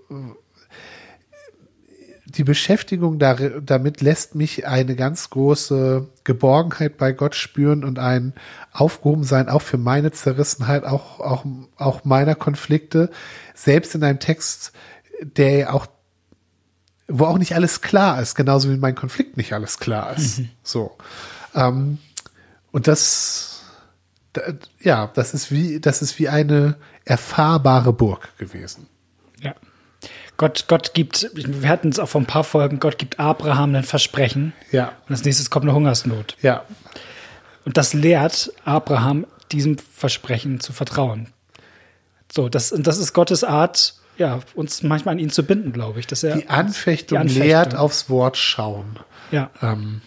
die 2.38 2.44
Beschäftigung 2.44 3.18
damit 3.18 4.00
lässt 4.00 4.34
mich 4.34 4.66
eine 4.66 4.96
ganz 4.96 5.30
große 5.30 6.08
Geborgenheit 6.24 6.98
bei 6.98 7.12
Gott 7.12 7.34
spüren 7.34 7.84
und 7.84 7.98
ein 7.98 8.34
Aufgehobensein 8.72 9.48
auch 9.48 9.62
für 9.62 9.78
meine 9.78 10.12
Zerrissenheit, 10.12 10.84
auch, 10.84 11.20
auch, 11.20 11.46
auch 11.76 12.04
meiner 12.04 12.34
Konflikte, 12.34 13.10
selbst 13.54 13.94
in 13.94 14.04
einem 14.04 14.20
Text, 14.20 14.72
der 15.22 15.74
auch, 15.74 15.86
wo 17.08 17.24
auch 17.24 17.38
nicht 17.38 17.54
alles 17.54 17.80
klar 17.80 18.20
ist, 18.20 18.34
genauso 18.34 18.70
wie 18.70 18.76
mein 18.76 18.94
Konflikt 18.94 19.36
nicht 19.38 19.54
alles 19.54 19.78
klar 19.78 20.14
ist. 20.16 20.40
Mhm. 20.40 20.50
So. 20.62 20.96
Ähm, 21.54 21.98
und 22.70 22.86
das, 22.86 23.62
da, 24.32 24.42
ja, 24.80 25.10
das 25.14 25.34
ist 25.34 25.50
wie, 25.50 25.80
das 25.80 26.02
ist 26.02 26.18
wie 26.18 26.28
eine 26.28 26.76
erfahrbare 27.04 27.92
Burg 27.92 28.36
gewesen. 28.38 28.86
Ja. 29.40 29.54
Gott, 30.36 30.66
Gott 30.68 30.94
gibt, 30.94 31.30
wir 31.34 31.68
hatten 31.68 31.88
es 31.88 31.98
auch 31.98 32.08
vor 32.08 32.20
ein 32.20 32.26
paar 32.26 32.44
Folgen, 32.44 32.78
Gott 32.80 32.98
gibt 32.98 33.18
Abraham 33.18 33.74
ein 33.74 33.84
Versprechen. 33.84 34.52
Ja. 34.70 34.92
Und 35.08 35.14
als 35.14 35.24
nächstes 35.24 35.50
kommt 35.50 35.64
eine 35.64 35.74
Hungersnot. 35.74 36.36
Ja. 36.42 36.64
Und 37.64 37.76
das 37.76 37.92
lehrt 37.92 38.52
Abraham, 38.64 39.26
diesem 39.50 39.78
Versprechen 39.78 40.60
zu 40.60 40.72
vertrauen. 40.72 41.32
So, 42.30 42.48
das, 42.48 42.72
und 42.72 42.86
das 42.86 42.98
ist 42.98 43.14
Gottes 43.14 43.42
Art, 43.42 43.94
ja, 44.18 44.40
uns 44.54 44.82
manchmal 44.82 45.12
an 45.12 45.18
ihn 45.18 45.30
zu 45.30 45.44
binden, 45.44 45.72
glaube 45.72 46.00
ich. 46.00 46.06
Dass 46.06 46.22
er 46.22 46.36
die 46.36 46.48
Anfechtung, 46.48 47.16
die 47.16 47.20
Anfechtung 47.20 47.46
lehrt 47.46 47.74
aufs 47.74 48.10
Wort 48.10 48.36
schauen. 48.36 48.98
Ja. 49.30 49.50
Ähm, 49.62 50.02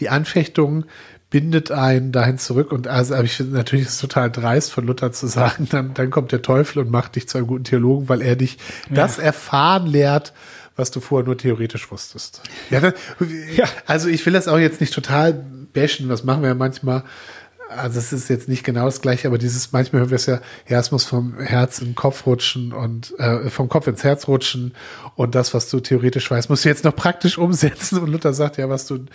die 0.00 0.08
Anfechtung 0.08 0.84
bindet 1.30 1.70
einen 1.70 2.12
dahin 2.12 2.38
zurück. 2.38 2.72
Und 2.72 2.88
also, 2.88 3.14
aber 3.14 3.24
ich 3.24 3.36
finde 3.36 3.54
natürlich 3.54 3.86
ist 3.86 3.92
es 3.92 4.00
total 4.00 4.30
dreist 4.30 4.72
von 4.72 4.86
Luther 4.86 5.12
zu 5.12 5.26
sagen, 5.26 5.68
dann, 5.70 5.94
dann 5.94 6.10
kommt 6.10 6.32
der 6.32 6.42
Teufel 6.42 6.80
und 6.80 6.90
macht 6.90 7.16
dich 7.16 7.28
zu 7.28 7.38
einem 7.38 7.46
guten 7.46 7.64
Theologen, 7.64 8.08
weil 8.08 8.22
er 8.22 8.36
dich 8.36 8.58
ja. 8.88 8.96
das 8.96 9.18
erfahren 9.18 9.86
lehrt, 9.86 10.32
was 10.76 10.90
du 10.90 11.00
vorher 11.00 11.26
nur 11.26 11.36
theoretisch 11.36 11.90
wusstest. 11.90 12.42
Ja, 12.70 12.80
dann, 12.80 12.94
ja, 13.54 13.66
also 13.86 14.08
ich 14.08 14.24
will 14.24 14.32
das 14.32 14.48
auch 14.48 14.58
jetzt 14.58 14.80
nicht 14.80 14.94
total 14.94 15.34
bashen, 15.72 16.08
was 16.08 16.24
machen 16.24 16.42
wir 16.42 16.48
ja 16.48 16.54
manchmal. 16.54 17.04
Also 17.68 17.98
es 17.98 18.12
ist 18.12 18.28
jetzt 18.28 18.48
nicht 18.48 18.64
genau 18.64 18.86
das 18.86 19.00
gleiche, 19.00 19.28
aber 19.28 19.38
dieses, 19.38 19.72
manchmal 19.72 20.00
hören 20.00 20.10
wir 20.10 20.16
es 20.16 20.26
ja, 20.26 20.40
ja, 20.68 20.78
es 20.78 20.90
muss 20.90 21.04
vom 21.04 21.38
Herz 21.38 21.78
in 21.80 21.88
den 21.88 21.94
Kopf 21.94 22.26
rutschen 22.26 22.72
und 22.72 23.18
äh, 23.18 23.50
vom 23.50 23.68
Kopf 23.68 23.86
ins 23.86 24.04
Herz 24.04 24.28
rutschen 24.28 24.74
und 25.16 25.34
das, 25.34 25.54
was 25.54 25.68
du 25.68 25.80
theoretisch 25.80 26.30
weißt, 26.30 26.50
musst 26.50 26.64
du 26.64 26.68
jetzt 26.68 26.84
noch 26.84 26.96
praktisch 26.96 27.38
umsetzen. 27.38 27.98
Und 27.98 28.08
Luther 28.08 28.32
sagt 28.32 28.56
ja, 28.56 28.68
was 28.68 28.86
du 28.86 29.06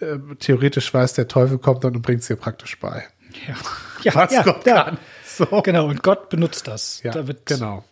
äh, 0.00 0.18
theoretisch 0.38 0.92
weißt, 0.92 1.18
der 1.18 1.28
Teufel 1.28 1.58
kommt 1.58 1.84
dann 1.84 1.94
und 1.94 2.02
bringt 2.02 2.22
es 2.22 2.26
dir 2.26 2.36
praktisch 2.36 2.78
bei. 2.78 3.04
Ja, 3.46 3.54
ja, 4.02 4.14
Was 4.14 4.32
ja, 4.32 4.42
Gott 4.42 4.66
ja. 4.66 4.84
kann. 4.84 4.98
So. 5.24 5.62
Genau, 5.62 5.86
und 5.86 6.02
Gott 6.02 6.28
benutzt 6.28 6.66
das. 6.66 7.02
Ja, 7.02 7.12
da 7.12 7.26
wird, 7.26 7.46
genau. 7.46 7.84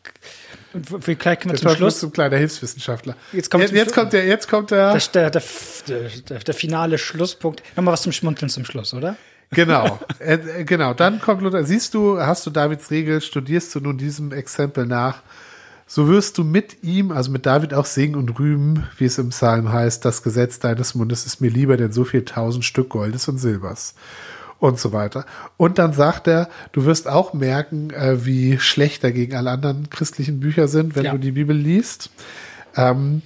Und 0.74 0.86
vielleicht 1.02 1.44
wir 1.44 1.52
Der 1.52 1.56
zum 1.56 1.70
Schluss. 1.76 2.02
ein 2.02 2.12
kleiner 2.12 2.36
Hilfswissenschaftler. 2.36 3.16
Jetzt 3.32 3.50
kommt 3.50 3.62
jetzt, 3.62 3.70
zum 3.70 3.78
jetzt 3.78 3.94
kommt 3.94 4.12
der, 4.12 4.26
jetzt 4.26 4.48
kommt 4.48 4.70
der, 4.70 4.92
Der, 4.92 5.30
der, 5.30 5.42
der, 5.88 6.10
der, 6.28 6.38
der 6.40 6.54
finale 6.54 6.98
Schlusspunkt. 6.98 7.62
Nochmal 7.76 7.92
was 7.92 8.02
zum 8.02 8.12
Schmunzeln 8.12 8.50
zum 8.50 8.64
Schluss, 8.64 8.92
oder? 8.92 9.16
Genau, 9.50 9.98
äh, 10.18 10.34
äh, 10.34 10.64
genau. 10.64 10.94
Dann 10.94 11.20
kommt 11.20 11.42
Luther. 11.42 11.64
Siehst 11.64 11.94
du, 11.94 12.20
hast 12.20 12.44
du 12.46 12.50
Davids 12.50 12.90
Regel, 12.90 13.20
studierst 13.20 13.74
du 13.74 13.80
nun 13.80 13.96
diesem 13.98 14.32
Exempel 14.32 14.86
nach, 14.86 15.22
so 15.86 16.06
wirst 16.08 16.36
du 16.36 16.44
mit 16.44 16.82
ihm, 16.84 17.10
also 17.12 17.30
mit 17.30 17.46
David 17.46 17.72
auch 17.72 17.86
singen 17.86 18.16
und 18.16 18.38
rühmen, 18.38 18.86
wie 18.98 19.06
es 19.06 19.16
im 19.16 19.30
Psalm 19.30 19.72
heißt, 19.72 20.04
das 20.04 20.22
Gesetz 20.22 20.58
deines 20.58 20.94
Mundes 20.94 21.24
ist 21.24 21.40
mir 21.40 21.48
lieber, 21.50 21.78
denn 21.78 21.92
so 21.92 22.04
viel 22.04 22.26
tausend 22.26 22.66
Stück 22.66 22.90
Goldes 22.90 23.26
und 23.28 23.38
Silbers 23.38 23.94
und 24.58 24.78
so 24.78 24.92
weiter. 24.92 25.24
Und 25.56 25.78
dann 25.78 25.94
sagt 25.94 26.26
er, 26.28 26.50
du 26.72 26.84
wirst 26.84 27.08
auch 27.08 27.32
merken, 27.32 27.88
äh, 27.90 28.26
wie 28.26 28.58
schlecht 28.58 29.02
dagegen 29.02 29.34
alle 29.34 29.50
anderen 29.50 29.88
christlichen 29.88 30.40
Bücher 30.40 30.68
sind, 30.68 30.94
wenn 30.94 31.04
Ja. 31.06 31.12
du 31.12 31.18
die 31.18 31.32
Bibel 31.32 31.56
liest. 31.56 32.10
Ähm, 32.76 33.22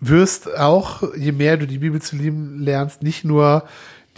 wirst 0.00 0.54
auch, 0.58 1.02
je 1.16 1.32
mehr 1.32 1.56
du 1.56 1.66
die 1.66 1.78
Bibel 1.78 2.02
zu 2.02 2.16
lieben 2.16 2.58
lernst, 2.60 3.02
nicht 3.02 3.24
nur 3.24 3.64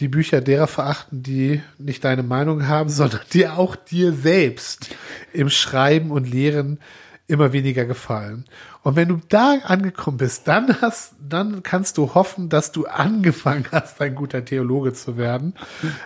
die 0.01 0.09
Bücher 0.09 0.40
derer 0.40 0.66
verachten, 0.66 1.22
die 1.22 1.62
nicht 1.78 2.05
deine 2.05 2.22
Meinung 2.22 2.66
haben, 2.66 2.88
sondern 2.90 3.20
die 3.32 3.49
auch 3.49 3.76
dir 3.76 4.12
selbst 4.12 4.95
im 5.32 5.51
Schreiben 5.51 6.11
und 6.11 6.28
Lehren 6.28 6.78
immer 7.26 7.53
weniger 7.53 7.84
gefallen. 7.84 8.45
Und 8.82 8.97
wenn 8.97 9.09
du 9.09 9.18
da 9.28 9.59
angekommen 9.64 10.18
bist, 10.18 10.47
dann 10.47 10.80
hast, 10.82 11.14
dann 11.26 11.62
kannst 11.62 11.97
du 11.97 12.14
hoffen, 12.14 12.49
dass 12.51 12.70
du 12.70 12.86
angefangen 12.86 13.66
hast, 13.72 14.01
ein 14.01 14.14
guter 14.14 14.45
Theologe 14.45 14.92
zu 14.92 15.16
werden, 15.16 15.55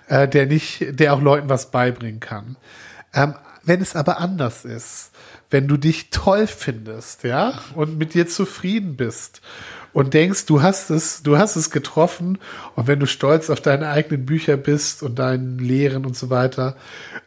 äh, 0.07 0.28
der 0.28 0.47
nicht, 0.47 0.99
der 0.99 1.14
auch 1.14 1.20
Leuten 1.20 1.49
was 1.49 1.70
beibringen 1.70 2.20
kann. 2.20 2.57
Ähm, 3.12 3.34
wenn 3.64 3.80
es 3.80 3.97
aber 3.97 4.18
anders 4.18 4.64
ist, 4.64 5.11
wenn 5.51 5.66
du 5.66 5.76
dich 5.76 6.11
toll 6.11 6.47
findest, 6.47 7.24
ja, 7.24 7.61
und 7.74 7.99
mit 7.99 8.14
dir 8.14 8.28
zufrieden 8.28 8.97
bist 8.97 9.43
und 9.93 10.14
denkst, 10.14 10.47
du 10.47 10.62
hast 10.62 10.91
es, 10.91 11.22
du 11.22 11.39
hast 11.39 11.57
es 11.57 11.70
getroffen 11.70 12.39
und 12.76 12.86
wenn 12.86 13.01
du 13.01 13.07
stolz 13.07 13.51
auf 13.51 13.61
deine 13.61 13.89
eigenen 13.89 14.26
Bücher 14.26 14.57
bist 14.57 15.03
und 15.03 15.18
deinen 15.18 15.59
Lehren 15.59 16.07
und 16.07 16.16
so 16.16 16.30
weiter 16.30 16.76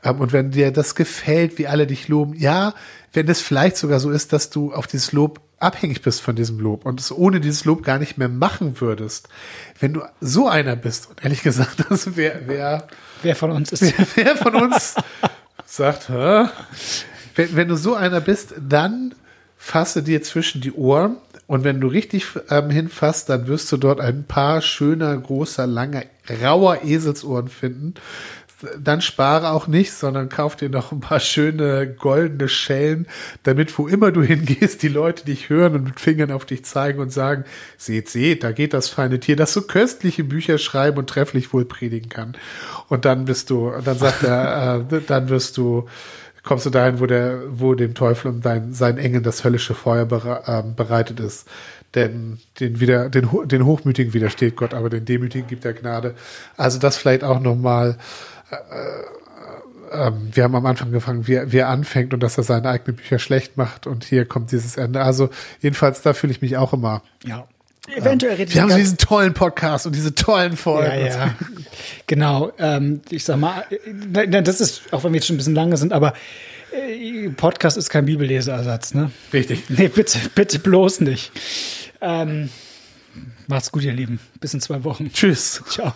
ähm, 0.03 0.20
und 0.20 0.34
wenn 0.34 0.51
dir 0.51 0.72
das 0.72 0.95
gefällt, 0.95 1.57
wie 1.57 1.68
alle 1.68 1.88
dich 1.88 2.07
loben, 2.07 2.34
ja, 2.36 2.74
wenn 3.14 3.28
es 3.28 3.41
vielleicht 3.41 3.78
sogar 3.78 3.99
so 3.99 4.12
ist, 4.12 4.34
dass 4.34 4.49
du 4.49 4.74
auf 4.74 4.88
dieses 4.88 5.12
Lob 5.12 5.41
abhängig 5.59 6.01
bist 6.01 6.22
von 6.22 6.36
diesem 6.36 6.59
Lob 6.59 6.86
und 6.86 6.99
es 6.99 7.12
ohne 7.12 7.39
dieses 7.39 7.66
Lob 7.66 7.84
gar 7.84 7.99
nicht 7.99 8.18
mehr 8.18 8.30
machen 8.30 8.82
würdest, 8.82 9.30
wenn 9.80 9.93
du 9.93 10.01
so 10.20 10.47
einer 10.47 10.76
bist 10.76 11.09
und 11.09 11.24
ehrlich 11.24 11.43
gesagt, 11.43 11.86
das 11.89 12.16
wer, 12.16 12.41
wer 12.47 12.88
Wer 13.24 13.36
von 13.36 13.51
uns 13.51 13.72
ist. 13.72 13.82
Wer, 13.82 14.07
wer 14.16 14.38
von 14.38 14.55
uns 14.55 14.95
sagt, 15.66 16.09
Hä? 16.09 16.45
Wenn, 17.36 17.55
wenn 17.55 17.68
du 17.68 17.76
so 17.76 17.95
einer 17.95 18.20
bist, 18.20 18.53
dann 18.59 19.16
fasse 19.57 20.03
dir 20.03 20.22
zwischen 20.24 20.62
die 20.62 20.74
Ohren 20.74 21.18
und 21.52 21.66
wenn 21.66 21.82
du 21.82 21.88
richtig 21.88 22.28
ähm, 22.49 22.70
hinfasst, 22.70 23.28
dann 23.28 23.45
wirst 23.47 23.70
du 23.74 23.76
dort 23.76 23.99
ein 23.99 24.24
paar 24.24 24.62
schöner, 24.62 25.18
großer, 25.18 25.68
langer, 25.68 26.04
rauer 26.41 26.86
Eselsohren 26.86 27.49
finden. 27.49 27.95
Dann 28.80 29.02
spare 29.02 29.49
auch 29.49 29.68
nicht, 29.68 29.91
sondern 29.91 30.30
kauf 30.30 30.56
dir 30.56 30.70
noch 30.70 30.93
ein 30.93 31.02
paar 31.02 31.20
schöne 31.20 31.93
goldene 31.93 32.47
Schellen, 32.47 33.06
damit 33.43 33.78
wo 33.78 33.89
immer 33.89 34.14
du 34.14 34.24
hingehst, 34.24 34.82
die 34.82 34.88
Leute 34.88 35.26
dich 35.26 35.49
hören 35.49 35.76
und 35.76 35.84
mit 35.84 35.99
Fingern 35.99 36.32
auf 36.32 36.45
dich 36.45 36.64
zeigen 36.64 37.02
und 37.02 37.12
sagen, 37.12 37.43
seht, 37.78 38.08
seht, 38.08 38.45
da 38.45 38.54
geht 38.54 38.74
das 38.74 38.88
feine 38.88 39.20
Tier, 39.20 39.36
das 39.36 39.52
so 39.52 39.64
köstliche 39.64 40.24
Bücher 40.24 40.58
schreiben 40.58 40.99
und 40.99 41.10
trefflich 41.10 41.52
wohl 41.52 41.66
predigen 41.66 42.08
kann. 42.08 42.38
Und 42.88 43.04
dann 43.04 43.26
bist 43.26 43.49
du, 43.49 43.74
dann 43.84 43.97
sagt 43.97 44.24
er, 44.24 44.86
äh, 44.89 45.02
dann 45.06 45.28
wirst 45.28 45.58
du, 45.58 45.89
kommst 46.43 46.65
du 46.65 46.69
dahin, 46.69 46.99
wo 46.99 47.05
der, 47.05 47.41
wo 47.49 47.75
dem 47.75 47.93
Teufel 47.93 48.31
und 48.31 48.45
dein, 48.45 48.73
seinen 48.73 48.97
Engeln 48.97 49.23
das 49.23 49.43
höllische 49.43 49.73
Feuer 49.73 50.05
bere, 50.05 50.43
ähm, 50.47 50.75
bereitet 50.75 51.19
ist. 51.19 51.47
Denn 51.93 52.39
den 52.59 52.79
wieder, 52.79 53.09
den, 53.09 53.29
den 53.45 53.65
Hochmütigen 53.65 54.13
widersteht 54.13 54.55
Gott, 54.55 54.73
aber 54.73 54.89
den 54.89 55.05
Demütigen 55.05 55.47
gibt 55.47 55.65
er 55.65 55.73
Gnade. 55.73 56.15
Also 56.55 56.79
das 56.79 56.97
vielleicht 56.97 57.23
auch 57.23 57.39
nochmal, 57.41 57.97
ähm, 59.91 60.29
wir 60.31 60.43
haben 60.43 60.55
am 60.55 60.65
Anfang 60.65 60.87
angefangen, 60.87 61.27
wie, 61.27 61.39
wie 61.51 61.57
er 61.57 61.69
anfängt 61.69 62.13
und 62.13 62.21
dass 62.21 62.37
er 62.37 62.43
seine 62.43 62.69
eigenen 62.69 62.95
Bücher 62.95 63.19
schlecht 63.19 63.57
macht 63.57 63.87
und 63.87 64.03
hier 64.03 64.25
kommt 64.25 64.51
dieses 64.51 64.77
Ende. 64.77 65.01
Also 65.01 65.29
jedenfalls, 65.59 66.01
da 66.01 66.13
fühle 66.13 66.31
ich 66.31 66.41
mich 66.41 66.57
auch 66.57 66.73
immer. 66.73 67.03
Ja. 67.25 67.47
Eventuell 67.88 68.36
redet 68.36 68.53
Wir 68.53 68.61
haben 68.61 68.69
so 68.69 68.77
diesen 68.77 68.97
tollen 68.97 69.34
Podcast 69.34 69.86
und 69.88 69.95
diese 69.95 70.13
tollen 70.13 70.55
Folgen. 70.55 70.91
Ja, 70.91 71.07
ja. 71.07 71.36
Genau. 72.07 72.51
Ähm, 72.59 73.01
ich 73.09 73.23
sag 73.23 73.38
mal, 73.38 73.65
äh, 73.69 74.43
das 74.43 74.61
ist, 74.61 74.93
auch 74.93 75.03
wenn 75.03 75.13
wir 75.13 75.17
jetzt 75.17 75.27
schon 75.27 75.36
ein 75.36 75.38
bisschen 75.38 75.55
lange 75.55 75.77
sind, 75.77 75.91
aber 75.91 76.13
äh, 76.71 77.29
Podcast 77.29 77.77
ist 77.77 77.89
kein 77.89 78.05
Bibelleseersatz, 78.05 78.93
ne? 78.93 79.11
Richtig. 79.34 79.63
Nee, 79.69 79.88
bitte, 79.88 80.19
bitte 80.36 80.59
bloß 80.59 81.01
nicht. 81.01 81.32
Ähm, 82.01 82.49
macht's 83.47 83.71
gut, 83.71 83.84
ihr 83.84 83.93
Lieben. 83.93 84.19
Bis 84.39 84.53
in 84.53 84.61
zwei 84.61 84.84
Wochen. 84.84 85.11
Tschüss. 85.11 85.63
Ciao. 85.67 85.93